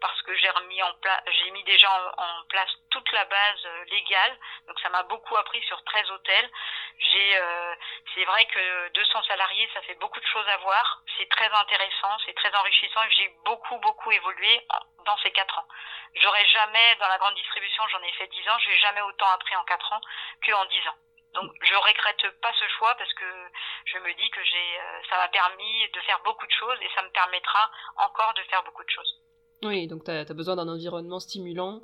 parce 0.00 0.20
que 0.22 0.34
j'ai 0.36 0.50
remis 0.50 0.82
en 0.82 0.92
place, 0.94 1.22
j'ai 1.26 1.50
mis 1.50 1.64
déjà 1.64 1.88
en, 2.16 2.44
place 2.48 2.70
toute 2.90 3.10
la 3.12 3.24
base 3.24 3.64
euh, 3.66 3.84
légale, 3.84 4.38
donc 4.66 4.78
ça 4.80 4.88
m'a 4.88 5.02
beaucoup 5.04 5.36
appris 5.36 5.62
sur 5.64 5.82
13 5.84 6.10
hôtels. 6.10 6.50
J'ai, 6.98 7.36
euh, 7.36 7.74
c'est 8.14 8.24
vrai 8.24 8.44
que 8.46 8.88
200 8.88 9.22
salariés, 9.24 9.68
ça 9.74 9.82
fait 9.82 9.94
beaucoup 9.96 10.20
de 10.20 10.26
choses 10.26 10.48
à 10.48 10.56
voir. 10.58 11.02
C'est 11.16 11.28
très 11.28 11.50
intéressant, 11.52 12.16
c'est 12.24 12.34
très 12.34 12.54
enrichissant 12.54 13.02
et 13.04 13.10
j'ai 13.10 13.28
beaucoup 13.44 13.78
beaucoup 13.78 14.10
évolué 14.10 14.66
dans 15.04 15.16
ces 15.18 15.30
quatre 15.32 15.58
ans. 15.58 15.68
J'aurais 16.14 16.46
jamais 16.46 16.96
dans 16.96 17.08
la 17.08 17.18
grande 17.18 17.34
distribution, 17.34 17.86
j'en 17.88 18.02
ai 18.02 18.12
fait 18.12 18.28
10 18.28 18.48
ans, 18.48 18.58
j'ai 18.60 18.78
jamais 18.78 19.02
autant 19.02 19.28
appris 19.30 19.54
en 19.56 19.64
quatre 19.64 19.92
ans 19.92 20.00
qu'en 20.46 20.64
10 20.64 20.88
ans. 20.88 20.96
Donc 21.34 21.52
je 21.62 21.74
regrette 21.74 22.40
pas 22.40 22.52
ce 22.58 22.68
choix 22.78 22.94
parce 22.94 23.12
que 23.14 23.50
je 23.84 23.98
me 23.98 24.12
dis 24.14 24.30
que 24.30 24.42
j'ai, 24.44 24.80
euh, 24.80 25.00
ça 25.10 25.16
m'a 25.18 25.28
permis 25.28 25.88
de 25.90 26.00
faire 26.00 26.20
beaucoup 26.20 26.46
de 26.46 26.52
choses 26.52 26.78
et 26.80 26.90
ça 26.94 27.02
me 27.02 27.10
permettra 27.10 27.70
encore 27.96 28.34
de 28.34 28.42
faire 28.44 28.62
beaucoup 28.62 28.84
de 28.84 28.90
choses. 28.90 29.18
Oui, 29.62 29.86
donc 29.86 30.04
tu 30.04 30.10
as, 30.10 30.24
besoin 30.24 30.56
d'un 30.56 30.68
environnement 30.68 31.20
stimulant 31.20 31.82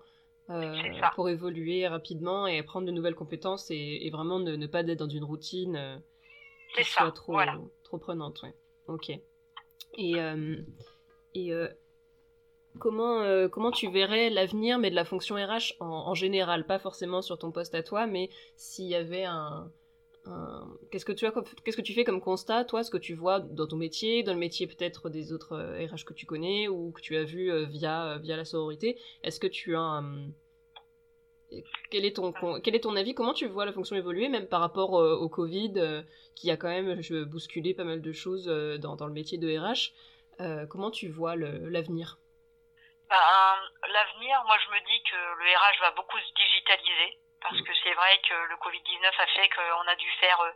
euh, 0.50 0.76
pour 1.14 1.28
évoluer 1.28 1.88
rapidement 1.88 2.46
et 2.46 2.58
apprendre 2.58 2.86
de 2.86 2.92
nouvelles 2.92 3.14
compétences 3.14 3.70
et, 3.70 4.08
vraiment 4.10 4.38
ne, 4.38 4.66
pas 4.66 4.80
être 4.80 4.98
dans 4.98 5.08
une 5.08 5.24
routine 5.24 5.76
euh, 5.76 5.96
qui 6.76 6.84
soit 6.84 7.10
trop, 7.12 7.38
trop 7.82 7.98
prenante. 7.98 8.42
Ouais. 8.42 8.54
Ok. 8.86 9.10
Et, 9.96 10.20
euh, 10.20 10.56
et 11.34 11.52
comment, 12.78 13.48
comment 13.48 13.70
tu 13.70 13.90
verrais 13.90 14.30
l'avenir, 14.30 14.78
mais 14.78 14.90
de 14.90 14.94
la 14.94 15.04
fonction 15.04 15.36
RH 15.36 15.74
en, 15.80 16.14
général, 16.14 16.66
pas 16.66 16.78
forcément 16.78 17.22
sur 17.22 17.38
ton 17.38 17.50
poste 17.50 17.74
à 17.74 17.82
toi, 17.82 18.06
mais 18.06 18.30
s'il 18.56 18.86
y 18.86 18.94
avait 18.94 19.24
un, 19.24 19.70
Qu'est-ce 20.90 21.04
que 21.04 21.12
tu 21.12 21.26
as, 21.26 21.32
qu'est-ce 21.64 21.76
que 21.76 21.82
tu 21.82 21.92
fais 21.92 22.04
comme 22.04 22.20
constat, 22.20 22.64
toi, 22.64 22.82
ce 22.82 22.90
que 22.90 22.96
tu 22.96 23.14
vois 23.14 23.40
dans 23.40 23.66
ton 23.66 23.76
métier, 23.76 24.22
dans 24.22 24.32
le 24.32 24.38
métier 24.38 24.66
peut-être 24.66 25.10
des 25.10 25.32
autres 25.32 25.56
RH 25.56 25.92
euh, 25.92 26.04
que 26.06 26.14
tu 26.14 26.24
connais 26.24 26.66
ou 26.68 26.92
que 26.92 27.02
tu 27.02 27.16
as 27.16 27.24
vu 27.24 27.52
euh, 27.52 27.64
via 27.64 28.06
euh, 28.06 28.18
via 28.18 28.36
la 28.36 28.46
sororité. 28.46 28.98
Est-ce 29.22 29.38
que 29.38 29.46
tu 29.46 29.76
as 29.76 30.02
quel 31.90 32.04
est 32.04 32.16
ton 32.16 32.32
quel 32.62 32.74
est 32.74 32.80
ton 32.80 32.96
avis? 32.96 33.14
Comment 33.14 33.34
tu 33.34 33.46
vois 33.46 33.66
la 33.66 33.72
fonction 33.72 33.96
évoluer, 33.96 34.28
même 34.28 34.48
par 34.48 34.60
rapport 34.60 34.92
au 34.92 35.28
Covid, 35.28 36.02
qui 36.34 36.50
a 36.50 36.56
quand 36.56 36.68
même 36.68 37.00
bousculé 37.26 37.74
pas 37.74 37.84
mal 37.84 38.00
de 38.00 38.12
choses 38.12 38.46
dans, 38.80 38.96
dans 38.96 39.06
le 39.06 39.12
métier 39.12 39.38
de 39.38 39.56
RH 39.56 39.92
Comment 40.68 40.90
tu 40.90 41.08
vois 41.08 41.36
l'avenir? 41.36 42.18
Ben, 43.08 43.16
L'avenir, 43.92 44.42
moi, 44.46 44.56
je 44.64 44.70
me 44.70 44.80
dis 44.80 45.02
que 45.04 45.16
le 45.16 45.56
RH 45.56 45.80
va 45.82 45.90
beaucoup 45.92 46.18
se 46.18 46.34
digitaliser 46.34 47.18
parce 47.44 47.60
que 47.60 47.72
c'est 47.82 47.92
vrai 47.92 48.18
que 48.26 48.34
le 48.34 48.56
Covid-19 48.56 49.12
a 49.18 49.26
fait 49.26 49.48
qu'on 49.50 49.86
a 49.86 49.94
dû 49.96 50.10
faire 50.12 50.40
euh, 50.40 50.52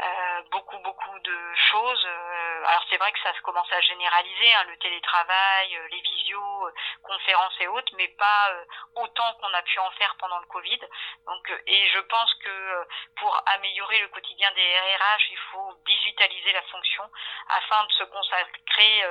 euh, 0.00 0.42
beaucoup 0.50 0.78
beaucoup 0.78 1.18
de 1.18 1.54
choses. 1.70 2.04
Euh, 2.06 2.64
alors 2.64 2.84
c'est 2.88 2.96
vrai 2.96 3.12
que 3.12 3.20
ça 3.20 3.34
se 3.34 3.40
commence 3.42 3.70
à 3.70 3.80
généraliser, 3.82 4.54
hein, 4.54 4.64
le 4.64 4.78
télétravail, 4.78 5.78
les 5.90 6.00
visios, 6.00 6.70
conférences 7.02 7.60
et 7.60 7.66
autres, 7.66 7.92
mais 7.96 8.08
pas 8.08 8.50
autant 8.94 9.34
qu'on 9.34 9.52
a 9.52 9.62
pu 9.62 9.78
en 9.78 9.90
faire 9.92 10.16
pendant 10.18 10.38
le 10.38 10.46
Covid. 10.46 10.80
Donc 11.26 11.52
et 11.66 11.88
je 11.88 11.98
pense 12.00 12.34
que 12.42 12.86
pour 13.16 13.38
améliorer 13.46 14.00
le 14.00 14.08
quotidien 14.08 14.50
des 14.52 14.78
RH, 14.78 15.30
il 15.30 15.38
faut 15.52 15.74
digitaliser 15.84 16.52
la 16.52 16.62
fonction 16.62 17.04
afin 17.48 17.84
de 17.84 17.92
se 17.92 18.04
consacrer 18.04 19.04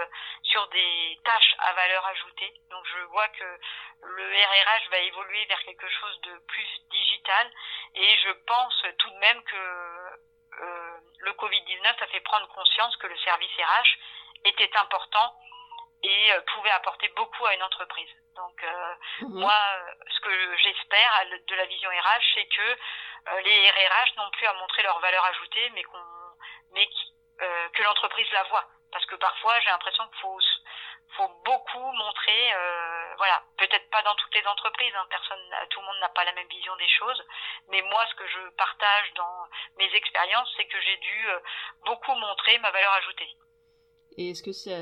sur 0.43 0.67
des 0.69 1.19
tâches 1.23 1.55
à 1.59 1.73
valeur 1.73 2.05
ajoutée. 2.07 2.53
Donc 2.71 2.83
je 2.87 3.01
vois 3.03 3.27
que 3.27 3.59
le 4.03 4.23
RRH 4.23 4.89
va 4.89 4.97
évoluer 4.97 5.45
vers 5.45 5.63
quelque 5.63 5.87
chose 5.87 6.21
de 6.21 6.37
plus 6.47 6.67
digital 6.89 7.10
et 7.95 8.17
je 8.17 8.31
pense 8.45 8.85
tout 8.97 9.09
de 9.09 9.17
même 9.17 9.43
que 9.43 10.19
euh, 10.61 10.97
le 11.19 11.31
Covid-19 11.33 12.03
a 12.03 12.07
fait 12.07 12.19
prendre 12.21 12.47
conscience 12.49 12.95
que 12.97 13.07
le 13.07 13.17
service 13.19 13.51
RH 13.57 13.97
était 14.45 14.77
important 14.77 15.35
et 16.03 16.33
euh, 16.33 16.41
pouvait 16.53 16.71
apporter 16.71 17.07
beaucoup 17.09 17.45
à 17.45 17.55
une 17.55 17.63
entreprise. 17.63 18.09
Donc 18.35 18.63
euh, 18.63 18.95
mhm. 19.21 19.39
moi, 19.39 19.55
ce 20.09 20.19
que 20.21 20.57
j'espère 20.57 21.25
de 21.47 21.55
la 21.55 21.65
vision 21.65 21.89
RH, 21.89 22.23
c'est 22.35 22.45
que 22.47 22.77
les 23.43 23.69
RRH 23.69 24.15
n'ont 24.17 24.31
plus 24.31 24.47
à 24.47 24.53
montrer 24.53 24.81
leur 24.83 24.99
valeur 24.99 25.23
ajoutée, 25.25 25.69
mais 25.71 25.83
qu'on, 25.83 26.03
mais 26.73 26.89
que 27.37 27.83
l'entreprise 27.83 28.29
la 28.31 28.43
voit. 28.43 28.65
Parce 28.91 29.05
que 29.05 29.15
parfois, 29.15 29.59
j'ai 29.59 29.69
l'impression 29.69 30.07
qu'il 30.07 30.19
faut 30.21 30.39
faut 31.17 31.29
beaucoup 31.45 31.91
montrer, 31.91 32.53
euh, 32.53 33.13
voilà, 33.17 33.43
peut-être 33.57 33.89
pas 33.89 34.01
dans 34.03 34.15
toutes 34.15 34.35
les 34.35 34.45
entreprises, 34.47 34.93
hein, 34.95 35.05
personne, 35.09 35.39
tout 35.69 35.79
le 35.79 35.85
monde 35.85 35.99
n'a 35.99 36.09
pas 36.09 36.25
la 36.25 36.33
même 36.33 36.47
vision 36.47 36.75
des 36.77 36.87
choses, 36.87 37.23
mais 37.69 37.81
moi, 37.81 38.03
ce 38.09 38.15
que 38.15 38.27
je 38.27 38.49
partage 38.55 39.13
dans 39.15 39.47
mes 39.77 39.93
expériences, 39.95 40.49
c'est 40.57 40.65
que 40.65 40.81
j'ai 40.81 40.97
dû 40.97 41.27
euh, 41.29 41.39
beaucoup 41.85 42.15
montrer 42.15 42.57
ma 42.59 42.71
valeur 42.71 42.93
ajoutée. 42.93 43.29
Et 44.17 44.31
est-ce 44.31 44.43
que 44.43 44.51
c'est, 44.51 44.75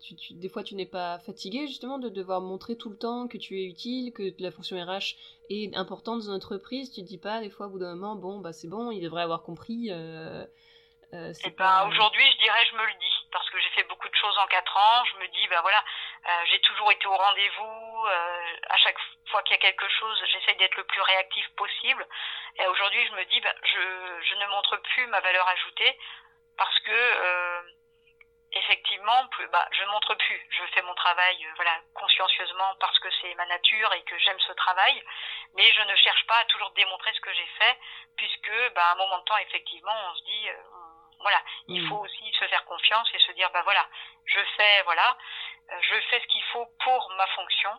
tu, 0.00 0.16
tu, 0.16 0.32
des 0.32 0.48
fois 0.48 0.64
tu 0.64 0.74
n'es 0.74 0.86
pas 0.86 1.18
fatigué 1.18 1.66
justement 1.66 1.98
de 1.98 2.08
devoir 2.08 2.40
montrer 2.40 2.78
tout 2.78 2.88
le 2.88 2.96
temps 2.96 3.28
que 3.28 3.36
tu 3.36 3.60
es 3.60 3.66
utile, 3.66 4.10
que 4.14 4.32
la 4.38 4.50
fonction 4.50 4.82
RH 4.82 5.16
est 5.50 5.76
importante 5.76 6.20
dans 6.20 6.28
une 6.28 6.34
entreprise? 6.36 6.90
Tu 6.90 7.02
te 7.02 7.06
dis 7.06 7.18
pas 7.18 7.40
des 7.40 7.50
fois 7.50 7.66
au 7.66 7.70
bout 7.70 7.78
d'un 7.78 7.94
moment, 7.94 8.16
bon 8.16 8.40
bah 8.40 8.54
c'est 8.54 8.68
bon, 8.68 8.90
il 8.90 9.02
devrait 9.02 9.22
avoir 9.22 9.42
compris. 9.42 9.88
Euh, 9.90 10.46
euh, 11.12 11.32
eh 11.44 11.50
ben, 11.50 11.88
aujourd'hui, 11.88 12.24
je 12.32 12.38
dirais, 12.38 12.64
je 12.70 12.76
me 12.76 12.86
le 12.86 12.92
dis 13.00 13.17
parce 13.32 13.48
que 13.50 13.60
j'ai 13.60 13.70
fait 13.70 13.82
beaucoup 13.84 14.08
de 14.08 14.14
choses 14.14 14.36
en 14.38 14.46
quatre 14.46 14.76
ans. 14.76 15.04
Je 15.12 15.18
me 15.18 15.28
dis, 15.28 15.46
ben 15.48 15.60
voilà, 15.60 15.82
j'ai 16.50 16.60
toujours 16.60 16.90
été 16.92 17.06
au 17.06 17.16
rendez-vous. 17.16 18.06
à 18.70 18.76
chaque 18.78 18.98
fois 19.30 19.42
qu'il 19.42 19.56
y 19.56 19.58
a 19.58 19.62
quelque 19.62 19.88
chose, 19.88 20.24
j'essaye 20.32 20.56
d'être 20.56 20.76
le 20.76 20.84
plus 20.84 21.00
réactif 21.02 21.46
possible. 21.56 22.06
Et 22.56 22.66
aujourd'hui, 22.66 23.06
je 23.06 23.12
me 23.12 23.24
dis, 23.26 23.40
ben, 23.40 23.54
je, 23.62 24.22
je 24.22 24.34
ne 24.36 24.46
montre 24.46 24.76
plus 24.76 25.06
ma 25.08 25.20
valeur 25.20 25.46
ajoutée 25.48 25.98
parce 26.56 26.78
que 26.80 27.78
effectivement, 28.52 29.28
bah, 29.52 29.68
je 29.72 29.82
ne 29.82 29.90
montre 29.90 30.14
plus. 30.14 30.40
Je 30.50 30.64
fais 30.72 30.82
mon 30.82 30.94
travail, 30.94 31.44
euh, 31.44 31.52
voilà, 31.56 31.72
consciencieusement 31.94 32.74
parce 32.80 32.98
que 33.00 33.08
c'est 33.20 33.34
ma 33.34 33.46
nature 33.46 33.92
et 33.94 34.02
que 34.02 34.18
j'aime 34.18 34.40
ce 34.40 34.52
travail, 34.52 35.02
mais 35.54 35.70
je 35.72 35.82
ne 35.82 35.96
cherche 35.96 36.26
pas 36.26 36.38
à 36.38 36.44
toujours 36.46 36.70
démontrer 36.70 37.12
ce 37.12 37.20
que 37.20 37.32
j'ai 37.32 37.48
fait, 37.58 37.78
puisque, 38.16 38.72
bah, 38.74 38.86
à 38.88 38.92
un 38.92 38.96
moment 38.96 39.18
de 39.18 39.24
temps, 39.24 39.38
effectivement, 39.38 39.96
on 40.10 40.14
se 40.14 40.24
dit, 40.24 40.48
euh, 40.48 40.62
voilà, 41.20 41.42
il 41.66 41.82
mmh. 41.82 41.88
faut 41.88 41.98
aussi 41.98 42.32
se 42.32 42.46
faire 42.46 42.64
confiance 42.64 43.08
et 43.14 43.18
se 43.18 43.32
dire, 43.32 43.50
bah 43.52 43.62
voilà, 43.62 43.86
je 44.24 44.40
fais, 44.56 44.82
voilà, 44.82 45.16
euh, 45.70 45.78
je 45.82 46.00
fais 46.08 46.20
ce 46.20 46.26
qu'il 46.26 46.44
faut 46.44 46.66
pour 46.84 47.10
ma 47.16 47.26
fonction. 47.28 47.70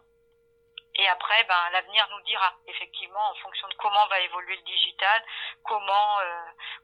Et 0.95 1.07
après, 1.07 1.43
ben, 1.45 1.69
l'avenir 1.71 2.07
nous 2.09 2.21
dira, 2.21 2.53
effectivement, 2.67 3.29
en 3.29 3.35
fonction 3.35 3.67
de 3.69 3.73
comment 3.75 4.07
va 4.07 4.19
évoluer 4.19 4.55
le 4.55 4.63
digital, 4.63 5.23
comment, 5.63 6.17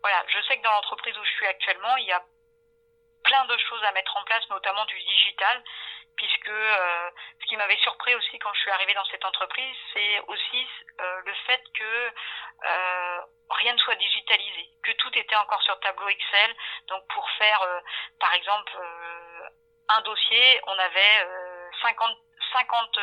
voilà, 0.01 0.23
je 0.27 0.41
sais 0.43 0.57
que 0.57 0.63
dans 0.63 0.71
l'entreprise 0.71 1.17
où 1.17 1.23
je 1.25 1.31
suis 1.31 1.47
actuellement, 1.47 1.97
il 1.97 2.05
y 2.05 2.13
a 2.13 2.23
plein 3.25 3.45
de 3.45 3.57
choses 3.57 3.83
à 3.83 3.91
mettre 3.91 4.15
en 4.15 4.23
place, 4.23 4.47
notamment 4.49 4.85
du 4.85 4.97
digital, 5.01 5.63
puisque 6.15 6.49
euh, 6.49 7.09
ce 7.41 7.45
qui 7.47 7.57
m'avait 7.57 7.77
surpris 7.77 8.15
aussi 8.15 8.39
quand 8.39 8.53
je 8.53 8.61
suis 8.61 8.71
arrivée 8.71 8.93
dans 8.93 9.05
cette 9.05 9.25
entreprise, 9.25 9.75
c'est 9.93 10.19
aussi 10.27 10.67
euh, 11.01 11.21
le 11.25 11.33
fait 11.45 11.61
que 11.77 12.11
euh, 12.67 13.21
rien 13.49 13.73
ne 13.73 13.79
soit 13.79 13.95
digitalisé, 13.95 14.69
que 14.83 14.91
tout 14.93 15.11
était 15.17 15.35
encore 15.35 15.61
sur 15.63 15.79
tableau 15.81 16.07
Excel. 16.07 16.55
Donc 16.87 17.03
pour 17.13 17.29
faire, 17.31 17.81
par 18.19 18.33
exemple, 18.33 18.71
un 19.89 20.01
dossier, 20.01 20.61
on 20.67 20.79
avait 20.79 21.27
50 21.81 22.17
50, 22.55 22.99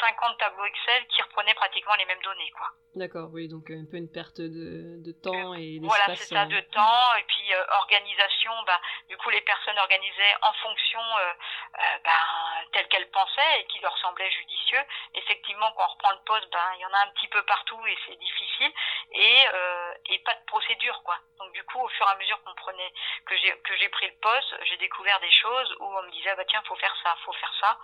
50 0.00 0.38
tableaux 0.38 0.64
Excel 0.64 1.06
qui 1.08 1.22
reprenaient 1.22 1.54
pratiquement 1.54 1.94
les 1.96 2.04
mêmes 2.04 2.22
données, 2.22 2.50
quoi. 2.56 2.68
D'accord, 2.94 3.28
oui, 3.32 3.48
donc 3.48 3.70
un 3.70 3.86
peu 3.88 3.96
une 3.96 4.10
perte 4.10 4.40
de, 4.40 4.98
de 5.04 5.12
temps 5.12 5.54
et 5.54 5.78
d'espace. 5.78 5.96
Voilà, 5.96 6.16
c'est 6.16 6.34
ça, 6.34 6.46
de 6.46 6.60
temps, 6.72 7.14
et 7.16 7.22
puis 7.24 7.54
organisation, 7.80 8.52
bah, 8.66 8.80
du 9.08 9.16
coup 9.16 9.30
les 9.30 9.40
personnes 9.42 9.78
organisaient 9.78 10.36
en 10.42 10.52
fonction 10.54 11.00
euh, 11.00 11.32
euh, 11.78 11.98
ben, 12.04 12.68
telle 12.72 12.88
qu'elles 12.88 13.10
pensaient 13.10 13.60
et 13.60 13.64
qui 13.66 13.80
leur 13.80 13.96
semblait 13.98 14.30
judicieux. 14.30 14.82
Effectivement, 15.14 15.70
quand 15.76 15.84
on 15.84 15.92
reprend 15.92 16.12
le 16.12 16.24
poste, 16.26 16.50
ben, 16.52 16.68
il 16.76 16.80
y 16.80 16.86
en 16.86 16.92
a 16.92 17.02
un 17.04 17.10
petit 17.12 17.28
peu 17.28 17.42
partout 17.42 17.80
et 17.86 17.96
c'est 18.06 18.18
difficile, 18.18 18.72
et, 19.12 19.44
euh, 19.54 19.94
et 20.06 20.18
pas 20.20 20.34
de 20.34 20.44
procédure, 20.46 21.02
quoi. 21.04 21.16
Donc 21.38 21.52
du 21.52 21.62
coup, 21.64 21.80
au 21.80 21.88
fur 21.88 22.06
et 22.06 22.10
à 22.10 22.16
mesure 22.16 22.42
qu'on 22.42 22.54
prenait, 22.54 22.92
que 23.26 23.36
j'ai 23.36 23.56
que 23.64 23.76
j'ai 23.76 23.88
pris 23.88 24.06
le 24.06 24.16
poste, 24.20 24.54
j'ai 24.64 24.76
découvert 24.76 25.20
des 25.20 25.30
choses 25.30 25.76
où 25.80 25.84
on 25.84 26.02
me 26.02 26.10
disait, 26.10 26.34
bah 26.36 26.44
tiens, 26.48 26.62
faut 26.66 26.76
faire 26.76 26.96
ça, 27.02 27.16
faut 27.24 27.32
faire 27.32 27.54
ça. 27.60 27.78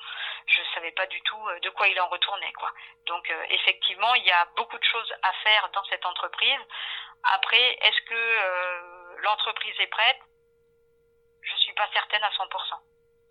Je 0.47 0.61
savais 0.75 0.93
pas 0.93 1.07
du 1.07 1.21
tout 1.23 1.49
de 1.63 1.71
quoi 1.71 1.89
il 1.89 2.01
en 2.01 2.09
retournait, 2.09 2.53
quoi. 2.55 2.71
Donc 3.07 3.33
effectivement, 3.51 4.15
il 4.15 4.25
y 4.25 4.33
a 4.33 4.45
beaucoup 4.57 4.79
de 4.79 4.85
choses 4.85 5.15
à 5.23 5.33
faire 5.45 5.69
dans 5.73 5.85
cette 5.85 6.05
entreprise. 6.05 6.61
Après, 7.23 7.79
est-ce 7.81 8.01
que 8.09 9.21
l'entreprise 9.23 9.79
est 9.81 9.87
prête? 9.87 10.21
Je 11.43 11.57
suis 11.57 11.73
pas 11.75 11.89
certaine 11.93 12.23
à 12.23 12.31
100% 12.31 12.81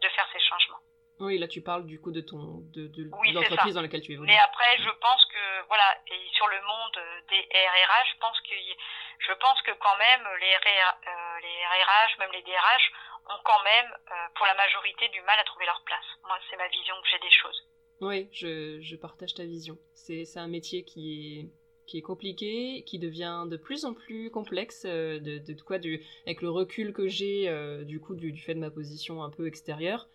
de 0.02 0.10
faire 0.10 0.28
ces 0.32 0.40
changements. 0.40 0.80
Oui, 1.24 1.40
là 1.40 1.48
tu 1.48 1.62
parles 1.62 1.86
du 1.86 2.00
coup 2.02 2.12
de 2.12 2.22
ton 2.22 2.60
de, 2.76 2.88
de, 2.88 3.10
l'entreprise 3.34 3.76
dans 3.76 3.82
laquelle 3.82 4.02
tu 4.02 4.12
évolues. 4.12 4.28
Mais 4.28 4.40
après, 4.40 4.78
je 4.78 4.90
pense 5.00 5.26
que 5.26 5.68
voilà, 5.68 5.88
et 6.08 6.28
sur 6.34 6.48
le 6.48 6.60
monde 6.62 6.98
des 7.30 7.42
RRH, 7.48 8.10
je 8.14 8.20
pense 8.20 8.40
que 8.42 8.56
je 9.20 9.34
pense 9.40 9.62
que 9.62 9.72
quand 9.80 9.98
même 9.98 10.28
les, 10.42 10.54
euh, 10.54 11.40
les 11.42 11.58
RH, 11.66 12.20
même 12.20 12.32
les 12.34 12.42
DRH, 12.42 12.92
ont 13.30 13.42
quand 13.46 13.64
même 13.64 13.92
euh, 14.12 14.28
pour 14.36 14.46
la 14.46 14.56
majorité 14.56 15.08
du 15.10 15.22
mal 15.22 15.40
à 15.40 15.44
trouver 15.46 15.66
leur 15.66 15.82
place. 15.86 16.06
Moi, 16.28 16.38
c'est 16.50 16.58
ma 16.58 16.68
vision 16.68 16.96
que 17.02 17.08
j'ai 17.10 17.20
des 17.20 17.32
choses. 17.32 17.64
Oui, 18.02 18.30
je, 18.34 18.82
je 18.82 18.96
partage 18.98 19.34
ta 19.34 19.44
vision. 19.44 19.78
C'est 19.94 20.26
un 20.36 20.48
métier 20.48 20.84
qui 20.84 21.40
est 21.40 21.64
qui 21.86 21.98
est 21.98 22.02
compliqué, 22.02 22.84
qui 22.86 23.00
devient 23.00 23.46
de 23.48 23.58
plus 23.58 23.86
en 23.86 23.94
plus 23.94 24.32
complexe, 24.32 24.86
euh, 24.86 25.20
de, 25.20 25.38
de, 25.40 25.62
quoi, 25.62 25.80
du, 25.80 26.02
avec 26.26 26.42
le 26.42 26.50
recul 26.50 26.94
que 26.94 27.08
j'ai 27.08 27.50
euh, 27.50 27.84
du 27.84 28.00
coup 28.00 28.16
du, 28.16 28.32
du, 28.32 28.42
fait 28.42 28.54
de 28.54 28.60
ma 28.60 28.72
position 28.72 29.24
un 29.24 29.30
peu 29.30 29.48
extérieure. 29.48 30.08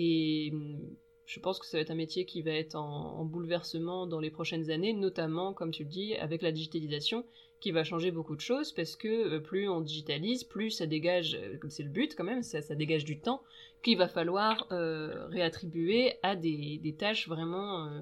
Et 0.00 0.50
mm, 0.52 0.78
je 1.26 1.40
pense 1.40 1.58
que 1.58 1.66
ça 1.66 1.76
va 1.76 1.82
être 1.82 1.90
un 1.90 1.96
métier 1.96 2.24
qui 2.24 2.40
va 2.42 2.52
être 2.52 2.76
en, 2.76 3.18
en, 3.18 3.24
bouleversement 3.24 4.06
dans 4.06 4.20
les 4.20 4.30
prochaines 4.30 4.70
années, 4.70 4.92
notamment, 4.92 5.52
comme 5.52 5.72
tu 5.72 5.82
le 5.82 5.88
dis, 5.88 6.14
avec 6.14 6.40
la 6.40 6.52
digitalisation, 6.52 7.24
qui 7.60 7.72
va 7.72 7.82
changer 7.82 8.12
beaucoup 8.12 8.36
de 8.36 8.40
choses, 8.40 8.72
parce 8.72 8.94
que 8.94 9.08
euh, 9.08 9.40
plus 9.40 9.68
on 9.68 9.80
digitalise, 9.80 10.44
plus 10.44 10.70
ça 10.70 10.86
dégage, 10.86 11.36
comme 11.60 11.70
c'est 11.70 11.82
le 11.82 11.88
but 11.88 12.14
quand 12.14 12.22
même, 12.22 12.44
ça, 12.44 12.62
ça 12.62 12.76
dégage 12.76 13.04
du 13.04 13.18
temps, 13.18 13.42
qu'il 13.82 13.98
va 13.98 14.06
falloir 14.06 14.68
euh, 14.70 15.26
réattribuer 15.26 16.14
à 16.22 16.36
des, 16.36 16.78
des 16.80 16.94
tâches 16.94 17.28
vraiment 17.28 17.86
euh, 17.86 18.00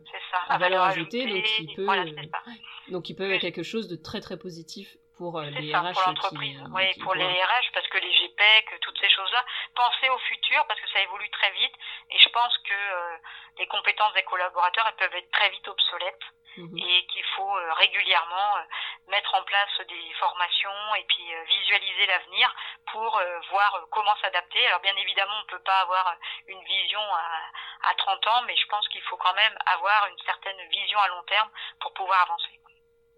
à 0.49 0.59
valeur 0.59 0.83
ajoutée, 0.83 1.27
donc 1.27 1.43
qui 1.45 1.75
peut, 1.75 1.87
donc 2.91 3.05
qui 3.05 3.15
peut 3.15 3.31
être 3.33 3.41
quelque 3.41 3.63
chose 3.63 3.89
de 3.89 3.97
très 3.97 4.21
très 4.21 4.37
positif 4.37 4.99
pour 5.17 5.41
les 5.41 5.75
RH. 5.75 5.93
Pour 5.93 6.03
l'entreprise, 6.07 6.63
oui, 6.73 7.03
pour 7.03 7.15
les 7.15 7.25
RH, 7.27 7.73
parce 7.73 7.89
que 7.89 7.99
les 7.99 8.13
GPEC, 8.13 8.81
toutes 8.81 8.99
ces 9.01 9.11
choses-là, 9.11 9.45
penser 9.75 10.09
au 10.11 10.19
futur, 10.19 10.67
parce 10.67 10.81
que 10.81 10.89
ça 10.91 11.01
évolue 11.01 11.31
très 11.31 11.51
vite, 11.53 11.75
et 12.11 12.19
je 12.19 12.29
pense 12.29 12.57
que 12.59 12.75
euh, 12.75 13.17
les 13.59 13.67
compétences 13.67 14.13
des 14.15 14.25
collaborateurs, 14.25 14.87
elles 14.89 14.97
peuvent 14.97 15.17
être 15.17 15.31
très 15.31 15.51
vite 15.51 15.67
obsolètes. 15.69 16.25
Mhm. 16.59 16.79
et 16.79 17.07
qu'il 17.09 17.25
faut 17.37 17.55
euh, 17.55 17.73
régulièrement 17.75 18.57
euh, 18.57 18.63
mettre 19.09 19.35
en 19.35 19.43
place 19.43 19.79
des 19.87 20.13
formations 20.19 20.95
et 20.95 21.05
puis 21.05 21.27
visualiser 21.49 22.07
l'avenir 22.07 22.51
pour 22.93 23.21
voir 23.51 23.85
comment 23.91 24.17
s'adapter. 24.23 24.67
Alors 24.67 24.81
bien 24.81 24.97
évidemment, 24.97 25.35
on 25.37 25.43
ne 25.43 25.59
peut 25.59 25.63
pas 25.65 25.81
avoir 25.81 26.17
une 26.49 26.65
vision 26.65 27.03
à, 27.03 27.91
à 27.91 27.95
30 27.95 28.27
ans, 28.29 28.43
mais 28.47 28.57
je 28.57 28.67
pense 28.69 28.89
qu'il 28.89 29.03
faut 29.03 29.19
quand 29.19 29.35
même 29.35 29.55
avoir 29.67 30.07
une 30.07 30.19
certaine 30.25 30.57
vision 30.71 30.99
à 30.99 31.09
long 31.09 31.23
terme 31.25 31.51
pour 31.79 31.93
pouvoir 31.93 32.23
avancer. 32.23 32.59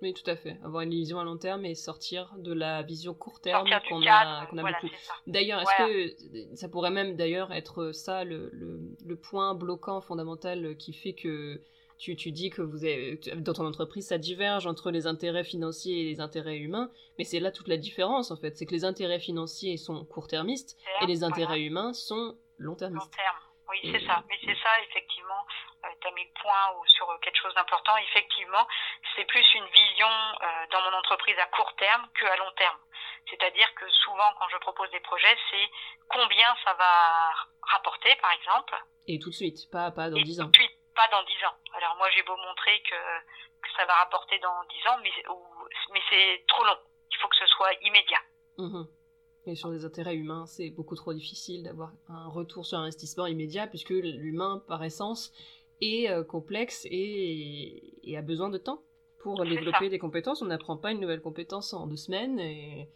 Oui, 0.01 0.15
tout 0.15 0.29
à 0.31 0.37
fait. 0.37 0.57
Avoir 0.63 0.83
une 0.83 0.91
vision 0.91 1.19
à 1.19 1.25
long 1.25 1.39
terme 1.39 1.65
et 1.65 1.75
sortir 1.75 2.33
de 2.39 2.53
la 2.53 2.83
vision 2.83 3.15
court 3.15 3.41
terme 3.41 3.69
qu'on 3.89 4.07
a, 4.07 4.47
qu'on 4.47 4.59
a 4.59 4.63
beaucoup. 4.63 4.95
D'ailleurs, 5.27 5.61
est-ce 5.61 6.17
que 6.17 6.57
ça 6.57 6.69
pourrait 6.69 6.91
même 6.91 7.17
d'ailleurs 7.17 7.53
être 7.53 7.93
ça 7.93 8.23
le, 8.23 8.49
le, 8.53 8.81
le, 9.05 9.17
point 9.17 9.55
bloquant 9.55 10.01
fondamental 10.01 10.77
qui 10.77 10.93
fait 10.93 11.15
que 11.15 11.61
tu, 11.99 12.15
tu 12.15 12.31
dis 12.31 12.51
que 12.51 12.63
vous 12.63 12.85
avez, 12.85 13.19
dans 13.37 13.53
ton 13.53 13.67
entreprise, 13.67 14.07
ça 14.07 14.19
diverge 14.19 14.67
entre 14.69 14.93
les 14.93 15.09
intérêts 15.09 15.43
financiers 15.43 16.03
et 16.03 16.05
les 16.05 16.21
intérêts 16.21 16.59
humains, 16.59 16.91
mais 17.19 17.25
c'est 17.25 17.41
là 17.41 17.51
toute 17.51 17.67
la 17.67 17.77
différence 17.77 18.31
en 18.31 18.37
fait, 18.37 18.57
c'est 18.57 18.67
que 18.67 18.75
les 18.75 18.85
intérêts 18.85 19.19
financiers 19.19 19.77
sont 19.77 20.05
court-termistes 20.05 20.79
et 21.03 21.07
les 21.07 21.25
intérêts 21.25 21.63
humains 21.63 21.93
sont 21.93 22.37
long-termistes. 22.57 23.05
Long 23.05 23.11
terme, 23.11 23.49
oui, 23.69 23.93
c'est 23.93 24.07
ça. 24.07 24.25
Mais 24.29 24.37
c'est 24.41 24.59
ça, 24.63 24.71
effectivement, 24.89 25.45
tu 26.01 26.09
as 26.09 26.11
mis 26.13 26.25
le 26.25 26.41
point 26.41 26.73
sur 26.87 27.07
quelque 27.21 27.39
chose 27.41 27.55
d'important. 27.55 27.97
Effectivement, 27.99 28.67
c'est 29.15 29.25
plus 29.25 29.45
une 29.55 29.67
vision 29.67 30.09
euh, 30.09 30.67
dans 30.73 30.83
mon 30.83 30.97
entreprise 30.97 31.39
à 31.39 31.47
court 31.47 31.73
terme 31.77 32.09
qu'à 32.19 32.37
long 32.37 32.51
terme. 32.57 32.79
C'est-à-dire 33.31 33.75
que 33.75 33.89
souvent, 33.91 34.33
quand 34.39 34.49
je 34.49 34.57
propose 34.59 34.91
des 34.91 35.01
projets, 35.01 35.37
c'est 35.51 35.71
combien 36.09 36.55
ça 36.65 36.75
va 36.75 37.33
rapporter, 37.63 38.15
par 38.17 38.33
exemple. 38.33 38.75
Et 39.07 39.19
tout 39.19 39.31
de 39.31 39.35
suite, 39.35 39.71
pas, 39.71 39.91
pas 39.91 40.11
dans 40.11 40.17
et 40.17 40.23
10 40.23 40.41
ans. 40.41 40.45
Tout 40.45 40.51
de 40.51 40.57
suite, 40.57 40.79
pas 40.95 41.09
dans 41.11 41.23
10 41.23 41.45
ans. 41.45 41.57
Alors 41.75 41.97
moi 41.97 42.09
j'ai 42.11 42.23
beau 42.23 42.37
montrer 42.37 42.83
que, 42.83 42.97
que, 43.63 43.69
ça 43.77 43.85
va 43.85 43.95
rapporter 43.95 44.39
dans 44.41 44.65
10 44.65 44.89
ans, 44.89 44.99
mais, 45.03 45.13
mais 45.93 46.01
c'est 46.11 46.45
trop 46.49 46.65
long. 46.65 46.79
Il 47.11 47.17
faut 47.19 47.29
que 47.29 47.37
ce 47.37 47.47
soit 47.47 47.73
immédiat. 47.83 48.21
Mmh 48.59 48.85
et 49.49 49.55
sur 49.55 49.71
les 49.71 49.85
intérêts 49.85 50.15
humains, 50.15 50.47
c'est 50.47 50.71
beaucoup 50.71 50.95
trop 50.95 51.15
difficile 51.15 51.63
d'avoir 51.63 51.93
un 52.09 52.29
retour 52.29 52.67
sur 52.67 52.79
investissement 52.79 53.27
immédiat, 53.27 53.67
puisque 53.67 53.91
l'humain, 53.91 54.63
par 54.69 54.85
essence, 54.85 55.33
est 55.81 56.11
euh, 56.11 56.25
complexe 56.25 56.87
et, 56.91 57.95
et, 58.03 58.17
a 58.17 58.23
besoin 58.23 58.49
de 58.49 58.59
temps 58.59 58.83
pour 59.23 59.45
développer 59.45 59.89
des 59.89 59.99
compétences. 59.99 60.43
On 60.43 60.47
n'apprend 60.47 60.77
pas 60.77 60.91
une 60.91 61.01
nouvelle 61.01 61.21
compétence 61.21 61.73
en 61.73 61.87
deux 61.87 61.97
semaines. 61.97 62.39
Et... 62.39 62.89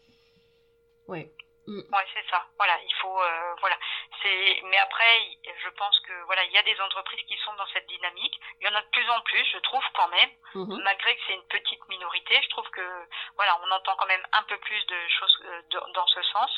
Ouais. 1.07 1.31
Mm. 1.67 1.79
Ouais, 1.79 2.05
c'est 2.13 2.29
ça. 2.29 2.43
Voilà, 2.57 2.73
il 2.83 2.93
faut, 3.01 3.17
euh, 3.17 3.55
voilà. 3.59 3.75
C'est, 4.23 4.61
mais 4.65 4.77
après, 4.77 5.37
je 5.63 5.69
pense 5.69 5.99
que 6.01 6.13
voilà, 6.23 6.43
il 6.45 6.51
y 6.51 6.57
a 6.57 6.63
des 6.63 6.79
entreprises 6.81 7.21
qui 7.27 7.37
sont 7.45 7.53
dans 7.55 7.67
cette 7.67 7.87
dynamique. 7.87 8.39
Il 8.59 8.67
y 8.67 8.69
en 8.69 8.75
a 8.75 8.81
de 8.81 8.89
plus 8.89 9.09
en 9.09 9.21
plus, 9.21 9.45
je 9.51 9.57
trouve 9.59 9.83
quand 9.93 10.07
même, 10.07 10.29
mm-hmm. 10.55 10.83
malgré 10.83 11.15
que 11.15 11.21
c'est 11.27 11.33
une 11.33 11.47
petite 11.47 11.87
minorité. 11.89 12.41
Je 12.41 12.49
trouve 12.49 12.69
que 12.69 13.07
voilà, 13.35 13.59
on 13.61 13.71
entend 13.71 13.95
quand 13.97 14.07
même 14.07 14.25
un 14.31 14.43
peu 14.43 14.57
plus 14.57 14.85
de 14.87 15.07
choses 15.07 15.43
euh, 15.45 15.61
dans 15.93 16.07
ce 16.07 16.21
sens. 16.23 16.51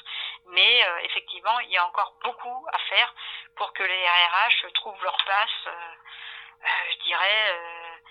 Mais 0.47 0.86
euh, 0.88 0.97
effectivement, 0.99 1.59
il 1.59 1.72
y 1.72 1.78
a 1.78 1.86
encore 1.86 2.16
beaucoup 2.24 2.68
à 2.72 2.78
faire 2.89 3.13
pour 3.57 3.74
que 3.74 3.84
les 3.84 4.07
RH 4.07 4.72
trouvent 4.74 5.03
leur 5.03 5.18
place. 5.26 5.76
je 6.91 7.03
dirais, 7.03 8.01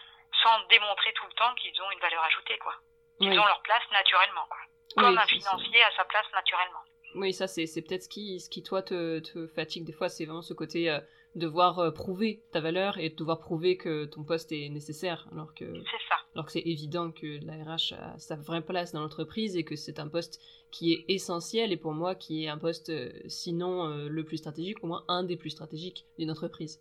sans 0.42 0.61
démontrer 0.66 1.12
tout 1.14 1.26
le 1.26 1.32
temps 1.34 1.55
qu'ils 1.55 1.80
ont 1.82 1.90
une 1.90 2.00
valeur 2.00 2.22
ajoutée, 2.24 2.59
quoi. 2.59 2.74
Qu'ils 3.18 3.38
ont 3.38 3.46
leur 3.46 3.62
place 3.62 3.88
naturellement, 3.92 4.46
quoi 4.48 4.59
comme 4.96 5.18
un 5.18 5.26
financier 5.26 5.82
à 5.82 5.90
sa 5.96 6.05
place 6.05 6.26
naturellement. 6.32 6.82
Oui, 7.14 7.32
ça 7.32 7.46
c'est 7.46 7.66
peut-être 7.82 8.04
ce 8.04 8.08
qui, 8.08 8.40
ce 8.40 8.48
qui 8.50 8.62
toi 8.62 8.82
te, 8.82 9.20
te 9.20 9.46
fatigue 9.46 9.84
des 9.84 9.92
fois, 9.92 10.08
c'est 10.08 10.24
vraiment 10.24 10.42
ce 10.42 10.54
côté 10.54 10.90
euh, 10.90 11.00
devoir 11.34 11.78
euh, 11.78 11.90
prouver 11.90 12.42
ta 12.50 12.60
valeur 12.60 12.98
et 12.98 13.10
devoir 13.10 13.38
prouver 13.38 13.76
que 13.76 14.04
ton 14.04 14.24
poste 14.24 14.52
est 14.52 14.68
nécessaire, 14.68 15.28
alors 15.32 15.54
que 15.54 15.64
ça. 16.08 16.16
alors 16.34 16.46
que 16.46 16.52
c'est 16.52 16.60
évident 16.60 17.12
que 17.12 17.44
la 17.44 17.54
RH 17.54 17.94
a 17.94 18.18
sa 18.18 18.36
vraie 18.36 18.62
place 18.62 18.92
dans 18.92 19.00
l'entreprise 19.00 19.56
et 19.56 19.64
que 19.64 19.76
c'est 19.76 19.98
un 19.98 20.08
poste 20.08 20.40
qui 20.70 20.92
est 20.92 21.04
essentiel 21.08 21.72
et 21.72 21.76
pour 21.76 21.92
moi 21.92 22.14
qui 22.14 22.44
est 22.44 22.48
un 22.48 22.58
poste 22.58 22.90
euh, 22.90 23.12
sinon 23.28 23.86
le 24.08 24.24
plus 24.24 24.38
stratégique, 24.38 24.82
au 24.82 24.88
moins 24.88 25.04
un 25.08 25.22
des 25.22 25.36
plus 25.36 25.50
stratégiques 25.50 26.06
d'une 26.18 26.30
entreprise. 26.30 26.80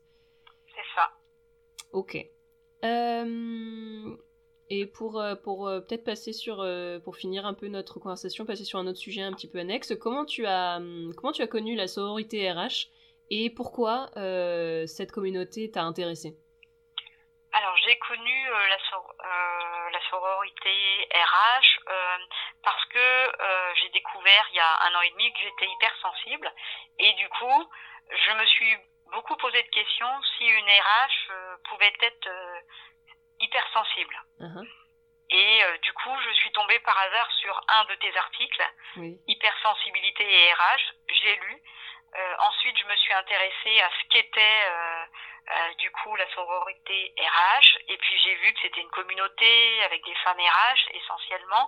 Ok. 1.91 2.27
Et 4.75 4.87
pour, 4.87 5.23
pour 5.43 5.65
peut-être 5.65 6.03
passer 6.03 6.33
sur, 6.33 6.65
pour 7.03 7.15
finir 7.15 7.45
un 7.45 7.53
peu 7.53 7.67
notre 7.67 7.99
conversation, 7.99 8.43
passer 8.43 8.65
sur 8.65 8.79
un 8.79 8.87
autre 8.87 8.97
sujet 8.97 9.21
un 9.21 9.31
petit 9.31 9.47
peu 9.47 9.59
annexe, 9.59 9.93
comment 10.01 10.25
tu 10.25 10.47
as, 10.47 10.79
comment 11.15 11.31
tu 11.31 11.43
as 11.43 11.47
connu 11.47 11.75
la 11.75 11.87
sororité 11.87 12.51
RH 12.51 12.87
et 13.29 13.51
pourquoi 13.51 14.09
cette 14.87 15.11
communauté 15.11 15.69
t'a 15.69 15.83
intéressée? 15.83 16.35
Alors 17.53 17.77
j'ai 17.77 17.95
connu 17.99 18.49
euh, 18.49 18.67
la, 18.67 18.77
euh, 18.97 19.89
la, 19.91 20.01
sororité 20.09 21.07
RH 21.13 21.79
euh, 21.87 22.17
parce 22.63 22.85
que 22.85 23.31
j'ai 23.75 23.89
découvert 23.89 24.47
il 24.51 24.55
y 24.55 24.59
a 24.59 24.85
un 24.85 24.95
an 24.95 25.01
et 25.01 25.11
demi 25.11 25.31
que 25.33 25.39
j'étais 25.39 25.67
hypersensible 25.67 26.51
et 26.97 27.13
du 27.13 27.29
coup 27.29 27.69
je 28.09 28.31
me 28.31 28.45
suis 28.47 28.75
beaucoup 29.11 29.35
posé 29.37 29.61
de 29.61 29.69
questions 29.69 30.21
si 30.35 30.45
une 30.45 30.65
RH 30.65 31.31
pouvait 31.69 31.93
être 32.01 32.29
hypersensible. 33.43 34.21
Uh-huh. 34.39 34.67
Et 35.29 35.61
du 35.81 35.93
coup, 35.93 36.15
je 36.27 36.33
suis 36.33 36.51
tombée 36.51 36.79
par 36.79 36.97
hasard 36.99 37.31
sur 37.41 37.59
un 37.67 37.85
de 37.85 37.95
tes 37.95 38.15
articles, 38.15 38.63
Hypersensibilité 39.27 40.23
et 40.23 40.53
RH. 40.53 40.93
J'ai 41.09 41.35
lu. 41.37 41.63
ensuite, 42.39 42.77
je 42.77 42.85
me 42.85 42.95
suis 42.97 43.13
intéressée 43.13 43.81
à 43.81 43.89
ce 43.89 44.09
qu'était 44.09 44.65
euh, 45.51 45.73
du 45.79 45.91
coup 45.91 46.15
la 46.15 46.29
sororité 46.33 47.13
RH 47.19 47.77
et 47.89 47.97
puis 47.97 48.17
j'ai 48.23 48.35
vu 48.35 48.53
que 48.53 48.61
c'était 48.61 48.79
une 48.79 48.89
communauté 48.91 49.83
avec 49.83 50.01
des 50.05 50.15
femmes 50.23 50.39
RH 50.39 50.95
essentiellement 50.95 51.67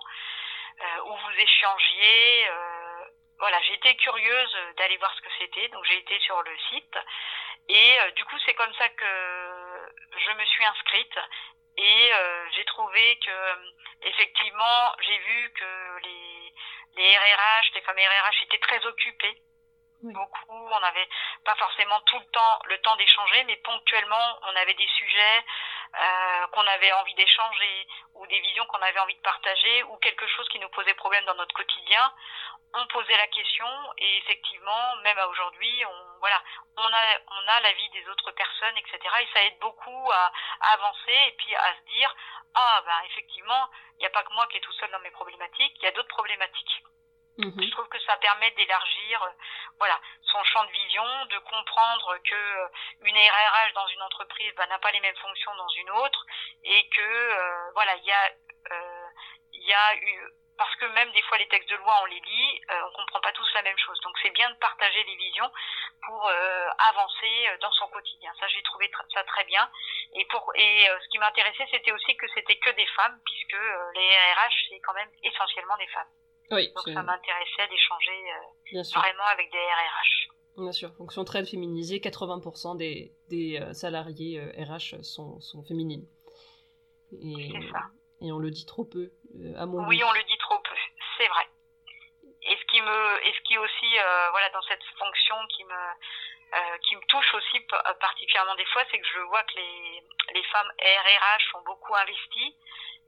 euh, 0.80 1.02
où 1.08 1.18
vous 1.18 1.38
échangiez 1.38 2.48
euh, 2.48 3.04
voilà 3.38 3.60
été 3.74 3.98
curieuse 3.98 4.58
d'aller 4.78 4.96
voir 4.96 5.14
ce 5.16 5.22
que 5.22 5.34
c'était 5.40 5.68
donc 5.70 5.84
j'ai 5.84 5.98
été 5.98 6.18
sur 6.22 6.42
le 6.42 6.58
site 6.70 6.98
et 7.68 7.98
du 8.16 8.24
coup 8.24 8.38
c'est 8.46 8.54
comme 8.54 8.74
ça 8.76 8.88
que 8.88 9.92
je 10.26 10.32
me 10.32 10.46
suis 10.46 10.64
inscrite 10.64 11.20
et 11.78 12.12
j'ai 12.56 12.66
trouvé 12.66 13.20
que 13.26 14.08
effectivement 14.08 14.96
j'ai 15.02 15.18
vu 15.18 15.52
que 15.54 16.00
les 16.04 16.54
les 16.98 17.18
RRH 17.18 17.72
les 17.76 17.82
femmes 17.82 17.98
RRH 17.98 18.44
étaient 18.44 18.60
très 18.60 18.86
occupées 18.86 19.38
beaucoup. 20.12 20.70
On 20.72 20.80
n'avait 20.80 21.08
pas 21.44 21.56
forcément 21.56 22.00
tout 22.02 22.20
le 22.20 22.26
temps 22.26 22.60
le 22.66 22.78
temps 22.80 22.96
d'échanger, 22.96 23.44
mais 23.46 23.56
ponctuellement, 23.58 24.40
on 24.44 24.56
avait 24.56 24.74
des 24.74 24.88
sujets 24.88 25.44
euh, 25.96 26.48
qu'on 26.48 26.68
avait 26.68 26.92
envie 26.94 27.14
d'échanger 27.14 27.88
ou 28.16 28.28
des 28.28 28.40
visions 28.40 28.66
qu'on 28.66 28.82
avait 28.82 29.00
envie 29.00 29.16
de 29.16 29.22
partager 29.22 29.84
ou 29.84 29.98
quelque 29.98 30.28
chose 30.28 30.48
qui 30.50 30.60
nous 30.60 30.70
posait 30.70 30.94
problème 30.96 31.24
dans 31.26 31.36
notre 31.36 31.56
quotidien. 31.56 32.14
On 32.74 32.86
posait 32.88 33.16
la 33.16 33.28
question 33.28 33.68
et 33.98 34.18
effectivement, 34.18 34.96
même 35.04 35.18
à 35.18 35.28
aujourd'hui, 35.28 35.86
on 35.86 36.20
voilà, 36.20 36.42
on 36.78 36.88
a 36.88 37.04
on 37.32 37.48
a 37.48 37.60
l'avis 37.62 37.90
des 37.90 38.08
autres 38.10 38.32
personnes, 38.32 38.78
etc. 38.78 39.00
Et 39.22 39.28
ça 39.34 39.44
aide 39.46 39.60
beaucoup 39.60 40.12
à, 40.12 40.32
avancer 40.74 41.18
et 41.28 41.32
puis 41.38 41.56
à 41.56 41.76
se 41.76 41.82
dire 41.96 42.14
ah 42.56 42.82
ben 42.86 43.00
effectivement, 43.06 43.70
il 43.94 44.00
n'y 44.00 44.06
a 44.08 44.10
pas 44.10 44.24
que 44.24 44.34
moi 44.34 44.48
qui 44.48 44.58
est 44.58 44.62
tout 44.62 44.74
seul 44.74 44.92
dans 44.92 45.00
mes 45.00 45.12
problématiques, 45.12 45.76
il 45.78 45.84
y 45.84 45.88
a 45.88 45.92
d'autres 45.92 46.10
problématiques. 46.10 46.84
Mhm. 47.38 47.62
Je 47.62 47.72
trouve 47.72 47.88
que 47.90 48.00
ça 48.00 48.16
permet 48.18 48.52
d'élargir, 48.52 49.24
euh, 49.24 49.30
voilà, 49.78 50.00
son 50.24 50.42
champ 50.46 50.64
de 50.64 50.72
vision, 50.72 51.26
de 51.26 51.38
comprendre 51.40 52.18
que 52.24 52.36
euh, 52.36 52.68
une 53.02 53.18
RRH 53.18 53.74
dans 53.74 53.88
une 53.88 54.02
entreprise 54.04 54.54
bah, 54.56 54.68
n'a 54.68 54.80
pas 54.80 54.92
les 54.92 55.02
mêmes 55.02 55.18
fonctions 55.18 55.54
dans 55.56 55.68
une 55.68 55.90
autre, 55.90 56.26
et 56.64 56.88
que 56.90 57.02
euh, 57.02 57.72
voilà, 57.74 57.96
il 57.98 58.06
y 58.06 58.12
a, 58.12 58.32
il 59.52 59.64
y 59.68 59.74
a 59.74 59.96
eu, 59.96 60.22
parce 60.58 60.74
que 60.78 60.86
même 60.86 61.12
des 61.12 61.22
fois 61.24 61.38
les 61.38 61.48
textes 61.50 61.70
de 61.70 61.76
loi 61.76 61.94
on 62.04 62.06
les 62.06 62.20
lit, 62.22 62.62
on 62.70 62.92
comprend 62.92 63.20
pas 63.20 63.34
tous 63.34 63.54
la 63.54 63.62
même 63.64 63.78
chose. 63.78 64.00
Donc 64.02 64.18
c'est 64.24 64.30
bien 64.30 64.50
de 64.50 64.56
partager 64.56 65.04
les 65.04 65.16
visions 65.18 65.52
pour 66.06 66.30
avancer 66.30 67.58
dans 67.62 67.72
son 67.74 67.88
quotidien. 67.90 68.32
Ça 68.40 68.48
j'ai 68.48 68.64
trouvé 68.64 68.90
ça 69.14 69.24
très 69.26 69.44
bien. 69.44 69.70
Et 70.14 70.26
pour 70.26 70.52
et 70.56 70.88
ce 71.04 71.08
qui 71.10 71.20
m'intéressait 71.20 71.68
c'était 71.70 71.92
aussi 71.92 72.16
que 72.16 72.28
c'était 72.34 72.58
que 72.58 72.70
des 72.72 72.88
femmes 72.88 73.20
puisque 73.26 73.62
les 73.96 74.18
RRH 74.34 74.66
c'est 74.70 74.80
quand 74.80 74.94
même 74.94 75.12
essentiellement 75.24 75.78
des 75.78 75.88
femmes. 75.88 76.10
Oui, 76.52 76.72
Donc 76.76 76.94
ça 76.94 77.02
m'intéressait 77.02 77.68
d'échanger 77.70 78.32
euh, 78.76 78.84
vraiment 78.96 79.26
avec 79.32 79.52
des 79.52 79.58
RRH. 79.58 80.28
Bien 80.58 80.72
sûr, 80.72 80.94
fonction 80.96 81.26
très 81.26 81.46
féminisée, 81.46 82.00
80% 82.00 82.78
des, 82.78 83.12
des 83.30 83.60
euh, 83.60 83.74
salariés 83.74 84.40
RH 84.40 84.96
euh, 84.96 85.04
sont, 85.04 85.40
sont 85.42 85.64
féminines. 85.64 86.08
Et, 87.12 87.52
ça. 87.72 87.82
Et 88.22 88.32
on 88.32 88.40
le 88.40 88.52
dit 88.52 88.66
trop 88.66 88.86
peu, 88.86 89.12
à 89.58 89.66
mon 89.66 89.86
Oui, 89.88 90.02
on 90.04 90.14
le 90.14 90.24
dit 90.24 90.38
trop 90.40 90.58
peu, 90.60 90.76
c'est 91.18 91.28
vrai. 91.28 91.48
Et 92.24 92.56
ce 92.56 92.66
qui 92.72 92.82
me, 92.82 93.28
et 93.28 93.34
ce 93.34 93.42
qui 93.48 93.58
aussi, 93.58 93.92
voilà, 94.32 94.50
dans 94.54 94.62
cette 94.62 94.84
fonction 94.98 95.36
qui 95.50 95.64
me, 95.64 95.76
qui 96.88 96.96
me 96.96 97.02
touche 97.08 97.34
aussi 97.34 97.60
particulièrement 98.00 98.56
des 98.56 98.66
fois, 98.66 98.84
c'est 98.90 99.00
que 99.00 99.08
je 99.08 99.20
vois 99.20 99.44
que 99.44 99.56
les, 99.56 100.04
les 100.34 100.44
femmes 100.44 100.72
RRH 100.80 101.52
sont 101.52 101.62
beaucoup 101.64 101.96
investies 101.96 102.56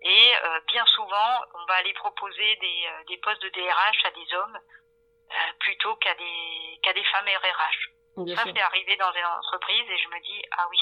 et 0.01 0.07
euh, 0.43 0.59
bien 0.67 0.85
souvent, 0.95 1.41
on 1.55 1.65
va 1.65 1.75
aller 1.75 1.93
proposer 1.93 2.55
des, 2.61 2.79
euh, 2.85 3.03
des 3.07 3.17
postes 3.17 3.41
de 3.41 3.49
DRH 3.49 4.05
à 4.05 4.11
des 4.11 4.35
hommes 4.35 4.57
euh, 4.57 5.33
plutôt 5.59 5.95
qu'à 5.95 6.13
des, 6.13 6.79
qu'à 6.83 6.93
des 6.93 7.03
femmes 7.03 7.25
RRH. 7.25 8.35
ça, 8.35 8.43
c'est 8.45 8.61
arrivé 8.61 8.95
dans 8.97 9.11
une 9.11 9.25
entreprise 9.25 9.89
et 9.89 9.97
je 9.97 10.07
me 10.09 10.21
dis, 10.21 10.41
ah 10.51 10.67
oui. 10.69 10.77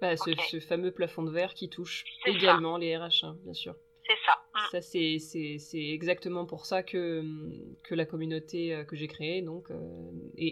Bah, 0.00 0.16
ce, 0.16 0.34
ce, 0.34 0.60
fameux 0.60 0.92
plafond 0.92 1.22
de 1.22 1.30
verre 1.30 1.54
qui 1.54 1.70
touche 1.70 2.04
également 2.26 2.76
les 2.76 2.96
RH, 2.96 3.22
hein, 3.24 3.36
bien 3.44 3.54
sûr. 3.54 3.74
C'est 4.06 4.18
ça. 4.26 4.42
Mm. 4.54 4.58
Ça, 4.70 4.82
c'est, 4.82 5.92
exactement 5.92 6.44
pour 6.44 6.66
ça 6.66 6.82
que, 6.82 7.22
que 7.84 7.94
la 7.94 8.04
communauté 8.04 8.74
euh, 8.74 8.84
que 8.84 8.96
j'ai 8.96 9.08
créée 9.08 9.42
donc, 9.42 9.70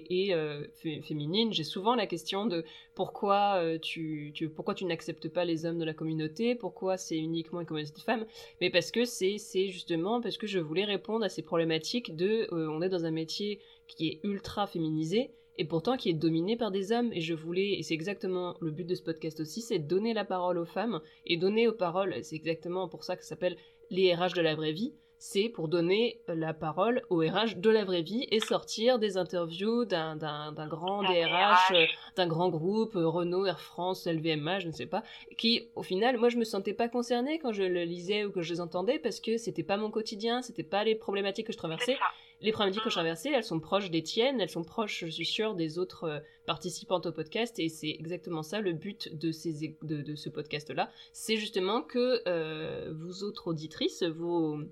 euh, 0.00 0.04
est, 0.10 0.34
euh, 0.34 1.02
féminine. 1.02 1.52
J'ai 1.52 1.64
souvent 1.64 1.94
la 1.94 2.06
question 2.06 2.46
de 2.46 2.64
pourquoi 2.94 3.62
tu, 3.80 4.32
tu, 4.34 4.48
pourquoi 4.48 4.74
tu 4.74 4.84
n'acceptes 4.84 5.28
pas 5.28 5.44
les 5.44 5.66
hommes 5.66 5.78
de 5.78 5.84
la 5.84 5.94
communauté, 5.94 6.54
pourquoi 6.54 6.96
c'est 6.96 7.18
uniquement 7.18 7.60
une 7.60 7.66
communauté 7.66 7.94
de 7.94 8.00
femmes. 8.00 8.26
Mais 8.60 8.70
parce 8.70 8.90
que 8.90 9.04
c'est, 9.04 9.38
justement 9.68 10.20
parce 10.20 10.36
que 10.36 10.46
je 10.46 10.58
voulais 10.58 10.84
répondre 10.84 11.24
à 11.24 11.28
ces 11.28 11.42
problématiques 11.42 12.16
de 12.16 12.48
on 12.52 12.82
est 12.82 12.88
dans 12.88 13.04
un 13.04 13.10
métier 13.10 13.60
qui 13.86 14.08
est 14.08 14.20
ultra 14.24 14.66
féminisé 14.66 15.30
et 15.58 15.64
pourtant 15.64 15.96
qui 15.96 16.10
est 16.10 16.14
dominé 16.14 16.56
par 16.56 16.70
des 16.70 16.92
hommes. 16.92 17.12
Et 17.12 17.20
je 17.20 17.34
voulais, 17.34 17.78
et 17.78 17.82
c'est 17.82 17.94
exactement 17.94 18.56
le 18.60 18.70
but 18.70 18.86
de 18.86 18.94
ce 18.94 19.02
podcast 19.02 19.40
aussi, 19.40 19.60
c'est 19.60 19.78
donner 19.78 20.14
la 20.14 20.24
parole 20.24 20.58
aux 20.58 20.64
femmes 20.66 21.00
et 21.26 21.36
donner 21.36 21.68
aux 21.68 21.72
paroles, 21.72 22.14
c'est 22.22 22.36
exactement 22.36 22.88
pour 22.88 23.04
ça 23.04 23.16
que 23.16 23.22
ça 23.22 23.30
s'appelle 23.30 23.56
les 23.90 24.14
RH 24.14 24.34
de 24.34 24.40
la 24.40 24.54
vraie 24.54 24.72
vie, 24.72 24.94
c'est 25.24 25.48
pour 25.48 25.68
donner 25.68 26.20
la 26.26 26.52
parole 26.52 27.02
aux 27.08 27.20
RH 27.20 27.54
de 27.58 27.70
la 27.70 27.84
vraie 27.84 28.02
vie 28.02 28.26
et 28.32 28.40
sortir 28.40 28.98
des 28.98 29.16
interviews 29.16 29.84
d'un, 29.84 30.16
grand 30.68 31.04
DRH, 31.04 31.70
euh, 31.70 31.84
d'un 32.16 32.26
grand 32.26 32.48
groupe, 32.48 32.96
euh, 32.96 33.06
Renault, 33.06 33.46
Air 33.46 33.60
France, 33.60 34.08
LVMH, 34.08 34.62
je 34.62 34.66
ne 34.66 34.72
sais 34.72 34.86
pas, 34.86 35.04
qui, 35.38 35.68
au 35.76 35.84
final, 35.84 36.18
moi, 36.18 36.28
je 36.28 36.38
me 36.38 36.44
sentais 36.44 36.72
pas 36.72 36.88
concernée 36.88 37.38
quand 37.38 37.52
je 37.52 37.62
le 37.62 37.84
lisais 37.84 38.24
ou 38.24 38.32
que 38.32 38.42
je 38.42 38.52
les 38.52 38.60
entendais 38.60 38.98
parce 38.98 39.20
que 39.20 39.36
c'était 39.36 39.62
pas 39.62 39.76
mon 39.76 39.92
quotidien, 39.92 40.42
c'était 40.42 40.64
pas 40.64 40.82
les 40.82 40.96
problématiques 40.96 41.46
que 41.46 41.52
je 41.52 41.58
traversais. 41.58 41.96
Les 42.40 42.50
problématiques 42.50 42.82
que 42.82 42.90
je 42.90 42.96
traversais, 42.96 43.30
elles 43.30 43.44
sont 43.44 43.60
proches 43.60 43.92
des 43.92 44.02
tiennes, 44.02 44.40
elles 44.40 44.50
sont 44.50 44.64
proches, 44.64 45.04
je 45.04 45.10
suis 45.10 45.24
sûre, 45.24 45.54
des 45.54 45.78
autres 45.78 46.04
euh, 46.04 46.18
participantes 46.46 47.06
au 47.06 47.12
podcast, 47.12 47.60
et 47.60 47.68
c'est 47.68 47.90
exactement 47.90 48.42
ça 48.42 48.60
le 48.60 48.72
but 48.72 49.16
de, 49.16 49.30
ces, 49.30 49.76
de, 49.82 50.16
ce 50.16 50.28
podcast-là. 50.28 50.90
C'est 51.12 51.36
justement 51.36 51.82
que 51.82 52.20
euh, 52.26 52.92
vous 52.92 53.22
autres 53.22 53.46
auditrices, 53.46 54.02
vous, 54.02 54.64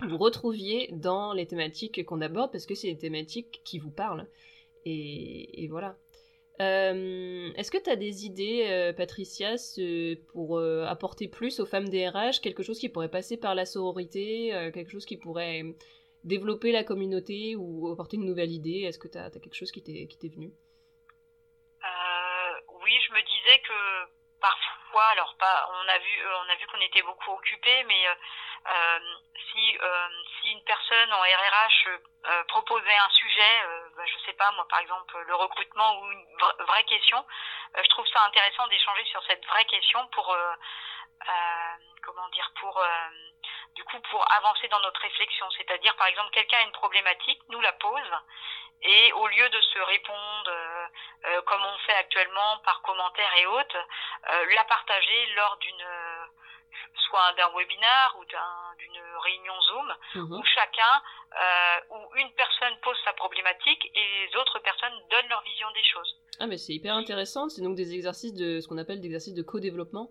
vous 0.00 0.18
retrouviez 0.18 0.88
dans 0.92 1.32
les 1.32 1.46
thématiques 1.46 2.04
qu'on 2.04 2.20
aborde, 2.20 2.52
parce 2.52 2.66
que 2.66 2.74
c'est 2.74 2.88
des 2.88 2.98
thématiques 2.98 3.62
qui 3.64 3.78
vous 3.78 3.90
parlent. 3.90 4.26
Et, 4.84 5.66
voilà. 5.70 5.96
Euh, 6.60 7.52
est-ce 7.56 7.70
que 7.70 7.78
tu 7.82 7.90
as 7.90 7.96
des 7.96 8.24
idées, 8.24 8.92
Patricia, 8.96 9.56
pour 10.32 10.60
apporter 10.60 11.28
plus 11.28 11.60
aux 11.60 11.66
femmes 11.66 11.88
DRH, 11.88 12.40
quelque 12.40 12.62
chose 12.62 12.78
qui 12.78 12.88
pourrait 12.88 13.10
passer 13.10 13.36
par 13.36 13.54
la 13.54 13.64
sororité, 13.64 14.50
quelque 14.72 14.90
chose 14.90 15.06
qui 15.06 15.16
pourrait 15.16 15.64
développer 16.26 16.72
la 16.72 16.84
communauté 16.84 17.56
ou 17.56 17.90
apporter 17.90 18.16
une 18.16 18.26
nouvelle 18.26 18.50
idée? 18.52 18.82
Est-ce 18.82 18.98
que 18.98 19.08
tu 19.08 19.16
as, 19.16 19.30
quelque 19.30 19.54
chose 19.54 19.70
qui 19.70 19.82
t'est 19.82 20.28
venu? 20.28 20.52
Euh, 21.84 22.52
Oui, 22.84 22.92
je 23.06 23.12
me 23.14 23.22
disais 23.22 23.58
que 23.62 24.10
parfois, 24.40 24.75
alors 25.04 25.34
pas, 25.38 25.68
on 25.72 25.88
a 25.88 25.98
vu, 25.98 26.26
on 26.26 26.48
a 26.50 26.54
vu 26.56 26.66
qu'on 26.66 26.80
était 26.80 27.02
beaucoup 27.02 27.32
occupés, 27.32 27.84
mais 27.84 28.08
euh, 28.08 28.98
si 29.52 29.78
si 30.40 30.52
une 30.52 30.64
personne 30.64 31.12
en 31.12 31.20
RRH 31.20 31.88
proposait 32.48 32.96
un 32.96 33.10
sujet, 33.10 33.62
bah, 33.96 34.02
je 34.06 34.18
sais 34.26 34.32
pas 34.32 34.50
moi 34.52 34.66
par 34.68 34.80
exemple 34.80 35.16
le 35.18 35.34
recrutement 35.34 36.00
ou 36.00 36.10
une 36.10 36.26
vraie 36.66 36.84
question, 36.84 37.24
je 37.76 37.88
trouve 37.90 38.06
ça 38.08 38.24
intéressant 38.26 38.66
d'échanger 38.68 39.04
sur 39.04 39.22
cette 39.24 39.44
vraie 39.46 39.64
question 39.66 40.06
pour 40.08 40.36
comment 42.02 42.28
dire 42.28 42.50
pour 42.60 42.82
du 43.76 43.84
coup 43.84 44.00
pour 44.10 44.24
avancer 44.32 44.66
dans 44.68 44.80
notre 44.80 45.00
réflexion. 45.00 45.48
C'est-à-dire, 45.56 45.94
par 45.96 46.08
exemple, 46.08 46.30
quelqu'un 46.30 46.58
a 46.58 46.62
une 46.62 46.72
problématique, 46.72 47.40
nous 47.50 47.60
la 47.60 47.72
pose, 47.74 48.12
et 48.82 49.12
au 49.12 49.26
lieu 49.28 49.48
de 49.48 49.60
se 49.60 49.78
répondre 49.78 50.48
euh, 50.48 50.52
euh, 50.52 50.65
comme 51.46 51.62
on 51.62 51.78
fait 51.86 51.94
actuellement 51.94 52.58
par 52.64 52.82
commentaires 52.82 53.34
et 53.38 53.46
autres, 53.46 53.76
euh, 53.76 54.54
la 54.54 54.64
partager 54.64 55.26
lors 55.34 55.56
d'une 55.58 55.86
soit 57.08 57.32
d'un 57.36 57.48
webinar 57.56 58.16
ou 58.18 58.24
d'une 58.24 59.02
réunion 59.22 59.60
Zoom 59.60 59.94
mhm. 60.14 60.32
où 60.38 60.44
chacun 60.44 61.02
où 61.90 62.16
une 62.16 62.30
personne 62.32 62.74
pose 62.82 62.96
sa 63.04 63.12
problématique 63.12 63.90
et 63.94 64.26
les 64.26 64.36
autres 64.36 64.58
personnes 64.60 64.94
donnent 65.10 65.28
leur 65.28 65.42
vision 65.42 65.68
des 65.74 65.84
choses. 65.84 66.16
Ah 66.38 66.46
mais 66.46 66.58
c'est 66.58 66.74
hyper 66.74 66.94
intéressant, 66.94 67.48
c'est 67.48 67.62
donc 67.62 67.76
des 67.76 67.94
exercices 67.94 68.34
de 68.34 68.60
ce 68.60 68.68
qu'on 68.68 68.78
appelle 68.78 69.00
des 69.00 69.06
exercices 69.06 69.34
de 69.34 69.42
co-développement. 69.42 70.10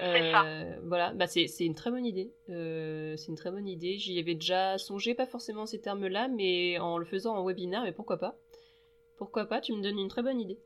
Euh, 0.00 0.76
voilà, 0.84 1.12
bah 1.12 1.26
c'est 1.26 1.46
une 1.60 1.74
très 1.74 1.90
bonne 1.90 2.06
idée. 2.06 2.32
Euh, 2.48 3.16
c'est 3.16 3.28
une 3.28 3.36
très 3.36 3.50
bonne 3.50 3.68
idée. 3.68 3.98
J'y 3.98 4.18
avais 4.18 4.34
déjà 4.34 4.78
songé, 4.78 5.14
pas 5.14 5.26
forcément 5.26 5.66
ces 5.66 5.80
termes-là, 5.80 6.28
mais 6.28 6.78
en 6.78 6.98
le 6.98 7.04
faisant 7.04 7.36
en 7.36 7.44
webinaire, 7.44 7.82
mais 7.82 7.92
pourquoi 7.92 8.18
pas 8.18 8.36
Pourquoi 9.22 9.46
pas 9.46 9.60
Tu 9.60 9.70
me 9.70 9.78
donnes 9.78 10.02
une 10.02 10.10
très 10.10 10.26
bonne 10.26 10.40
idée. 10.40 10.58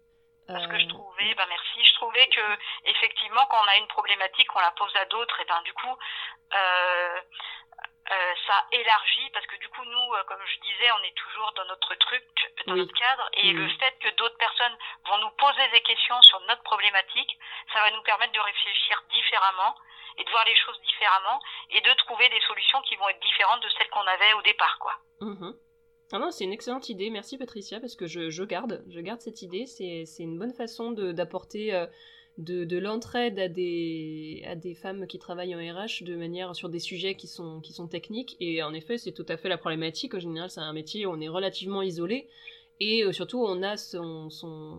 Parce 0.48 0.66
que 0.66 0.78
je 0.78 0.88
trouvais, 0.88 1.34
bah 1.34 1.44
merci, 1.46 1.84
je 1.84 1.94
trouvais 2.00 2.26
que 2.28 2.40
effectivement 2.88 3.44
quand 3.50 3.60
on 3.60 3.68
a 3.68 3.76
une 3.76 3.88
problématique, 3.88 4.48
on 4.56 4.60
la 4.60 4.70
pose 4.70 4.96
à 4.96 5.04
d'autres, 5.12 5.38
et 5.42 5.44
ben 5.44 5.60
du 5.60 5.74
coup, 5.74 5.92
euh, 5.92 7.20
euh, 8.12 8.34
ça 8.46 8.54
élargit 8.72 9.28
parce 9.34 9.44
que 9.46 9.56
du 9.56 9.68
coup 9.68 9.84
nous 9.84 10.14
euh, 10.14 10.22
comme 10.24 10.40
je 10.46 10.60
disais 10.60 10.88
on 10.92 11.02
est 11.02 11.16
toujours 11.16 11.52
dans 11.52 11.66
notre 11.66 11.94
truc 11.96 12.24
dans 12.66 12.76
notre 12.76 12.94
cadre 12.94 13.28
et 13.34 13.52
le 13.52 13.68
fait 13.68 13.98
que 13.98 14.14
d'autres 14.14 14.38
personnes 14.38 14.78
vont 15.04 15.18
nous 15.18 15.30
poser 15.30 15.68
des 15.72 15.80
questions 15.80 16.22
sur 16.22 16.40
notre 16.42 16.62
problématique 16.62 17.36
ça 17.72 17.80
va 17.80 17.90
nous 17.90 18.02
permettre 18.02 18.32
de 18.32 18.38
réfléchir 18.38 19.02
différemment 19.10 19.74
et 20.18 20.24
de 20.24 20.30
voir 20.30 20.44
les 20.44 20.54
choses 20.54 20.80
différemment 20.82 21.40
et 21.70 21.80
de 21.80 21.92
trouver 21.94 22.28
des 22.28 22.40
solutions 22.42 22.80
qui 22.82 22.94
vont 22.94 23.08
être 23.08 23.20
différentes 23.20 23.62
de 23.64 23.68
celles 23.70 23.90
qu'on 23.90 24.06
avait 24.06 24.32
au 24.34 24.42
départ 24.42 24.78
quoi. 24.78 24.94
Mmh 25.20 25.50
ah 26.12 26.18
non, 26.18 26.30
c'est 26.30 26.44
une 26.44 26.52
excellente 26.52 26.88
idée. 26.88 27.10
Merci 27.10 27.36
Patricia, 27.36 27.80
parce 27.80 27.96
que 27.96 28.06
je, 28.06 28.44
garde, 28.44 28.84
je 28.88 29.00
garde 29.00 29.20
cette 29.20 29.42
idée. 29.42 29.66
C'est 29.66 30.04
une 30.18 30.38
bonne 30.38 30.52
façon 30.52 30.92
d'apporter 30.92 31.74
euh, 31.74 31.86
de, 32.38 32.64
de 32.64 32.78
l'entraide 32.78 33.38
à 33.40 33.48
des, 33.48 34.44
à 34.46 34.54
des 34.54 34.74
femmes 34.74 35.06
qui 35.08 35.18
travaillent 35.18 35.54
en 35.54 35.58
RH 35.58 36.04
de 36.04 36.14
manière 36.14 36.54
sur 36.54 36.68
des 36.68 36.78
sujets 36.78 37.16
qui 37.16 37.26
sont, 37.26 37.60
qui 37.60 37.72
sont 37.72 37.88
techniques. 37.88 38.36
Et 38.38 38.62
en 38.62 38.72
effet, 38.72 38.98
c'est 38.98 39.12
tout 39.12 39.26
à 39.28 39.36
fait 39.36 39.48
la 39.48 39.58
problématique. 39.58 40.14
En 40.14 40.20
général, 40.20 40.48
c'est 40.48 40.60
un 40.60 40.72
métier 40.72 41.06
où 41.06 41.10
on 41.10 41.20
est 41.20 41.28
relativement 41.28 41.82
isolé. 41.82 42.28
Et 42.78 43.02
euh, 43.02 43.12
surtout, 43.12 43.42
on 43.42 43.62
a 43.62 43.76
son, 43.76 44.30
son 44.30 44.78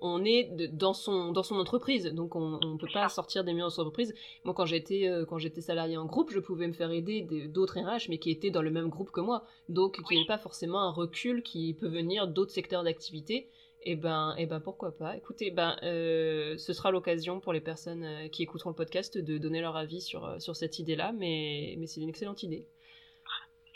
on 0.00 0.24
est 0.24 0.68
dans 0.72 0.94
son 0.94 1.32
dans 1.32 1.42
son 1.42 1.56
entreprise, 1.56 2.06
donc 2.12 2.36
on 2.36 2.58
ne 2.60 2.78
peut 2.78 2.88
pas 2.92 3.08
sortir 3.08 3.44
des 3.44 3.52
murs 3.52 3.66
de 3.66 3.72
son 3.72 3.82
entreprise. 3.82 4.14
Moi, 4.44 4.54
quand 4.54 4.66
j'étais 4.66 5.08
euh, 5.08 5.24
quand 5.24 5.38
j'étais 5.38 5.60
salarié 5.60 5.96
en 5.96 6.06
groupe, 6.06 6.30
je 6.30 6.38
pouvais 6.40 6.66
me 6.66 6.72
faire 6.72 6.90
aider 6.90 7.22
d'autres 7.48 7.78
RH, 7.78 8.08
mais 8.08 8.18
qui 8.18 8.30
étaient 8.30 8.50
dans 8.50 8.62
le 8.62 8.70
même 8.70 8.88
groupe 8.88 9.10
que 9.10 9.20
moi, 9.20 9.44
donc 9.68 10.02
qui 10.06 10.14
n'avaient 10.14 10.26
pas 10.26 10.38
forcément 10.38 10.80
un 10.80 10.90
recul 10.90 11.42
qui 11.42 11.74
peut 11.74 11.88
venir 11.88 12.28
d'autres 12.28 12.52
secteurs 12.52 12.84
d'activité. 12.84 13.48
Et 13.82 13.92
eh 13.92 13.96
ben, 13.96 14.34
et 14.36 14.42
eh 14.42 14.46
ben 14.46 14.60
pourquoi 14.60 14.90
pas. 14.92 15.16
Écoutez, 15.16 15.50
ben, 15.50 15.74
euh, 15.84 16.58
ce 16.58 16.74
sera 16.74 16.90
l'occasion 16.90 17.40
pour 17.40 17.54
les 17.54 17.62
personnes 17.62 18.04
euh, 18.04 18.28
qui 18.28 18.42
écouteront 18.42 18.68
le 18.68 18.76
podcast 18.76 19.16
de 19.16 19.38
donner 19.38 19.62
leur 19.62 19.74
avis 19.74 20.02
sur, 20.02 20.22
euh, 20.26 20.38
sur 20.38 20.54
cette 20.54 20.78
idée-là, 20.78 21.12
mais, 21.12 21.76
mais 21.78 21.86
c'est 21.86 22.02
une 22.02 22.10
excellente 22.10 22.42
idée. 22.42 22.66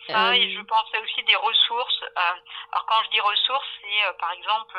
Ça, 0.07 0.37
et 0.37 0.51
je 0.51 0.61
pensais 0.61 0.99
aussi 1.03 1.25
des 1.25 1.37
ressources. 1.37 2.03
alors 2.15 2.85
quand 2.87 3.03
je 3.07 3.11
dis 3.13 3.21
ressources, 3.21 3.67
c'est 3.81 4.19
par 4.21 4.31
exemple 4.33 4.77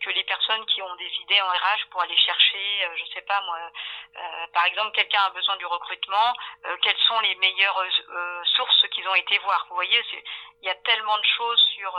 que 0.00 0.10
les 0.10 0.24
personnes 0.24 0.64
qui 0.66 0.82
ont 0.82 0.94
des 0.96 1.10
idées 1.22 1.40
en 1.40 1.48
RH 1.48 1.88
pour 1.90 2.02
aller 2.02 2.16
chercher, 2.16 2.88
je 2.96 3.04
sais 3.14 3.22
pas 3.22 3.40
moi, 3.42 3.58
par 4.52 4.64
exemple 4.66 4.92
quelqu'un 4.92 5.22
a 5.22 5.30
besoin 5.30 5.56
du 5.56 5.66
recrutement, 5.66 6.34
quelles 6.82 6.98
sont 7.08 7.20
les 7.20 7.34
meilleures 7.36 7.84
sources 8.56 8.88
qu'ils 8.90 9.08
ont 9.08 9.14
été 9.14 9.38
voir? 9.38 9.66
Vous 9.68 9.76
voyez, 9.76 10.04
il 10.62 10.66
y 10.66 10.70
a 10.70 10.74
tellement 10.74 11.16
de 11.16 11.24
choses 11.36 11.60
sur 11.74 11.98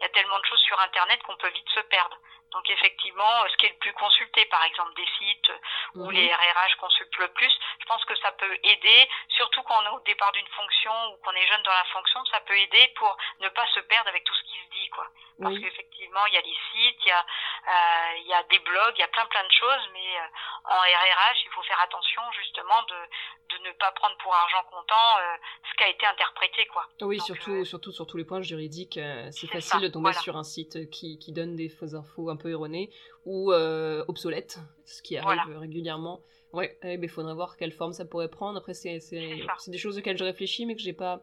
il 0.00 0.04
y 0.04 0.06
a 0.06 0.10
tellement 0.10 0.38
de 0.38 0.44
choses 0.46 0.60
sur 0.60 0.80
Internet 0.80 1.22
qu'on 1.22 1.36
peut 1.36 1.50
vite 1.50 1.68
se 1.74 1.80
perdre. 1.80 2.16
Donc 2.52 2.68
effectivement, 2.68 3.46
ce 3.48 3.56
qui 3.58 3.66
est 3.66 3.70
le 3.70 3.76
plus 3.76 3.92
consulté, 3.92 4.44
par 4.46 4.64
exemple 4.64 4.94
des 4.94 5.06
sites 5.18 5.52
où 5.94 6.06
mhm. 6.06 6.12
les 6.12 6.34
RRH 6.34 6.76
consultent 6.80 7.18
le 7.18 7.28
plus, 7.28 7.52
je 7.78 7.84
pense 7.86 8.04
que 8.04 8.16
ça 8.16 8.32
peut 8.32 8.58
aider, 8.62 9.08
surtout 9.28 9.62
quand 9.62 9.76
on 9.82 9.86
est 9.86 9.96
au 9.96 10.00
départ 10.00 10.32
d'une 10.32 10.48
fonction 10.48 10.92
ou 11.12 11.16
qu'on 11.18 11.32
est 11.32 11.46
jeune 11.46 11.62
dans 11.62 11.72
la 11.72 11.84
fonction, 11.84 12.24
ça 12.26 12.40
peut 12.40 12.58
aider 12.58 12.88
pour 12.96 13.16
ne 13.40 13.48
pas 13.50 13.66
se 13.68 13.80
perdre 13.80 14.08
avec 14.08 14.24
tout 14.24 14.34
ce 14.34 14.42
qui 14.42 14.58
se 14.64 14.70
dit, 14.70 14.90
quoi. 14.90 15.06
Parce 15.40 15.58
qu'effectivement, 15.58 16.26
il 16.26 16.34
y 16.34 16.36
a 16.36 16.42
des 16.42 16.56
sites, 16.70 16.98
il 17.04 17.08
y 17.08 17.12
a, 17.12 17.19
euh, 17.20 18.18
il 18.22 18.28
y 18.28 18.32
a 18.32 18.42
des 18.50 18.58
blogs, 18.58 18.94
il 18.96 19.00
y 19.00 19.04
a 19.04 19.08
plein 19.08 19.26
plein 19.26 19.44
de 19.44 19.52
choses, 19.52 19.84
mais 19.92 20.08
euh, 20.18 20.72
en 20.72 20.80
RRH, 20.80 21.38
il 21.44 21.50
faut 21.50 21.62
faire 21.62 21.80
attention 21.82 22.22
justement 22.38 22.82
de, 22.88 23.56
de 23.56 23.68
ne 23.68 23.72
pas 23.72 23.90
prendre 23.92 24.16
pour 24.18 24.34
argent 24.34 24.64
comptant 24.70 25.18
euh, 25.18 25.36
ce 25.70 25.76
qui 25.76 25.84
a 25.84 25.88
été 25.88 26.06
interprété, 26.06 26.66
quoi. 26.66 26.86
Oui, 27.02 27.20
surtout, 27.20 27.64
surtout 27.64 27.92
sur 27.92 28.06
tous 28.06 28.16
les 28.16 28.24
points 28.24 28.42
juridiques, 28.42 28.98
c'est 29.30 29.46
facile 29.46 29.80
de 29.80 29.88
tomber 29.88 30.12
sur 30.14 30.36
un 30.36 30.44
site 30.44 30.90
qui, 30.90 31.18
qui 31.18 31.32
donne 31.32 31.56
des 31.56 31.68
fausses 31.68 31.94
infos 31.94 32.30
un 32.30 32.36
peu 32.36 32.50
erronées 32.50 32.90
ou 33.24 33.52
obsolètes, 33.52 34.58
ce 34.84 35.02
qui 35.02 35.16
arrive 35.16 35.58
régulièrement. 35.58 36.20
Ouais, 36.52 36.76
il 36.82 36.90
eh 36.90 36.96
ben, 36.96 37.08
faudrait 37.08 37.34
voir 37.34 37.56
quelle 37.56 37.70
forme 37.70 37.92
ça 37.92 38.04
pourrait 38.04 38.28
prendre. 38.28 38.58
Après, 38.58 38.74
c'est 38.74 38.98
des 39.68 39.78
choses 39.78 39.98
auxquelles 39.98 40.18
je 40.18 40.24
réfléchis, 40.24 40.66
mais 40.66 40.74
que 40.74 40.80
j'ai 40.80 40.92
pas 40.92 41.22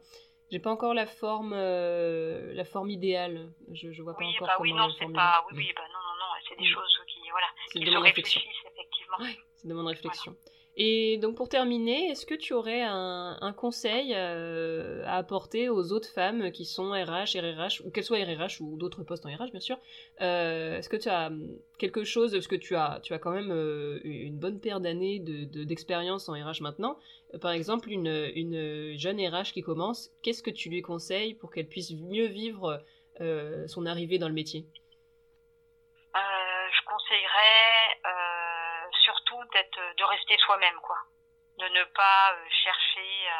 j'ai 0.50 0.58
pas 0.58 0.70
encore 0.70 0.94
la 0.94 1.06
forme, 1.06 1.52
euh, 1.54 2.52
la 2.54 2.64
forme 2.64 2.90
idéale. 2.90 3.50
Je, 3.72 3.92
je 3.92 4.02
vois 4.02 4.16
pas 4.16 4.24
encore 4.24 4.46
bah 4.46 4.54
comment 4.56 4.72
oui, 4.72 4.78
non, 4.78 4.88
c'est 4.98 5.12
pas, 5.12 5.44
oui, 5.50 5.56
oui, 5.58 5.72
bah 5.76 5.82
non, 5.88 5.98
non, 5.98 6.14
non, 6.18 6.42
c'est 6.48 6.58
des 6.58 6.68
choses 6.68 6.98
qui, 7.06 7.20
voilà, 7.30 7.46
qui 7.72 7.84
se 7.84 7.98
réfléchissent 7.98 8.64
effectivement. 8.72 9.18
Ouais, 9.20 9.38
c'est 9.56 9.68
de 9.68 9.74
mon 9.74 9.84
réflexion. 9.84 10.36
Et 10.80 11.18
donc 11.18 11.34
pour 11.34 11.48
terminer, 11.48 12.08
est-ce 12.10 12.24
que 12.24 12.36
tu 12.36 12.52
aurais 12.52 12.82
un, 12.82 13.52
conseil 13.56 14.12
euh, 14.14 15.02
à 15.06 15.16
apporter 15.16 15.68
aux 15.68 15.92
autres 15.92 16.08
femmes 16.08 16.52
qui 16.52 16.64
sont 16.64 16.92
RH, 16.92 17.36
RRH, 17.36 17.82
ou 17.84 17.90
qu'elles 17.90 18.04
soient 18.04 18.18
RRH 18.18 18.60
ou 18.60 18.76
d'autres 18.76 19.02
postes 19.02 19.26
en 19.26 19.28
RH 19.28 19.50
bien 19.50 19.58
sûr 19.58 19.76
euh, 20.20 20.78
Est-ce 20.78 20.88
que 20.88 20.96
tu 20.96 21.08
as 21.08 21.32
quelque 21.78 22.04
chose, 22.04 22.30
parce 22.30 22.46
que 22.46 22.54
tu 22.54 22.76
as, 22.76 23.00
tu 23.02 23.12
as 23.12 23.18
quand 23.18 23.32
même 23.32 23.50
euh, 23.50 23.98
une 24.04 24.38
bonne 24.38 24.60
paire 24.60 24.78
d'années 24.78 25.18
d'expérience 25.18 26.26
de, 26.26 26.30
en 26.30 26.34
RH 26.34 26.60
maintenant, 26.60 26.96
par 27.40 27.50
exemple 27.50 27.90
une, 27.90 28.30
une 28.36 28.96
jeune 28.96 29.18
RH 29.18 29.52
qui 29.54 29.62
commence, 29.62 30.10
qu'est-ce 30.22 30.44
que 30.44 30.50
tu 30.50 30.68
lui 30.68 30.80
conseilles 30.80 31.34
pour 31.34 31.50
qu'elle 31.50 31.66
puisse 31.66 31.90
mieux 31.90 32.26
vivre 32.26 32.80
son 33.66 33.84
arrivée 33.84 34.18
dans 34.18 34.28
le 34.28 34.34
métier? 34.34 34.64
Je 36.14 36.84
conseillerais 36.86 37.77
de 37.77 37.77
rester 40.08 40.36
soi-même, 40.38 40.80
quoi. 40.80 40.98
De 41.58 41.68
ne 41.68 41.84
pas 41.84 42.32
euh, 42.32 42.46
chercher, 42.64 43.30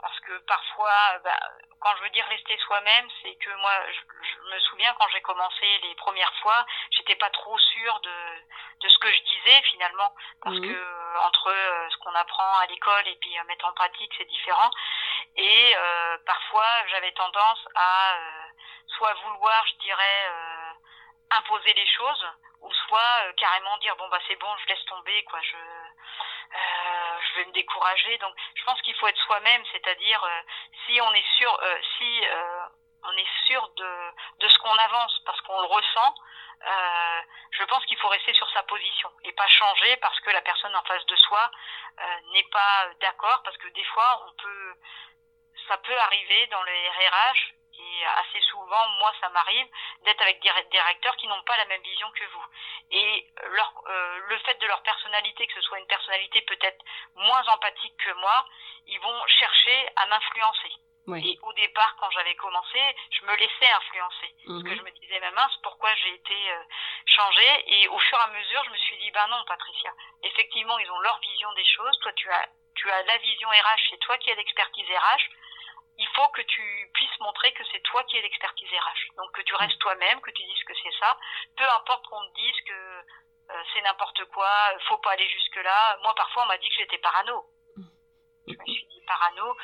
parce 0.00 0.18
que 0.20 0.38
parfois, 0.46 1.18
bah, 1.24 1.38
quand 1.80 1.94
je 1.96 2.02
veux 2.02 2.10
dire 2.10 2.24
rester 2.26 2.56
soi-même, 2.58 3.08
c'est 3.22 3.34
que 3.36 3.50
moi, 3.56 3.72
je, 3.90 4.50
me 4.50 4.58
souviens 4.60 4.94
quand 4.98 5.08
j'ai 5.12 5.20
commencé 5.20 5.78
les 5.82 5.94
premières 5.96 6.32
fois, 6.40 6.64
j'étais 6.90 7.16
pas 7.16 7.30
trop 7.30 7.58
sûre 7.58 8.00
de, 8.00 8.16
de 8.80 8.88
ce 8.88 8.98
que 8.98 9.12
je 9.12 9.22
disais 9.22 9.62
finalement, 9.72 10.14
parce 10.42 10.56
mhm. 10.56 10.62
que 10.62 10.74
euh, 10.74 11.20
entre 11.20 11.50
euh, 11.50 11.90
ce 11.90 11.96
qu'on 11.98 12.14
apprend 12.14 12.58
à 12.58 12.66
l'école 12.66 13.06
et 13.08 13.16
puis 13.16 13.36
mettre 13.46 13.66
en 13.66 13.72
pratique, 13.72 14.12
c'est 14.16 14.28
différent. 14.28 14.70
Et 15.36 15.74
parfois, 16.24 16.66
j'avais 16.88 17.12
tendance 17.12 17.68
à 17.74 18.16
soit 18.86 19.14
vouloir, 19.14 19.66
je 19.68 19.74
dirais, 19.82 20.32
imposer 21.30 21.74
les 21.74 21.86
choses 21.86 22.26
ou 22.60 22.72
soit 22.72 23.24
euh, 23.24 23.32
carrément 23.34 23.76
dire 23.78 23.96
bon 23.96 24.08
bah 24.08 24.18
c'est 24.26 24.36
bon 24.36 24.54
je 24.62 24.66
laisse 24.68 24.84
tomber 24.86 25.22
quoi 25.24 25.40
je 25.42 25.56
euh, 25.56 27.20
je 27.20 27.38
vais 27.38 27.44
me 27.46 27.52
décourager. 27.52 28.18
Donc 28.18 28.34
je 28.54 28.64
pense 28.64 28.80
qu'il 28.82 28.94
faut 28.96 29.06
être 29.06 29.20
soi-même 29.26 29.62
c'est-à-dire 29.72 30.22
euh, 30.24 30.40
si 30.86 31.00
on 31.00 31.12
est 31.12 31.26
sûr 31.36 31.60
si 31.98 32.22
on 33.04 33.16
est 33.16 33.46
sûr 33.46 33.68
de 33.76 34.12
de 34.40 34.48
ce 34.48 34.58
qu'on 34.58 34.76
avance 34.76 35.20
parce 35.24 35.40
qu'on 35.42 35.60
le 35.60 35.66
ressent 35.66 36.14
je 37.52 37.64
pense 37.64 37.84
qu'il 37.86 37.98
faut 37.98 38.08
rester 38.08 38.34
sur 38.34 38.50
sa 38.50 38.62
position 38.64 39.10
et 39.22 39.32
pas 39.32 39.46
changer 39.46 39.96
parce 39.98 40.18
que 40.20 40.30
la 40.30 40.42
personne 40.42 40.74
en 40.74 40.82
face 40.82 41.06
de 41.06 41.16
soi 41.16 41.50
n'est 42.32 42.48
pas 42.50 42.88
d'accord 43.00 43.42
parce 43.44 43.56
que 43.58 43.68
des 43.68 43.84
fois 43.84 44.24
on 44.26 44.42
peut 44.42 44.74
ça 45.68 45.78
peut 45.78 45.98
arriver 45.98 46.46
dans 46.48 46.62
les 46.64 46.88
RH 46.88 47.57
et 47.78 48.04
assez 48.04 48.40
souvent, 48.50 48.88
moi, 48.98 49.12
ça 49.20 49.28
m'arrive 49.30 49.66
d'être 50.02 50.20
avec 50.22 50.40
des 50.40 50.50
directeurs 50.70 51.16
qui 51.16 51.28
n'ont 51.28 51.42
pas 51.42 51.56
la 51.56 51.66
même 51.66 51.82
vision 51.82 52.10
que 52.12 52.24
vous. 52.24 52.44
Et 52.90 53.26
leur, 53.50 53.72
euh, 53.88 54.20
le 54.28 54.38
fait 54.38 54.60
de 54.60 54.66
leur 54.66 54.82
personnalité, 54.82 55.46
que 55.46 55.54
ce 55.54 55.62
soit 55.62 55.78
une 55.78 55.86
personnalité 55.86 56.42
peut-être 56.42 56.84
moins 57.14 57.44
empathique 57.48 57.96
que 57.98 58.12
moi, 58.14 58.46
ils 58.86 59.00
vont 59.00 59.26
chercher 59.26 59.88
à 59.96 60.06
m'influencer. 60.06 60.72
Et 61.16 61.38
au 61.42 61.52
départ, 61.54 61.96
quand 61.98 62.10
j'avais 62.10 62.34
commencé, 62.34 62.78
je 63.12 63.24
me 63.24 63.34
laissais 63.36 63.70
influencer. 63.70 64.34
Parce 64.46 64.62
que 64.62 64.68
mhm. 64.68 64.76
je 64.76 64.82
me 64.82 64.90
disais, 64.90 65.18
mais 65.20 65.30
mince, 65.30 65.56
pourquoi 65.62 65.94
j'ai 65.94 66.12
été 66.12 66.50
euh, 66.50 66.62
changée? 67.06 67.64
Et 67.66 67.88
au 67.88 67.98
fur 67.98 68.18
et 68.18 68.22
à 68.22 68.26
mesure, 68.26 68.62
je 68.64 68.70
me 68.70 68.76
suis 68.76 68.98
dit, 68.98 69.10
ben 69.12 69.26
non, 69.28 69.42
Patricia, 69.46 69.90
effectivement, 70.22 70.78
ils 70.78 70.90
ont 70.90 70.98
leur 70.98 71.18
vision 71.20 71.50
des 71.54 71.64
choses. 71.64 71.98
Toi, 72.00 72.12
tu 72.12 72.30
as, 72.30 72.48
tu 72.74 72.90
as 72.90 73.02
la 73.04 73.16
vision 73.18 73.48
RH, 73.48 73.88
c'est 73.88 74.00
toi 74.00 74.18
qui 74.18 74.30
as 74.30 74.34
l'expertise 74.34 74.86
RH 74.86 75.24
il 75.98 76.08
faut 76.14 76.28
que 76.28 76.42
tu 76.42 76.90
puisses 76.94 77.20
montrer 77.20 77.52
que 77.52 77.64
c'est 77.72 77.80
toi 77.80 78.04
qui 78.04 78.16
es 78.16 78.22
l'expertise 78.22 78.70
RH. 78.70 79.16
Donc 79.16 79.32
que 79.32 79.42
tu 79.42 79.54
restes 79.54 79.76
mm. 79.76 79.78
toi-même, 79.78 80.20
que 80.20 80.30
tu 80.30 80.44
dises 80.44 80.64
que 80.64 80.74
c'est 80.82 80.96
ça. 80.98 81.18
Peu 81.56 81.64
importe 81.64 82.06
qu'on 82.06 82.24
te 82.30 82.34
dise 82.34 82.60
que 82.66 83.04
euh, 83.50 83.62
c'est 83.72 83.82
n'importe 83.82 84.24
quoi, 84.26 84.50
faut 84.88 84.98
pas 84.98 85.12
aller 85.12 85.28
jusque 85.28 85.56
là. 85.56 85.98
Moi 86.02 86.14
parfois 86.14 86.44
on 86.44 86.46
m'a 86.46 86.58
dit 86.58 86.68
que 86.68 86.76
j'étais 86.76 86.98
parano. 86.98 87.44
Je 88.46 88.54
me 88.54 88.64
suis 88.64 88.86
dit 88.86 89.02
parano 89.06 89.56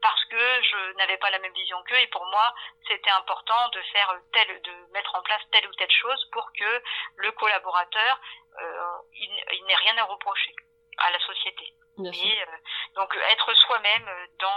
parce 0.00 0.24
que 0.26 0.62
je 0.62 0.92
n'avais 0.94 1.18
pas 1.18 1.28
la 1.30 1.38
même 1.38 1.52
vision 1.52 1.82
qu'eux 1.84 2.00
et 2.00 2.06
pour 2.06 2.24
moi 2.26 2.54
c'était 2.88 3.10
important 3.10 3.68
de 3.68 3.82
faire 3.92 4.18
telle, 4.32 4.62
de 4.62 4.92
mettre 4.92 5.14
en 5.14 5.22
place 5.22 5.42
telle 5.52 5.66
ou 5.68 5.74
telle 5.74 5.90
chose 5.90 6.28
pour 6.32 6.50
que 6.58 6.82
le 7.16 7.32
collaborateur 7.32 8.20
euh, 8.60 8.96
il, 9.12 9.44
il 9.52 9.64
n'ait 9.66 9.76
rien 9.76 9.98
à 9.98 10.04
reprocher 10.04 10.54
à 10.98 11.10
la 11.10 11.20
société. 11.20 11.74
Donc 12.04 13.08
être 13.32 13.56
soi-même 13.56 14.08
dans 14.40 14.48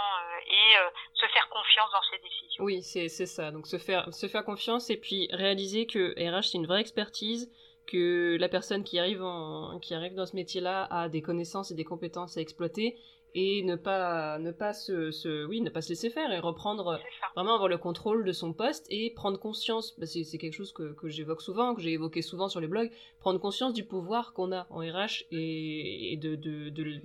et 0.48 0.76
se 1.14 1.26
faire 1.28 1.48
confiance 1.50 1.92
dans 1.92 2.02
ses 2.12 2.18
décisions. 2.22 2.64
Oui, 2.64 2.84
c'est 2.84 3.26
ça. 3.26 3.52
Donc 3.52 3.68
se 3.68 3.78
faire 3.78 4.14
se 4.14 4.28
faire 4.28 4.44
confiance 4.44 4.90
et 4.90 4.98
puis 4.98 5.30
réaliser 5.32 5.86
que 5.86 6.14
RH 6.18 6.44
c'est 6.44 6.58
une 6.58 6.68
vraie 6.68 6.82
expertise 6.82 7.50
que 7.86 8.38
la 8.40 8.50
personne 8.50 8.84
qui 8.84 9.00
arrive, 9.00 9.24
en, 9.24 9.80
qui 9.80 9.94
arrive 9.94 10.16
dans 10.16 10.26
ce 10.26 10.36
métier-là 10.36 10.88
a 10.90 11.10
des 11.10 11.22
connaissances 11.22 11.72
et 11.72 11.76
des 11.76 11.84
compétences 11.84 12.38
à 12.38 12.42
exploiter 12.42 12.98
et 13.36 13.64
ne 13.64 13.76
pas 13.76 14.38
ne 14.38 14.52
pas 14.52 14.74
se, 14.74 15.46
oui 15.46 15.62
ne 15.62 15.70
pas 15.70 15.82
se 15.82 15.90
laisser 15.90 16.12
faire 16.12 16.32
et 16.32 16.40
reprendre 16.40 17.00
vraiment 17.36 17.56
avoir 17.56 17.68
le 17.68 17.80
contrôle 17.80 18.26
de 18.26 18.32
son 18.32 18.54
poste 18.54 18.86
et 18.90 19.12
prendre 19.12 19.40
conscience 19.40 20.00
bah, 20.00 20.06
c'est 20.06 20.38
quelque 20.38 20.54
chose 20.54 20.72
que, 20.72 20.94
que 20.94 21.10
j'évoque 21.10 21.42
souvent 21.42 21.74
que 21.74 21.82
j'ai 21.82 21.94
évoqué 21.94 22.22
souvent 22.22 22.48
sur 22.48 22.60
les 22.60 22.68
blogs 22.68 22.92
prendre 23.20 23.40
conscience 23.40 23.74
du 23.74 23.86
pouvoir 23.86 24.34
qu'on 24.34 24.52
a 24.52 24.68
en 24.70 24.80
RH 24.80 25.26
et, 25.32 26.18
de, 26.22 26.36
de, 26.36 26.70
de, 26.70 27.02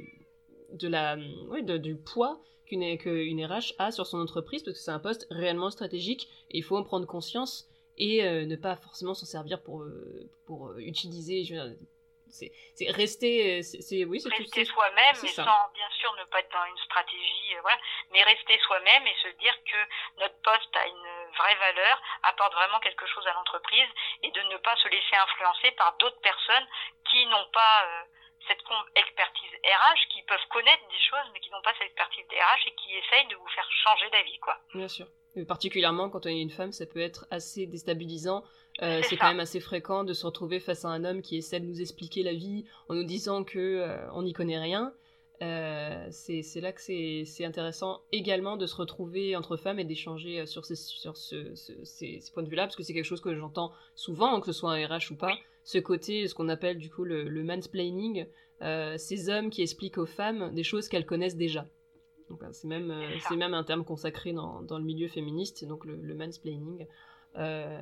de 0.78 0.88
la 0.88 1.16
oui, 1.48 1.62
du 1.62 1.96
poids 1.96 2.40
qu'une 2.66 2.98
qu'une 2.98 3.44
RH 3.44 3.74
a 3.78 3.90
sur 3.90 4.06
son 4.06 4.20
entreprise 4.20 4.62
parce 4.62 4.76
que 4.76 4.82
c'est 4.82 4.90
un 4.90 4.98
poste 4.98 5.26
réellement 5.30 5.70
stratégique 5.70 6.28
et 6.50 6.58
il 6.58 6.62
faut 6.62 6.76
en 6.76 6.84
prendre 6.84 7.06
conscience 7.06 7.68
et 7.98 8.24
euh, 8.24 8.46
ne 8.46 8.56
pas 8.56 8.76
forcément 8.76 9.14
s'en 9.14 9.26
servir 9.26 9.62
pour, 9.62 9.82
euh, 9.82 10.30
pour 10.46 10.68
euh, 10.68 10.78
utiliser. 10.78 11.44
C'est 12.30 12.90
rester, 12.90 13.62
c'est 13.62 14.04
oui, 14.04 14.20
c'est 14.20 14.28
rester 14.28 14.64
soi-même, 14.66 15.16
mais 15.22 15.28
sans 15.28 15.44
bien 15.72 15.90
sûr 15.98 16.14
ne 16.18 16.24
pas 16.24 16.40
être 16.40 16.52
dans 16.52 16.64
une 16.66 16.84
stratégie, 16.84 17.56
voilà, 17.62 17.78
mais 18.12 18.22
rester 18.22 18.58
soi-même 18.66 19.06
et 19.06 19.16
se 19.22 19.28
dire 19.38 19.56
que 19.64 20.20
notre 20.20 20.38
poste 20.42 20.76
a 20.76 20.86
une 20.86 21.32
vraie 21.38 21.56
valeur, 21.56 22.02
apporte 22.24 22.52
vraiment 22.52 22.78
quelque 22.80 23.06
chose 23.06 23.26
à 23.26 23.32
l'entreprise 23.32 23.88
et 24.22 24.30
de 24.30 24.42
ne 24.42 24.58
pas 24.58 24.76
se 24.76 24.88
laisser 24.88 25.16
influencer 25.16 25.70
par 25.72 25.96
d'autres 25.96 26.20
personnes 26.20 26.66
qui 27.10 27.24
n'ont 27.26 27.48
pas 27.50 28.04
cette 28.48 28.64
expertise 28.96 29.52
RH, 29.62 30.02
qui 30.12 30.22
peuvent 30.22 30.48
connaître 30.50 30.82
des 30.88 31.02
choses 31.04 31.28
mais 31.32 31.40
qui 31.40 31.50
n'ont 31.50 31.62
pas 31.62 31.72
cette 31.78 31.88
expertise 31.88 32.24
RH 32.24 32.66
et 32.66 32.74
qui 32.74 32.96
essayent 32.96 33.28
de 33.28 33.36
vous 33.36 33.48
faire 33.48 33.68
changer 33.84 34.10
d'avis, 34.10 34.38
quoi. 34.40 34.56
Bien 34.74 34.88
sûr 34.88 35.06
particulièrement 35.44 36.08
quand 36.10 36.26
on 36.26 36.28
est 36.28 36.40
une 36.40 36.50
femme, 36.50 36.72
ça 36.72 36.86
peut 36.86 37.00
être 37.00 37.26
assez 37.30 37.66
déstabilisant. 37.66 38.44
Euh, 38.82 39.00
c'est 39.02 39.16
quand 39.16 39.28
même 39.28 39.40
assez 39.40 39.60
fréquent 39.60 40.04
de 40.04 40.12
se 40.12 40.24
retrouver 40.24 40.60
face 40.60 40.84
à 40.84 40.88
un 40.88 41.04
homme 41.04 41.22
qui 41.22 41.36
essaie 41.36 41.60
de 41.60 41.66
nous 41.66 41.80
expliquer 41.80 42.22
la 42.22 42.32
vie 42.32 42.64
en 42.88 42.94
nous 42.94 43.04
disant 43.04 43.44
que 43.44 43.58
euh, 43.58 44.12
on 44.12 44.22
n'y 44.22 44.32
connaît 44.32 44.58
rien. 44.58 44.92
Euh, 45.40 46.06
c'est 46.10 46.60
là 46.60 46.72
que 46.72 46.80
c'est 46.80 47.44
intéressant 47.44 48.00
également 48.10 48.56
de 48.56 48.66
se 48.66 48.74
retrouver 48.74 49.36
entre 49.36 49.56
femmes 49.56 49.78
et 49.78 49.84
d'échanger 49.84 50.46
sur, 50.46 50.64
ces, 50.64 50.74
sur 50.74 51.16
ce, 51.16 51.54
ces, 51.54 52.20
points 52.34 52.42
de 52.42 52.48
vue-là, 52.48 52.64
parce 52.64 52.74
que 52.74 52.82
c'est 52.82 52.92
quelque 52.92 53.04
chose 53.04 53.20
que 53.20 53.34
j'entends 53.34 53.72
souvent, 53.94 54.40
que 54.40 54.46
ce 54.46 54.52
soit 54.52 54.72
un 54.72 54.86
RH 54.86 55.12
ou 55.12 55.16
pas, 55.16 55.36
ce 55.68 55.78
côté, 55.78 56.26
ce 56.26 56.34
qu'on 56.34 56.48
appelle 56.48 56.78
du 56.78 56.88
coup 56.88 57.04
le, 57.04 57.28
le 57.28 57.42
mansplaining, 57.42 58.26
ces 58.96 59.28
hommes 59.28 59.50
qui 59.50 59.60
expliquent 59.60 59.98
aux 59.98 60.06
femmes 60.06 60.54
des 60.54 60.62
choses 60.62 60.88
qu'elles 60.88 61.06
connaissent 61.06 61.36
déjà. 61.36 61.66
Euh, 62.30 62.48
c'est 62.52 62.68
même, 62.68 62.90
euh, 62.90 63.36
même 63.36 63.54
un 63.54 63.64
terme 63.64 63.84
consacré 63.84 64.32
dans, 64.32 64.62
dans, 64.62 64.78
le 64.78 64.84
milieu 64.84 65.08
féministe, 65.08 65.64
donc 65.64 65.84
le, 65.84 65.96
le 65.96 66.14
mansplaining. 66.14 66.86
Euh, 67.36 67.80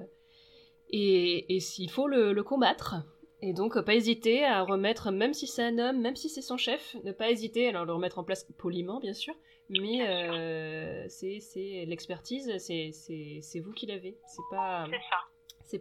et, 0.91 1.57
et 1.57 1.61
s'il 1.61 1.91
faut 1.91 2.07
le, 2.07 2.41
combattre, 2.43 2.97
et 3.43 3.53
donc 3.53 3.79
pas 3.81 3.95
hésiter 3.95 4.45
à 4.45 4.63
remettre, 4.63 5.11
même 5.11 5.35
si 5.35 5.47
c'est 5.47 5.63
un 5.63 5.79
homme, 5.79 6.01
même 6.01 6.17
si 6.17 6.29
c'est 6.29 6.43
son 6.43 6.57
chef, 6.57 6.97
ne 7.05 7.13
pas 7.13 7.31
hésiter 7.31 7.69
à 7.69 7.85
le 7.85 7.93
remettre 7.93 8.19
en 8.19 8.25
place 8.25 8.45
poliment, 8.57 9.01
bien 9.01 9.13
sûr, 9.13 9.35
mais 9.69 10.07
euh, 10.09 11.07
c'est 11.09 11.85
l'expertise, 11.87 12.53
c'est 12.59 13.61
vous 13.61 13.73
qui 13.73 13.87
l'avez. 13.87 14.17
C'est 14.27 14.43
pas. 14.51 14.87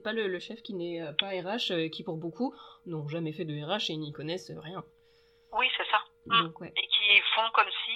Pas 0.04 0.14
le, 0.14 0.28
le, 0.28 0.40
chef 0.40 0.62
qui 0.62 0.74
n'est 0.74 1.02
pas 1.20 1.30
RH, 1.30 1.90
qui 1.92 2.04
pour 2.04 2.18
beaucoup 2.18 2.54
n'ont 2.86 3.08
jamais 3.08 3.34
fait 3.34 3.46
de 3.46 3.54
RH 3.54 3.90
et 3.92 3.98
n'y 3.98 4.12
connaissent 4.12 4.52
rien. 4.52 4.84
Oui, 5.54 5.68
c'est 5.78 5.88
ça. 5.90 6.04
Donc, 6.26 6.60
ouais. 6.60 6.74
Et 6.76 6.88
qui 6.88 7.22
font 7.36 7.50
comme 7.54 7.70
si 7.86 7.92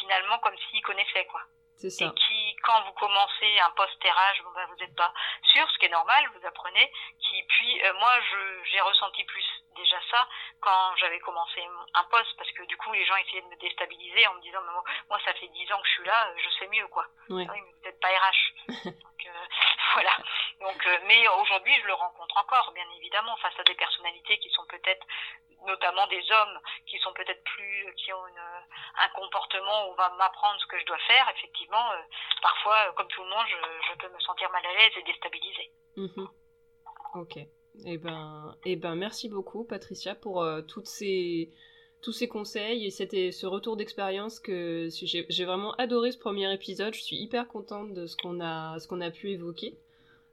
finalement 0.00 0.38
comme 0.42 0.56
s'ils 0.70 0.82
connaissaient 0.82 1.26
quoi. 1.26 1.40
C'est 1.76 1.90
ça. 1.90 2.04
Et 2.06 2.10
qui, 2.14 2.56
quand 2.62 2.82
vous 2.84 2.92
commencez 2.92 3.58
un 3.60 3.70
poste 3.70 4.02
RH, 4.02 4.42
bon, 4.44 4.50
ben, 4.54 4.66
vous 4.66 4.76
n'êtes 4.76 4.94
pas 4.94 5.12
sûr, 5.52 5.68
ce 5.70 5.78
qui 5.78 5.86
est 5.86 5.90
normal, 5.90 6.24
vous 6.34 6.46
apprenez. 6.46 6.90
Qui, 7.20 7.42
puis, 7.48 7.82
euh, 7.84 7.92
moi, 7.94 8.12
j'ai 8.70 8.80
ressenti 8.80 9.24
plus 9.24 9.44
déjà 9.76 9.96
ça 10.10 10.28
quand 10.60 10.96
j'avais 10.96 11.18
commencé 11.20 11.60
un 11.94 12.04
poste, 12.04 12.36
parce 12.38 12.50
que 12.52 12.62
du 12.66 12.76
coup, 12.76 12.92
les 12.92 13.04
gens 13.04 13.16
essayaient 13.16 13.42
de 13.42 13.48
me 13.48 13.56
déstabiliser 13.56 14.26
en 14.28 14.34
me 14.34 14.40
disant, 14.40 14.60
moi, 15.08 15.18
ça 15.24 15.34
fait 15.34 15.48
dix 15.48 15.70
ans 15.72 15.80
que 15.80 15.88
je 15.88 15.92
suis 15.94 16.04
là, 16.04 16.32
je 16.36 16.48
sais 16.58 16.68
mieux, 16.68 16.86
quoi. 16.88 17.06
Oui, 17.28 17.46
mais 17.52 17.60
vous 17.60 17.84
n'êtes 17.84 18.00
pas 18.00 18.08
RH. 18.08 18.68
Donc, 18.84 19.26
euh, 19.26 19.46
voilà. 19.94 20.16
Donc, 20.64 20.80
euh, 20.86 20.98
mais 21.06 21.28
aujourd'hui, 21.28 21.76
je 21.82 21.86
le 21.86 21.94
rencontre 21.94 22.36
encore, 22.38 22.72
bien 22.74 22.88
évidemment, 22.96 23.36
face 23.36 23.52
à 23.58 23.64
des 23.64 23.74
personnalités 23.74 24.38
qui 24.38 24.48
sont 24.50 24.64
peut-être 24.64 25.06
notamment 25.66 26.06
des 26.08 26.22
hommes 26.30 26.58
qui 26.86 26.98
sont 26.98 27.12
peut-être 27.12 27.42
plus, 27.44 27.94
qui 27.96 28.12
ont 28.12 28.24
un 28.24 29.08
comportement 29.14 29.88
où 29.88 29.92
on 29.92 29.94
va 29.94 30.10
m'apprendre 30.16 30.58
ce 30.60 30.66
que 30.66 30.78
je 30.78 30.86
dois 30.86 30.98
faire, 31.06 31.26
effectivement, 31.36 31.92
euh, 31.92 32.02
parfois, 32.42 32.76
euh, 32.88 32.92
comme 32.92 33.08
tout 33.08 33.22
le 33.22 33.28
monde, 33.28 33.46
je, 33.48 33.98
peux 33.98 34.12
me 34.12 34.20
sentir 34.20 34.50
mal 34.50 34.62
à 34.64 34.72
l'aise 34.72 34.92
et 34.98 35.02
déstabilisée. 35.02 35.70
Mhm. 35.96 36.28
Ok. 37.14 37.38
Eh 37.86 37.98
ben, 37.98 38.56
eh 38.64 38.76
ben, 38.76 38.94
merci 38.94 39.28
beaucoup, 39.28 39.64
Patricia, 39.64 40.14
pour 40.14 40.42
euh, 40.42 40.62
ces, 40.84 41.52
tous 42.02 42.12
ces 42.12 42.28
conseils 42.28 42.86
et 42.86 42.90
c'était 42.90 43.32
ce 43.32 43.46
retour 43.46 43.76
d'expérience 43.76 44.38
que 44.38 44.88
j'ai 44.90 45.44
vraiment 45.44 45.72
adoré 45.74 46.12
ce 46.12 46.18
premier 46.18 46.52
épisode. 46.52 46.94
Je 46.94 47.02
suis 47.02 47.16
hyper 47.16 47.48
contente 47.48 47.92
de 47.92 48.06
ce 48.06 48.16
qu'on 48.16 48.40
a, 48.40 48.78
ce 48.78 48.86
qu'on 48.86 49.00
a 49.00 49.10
pu 49.10 49.30
évoquer. 49.30 49.76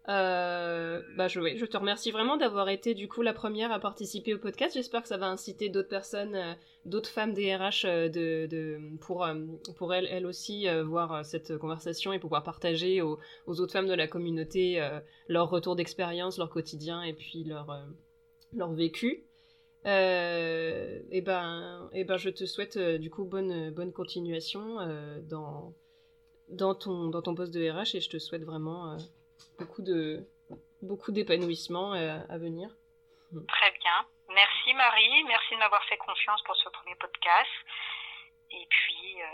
Euh, 0.10 1.00
bah 1.16 1.28
je, 1.28 1.40
je 1.56 1.66
te 1.66 1.78
remercie 1.78 2.10
vraiment 2.10 2.36
d'avoir 2.36 2.70
été 2.70 2.96
du 2.96 3.08
coup 3.08 3.22
la 3.22 3.34
première 3.34 3.72
à 3.72 3.80
participer 3.80 4.34
au 4.34 4.40
podcast. 4.40 4.74
J'espère 4.74 5.04
que 5.04 5.08
ça 5.08 5.18
va 5.18 5.28
inciter 5.28 5.70
d'autres 5.70 5.90
personnes, 5.90 6.36
euh, 6.36 6.54
d'autres 6.86 7.10
femmes 7.10 7.34
DRH 7.34 7.86
euh, 7.86 8.10
de, 8.10 8.80
pour, 9.02 9.28
pour 9.78 9.94
elles, 9.94 10.26
aussi 10.26 10.68
voir 10.86 11.24
cette 11.24 11.58
conversation 11.58 12.14
et 12.14 12.20
pouvoir 12.20 12.44
partager 12.44 13.02
aux, 13.02 13.20
aux, 13.46 13.60
autres 13.60 13.74
femmes 13.74 13.88
de 13.88 13.94
la 13.94 14.08
communauté 14.08 14.82
leur 15.28 15.50
retour 15.50 15.76
d'expérience, 15.76 16.38
leur 16.38 16.50
quotidien 16.50 17.04
et 17.04 17.14
puis 17.14 17.44
leur, 17.44 17.86
leur 18.54 18.72
vécu. 18.74 19.26
et 19.86 21.22
ben, 21.26 21.90
et 21.94 22.04
ben 22.04 22.18
je 22.18 22.30
te 22.30 22.46
souhaite 22.46 22.78
du 22.78 23.10
coup 23.10 23.26
bonne, 23.26 23.72
bonne 23.72 23.92
continuation 23.92 24.78
dans, 25.30 25.74
dans, 26.50 26.76
ton, 26.76 27.10
dans 27.10 27.22
ton 27.22 27.36
poste 27.36 27.54
de 27.54 27.70
RH 27.70 27.96
et 27.96 28.02
je 28.02 28.10
te 28.10 28.20
souhaite 28.20 28.44
vraiment 28.44 28.98
beaucoup 29.58 29.82
de 29.82 30.26
beaucoup 30.82 31.12
d'épanouissement 31.12 31.94
euh, 31.94 32.20
à 32.30 32.38
venir. 32.38 32.70
Très 33.48 33.72
bien. 33.80 34.06
Merci 34.34 34.74
Marie, 34.74 35.24
merci 35.28 35.54
de 35.54 35.60
m'avoir 35.60 35.84
fait 35.86 35.98
confiance 35.98 36.42
pour 36.44 36.56
ce 36.56 36.70
premier 36.70 36.96
podcast. 36.96 37.50
Et 38.52 38.68
puis, 38.70 39.22
euh, 39.22 39.26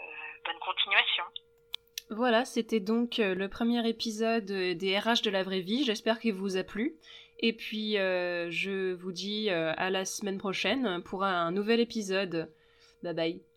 bonne 0.46 0.60
continuation. 0.60 1.24
Voilà, 2.10 2.46
c'était 2.46 2.80
donc 2.80 3.20
euh, 3.20 3.36
le 3.36 3.50
premier 3.50 3.88
épisode 3.88 4.46
des 4.46 5.00
RH 5.00 5.24
de 5.24 5.30
la 5.30 5.44
vraie 5.44 5.62
vie. 5.62 5.84
J'espère 5.84 6.20
qu'il 6.20 6.34
vous 6.34 6.58
a 6.58 6.64
plu. 6.64 6.96
Et 7.40 7.54
puis, 7.54 7.94
je 7.94 8.94
vous 8.94 9.12
dis 9.12 9.52
à 9.52 9.92
la 9.92 10.06
semaine 10.06 10.40
prochaine 10.40 11.04
pour 11.04 11.24
un 11.24 11.52
nouvel 11.52 11.80
épisode. 11.80 12.52
Bye 13.04 13.14
bye. 13.14 13.48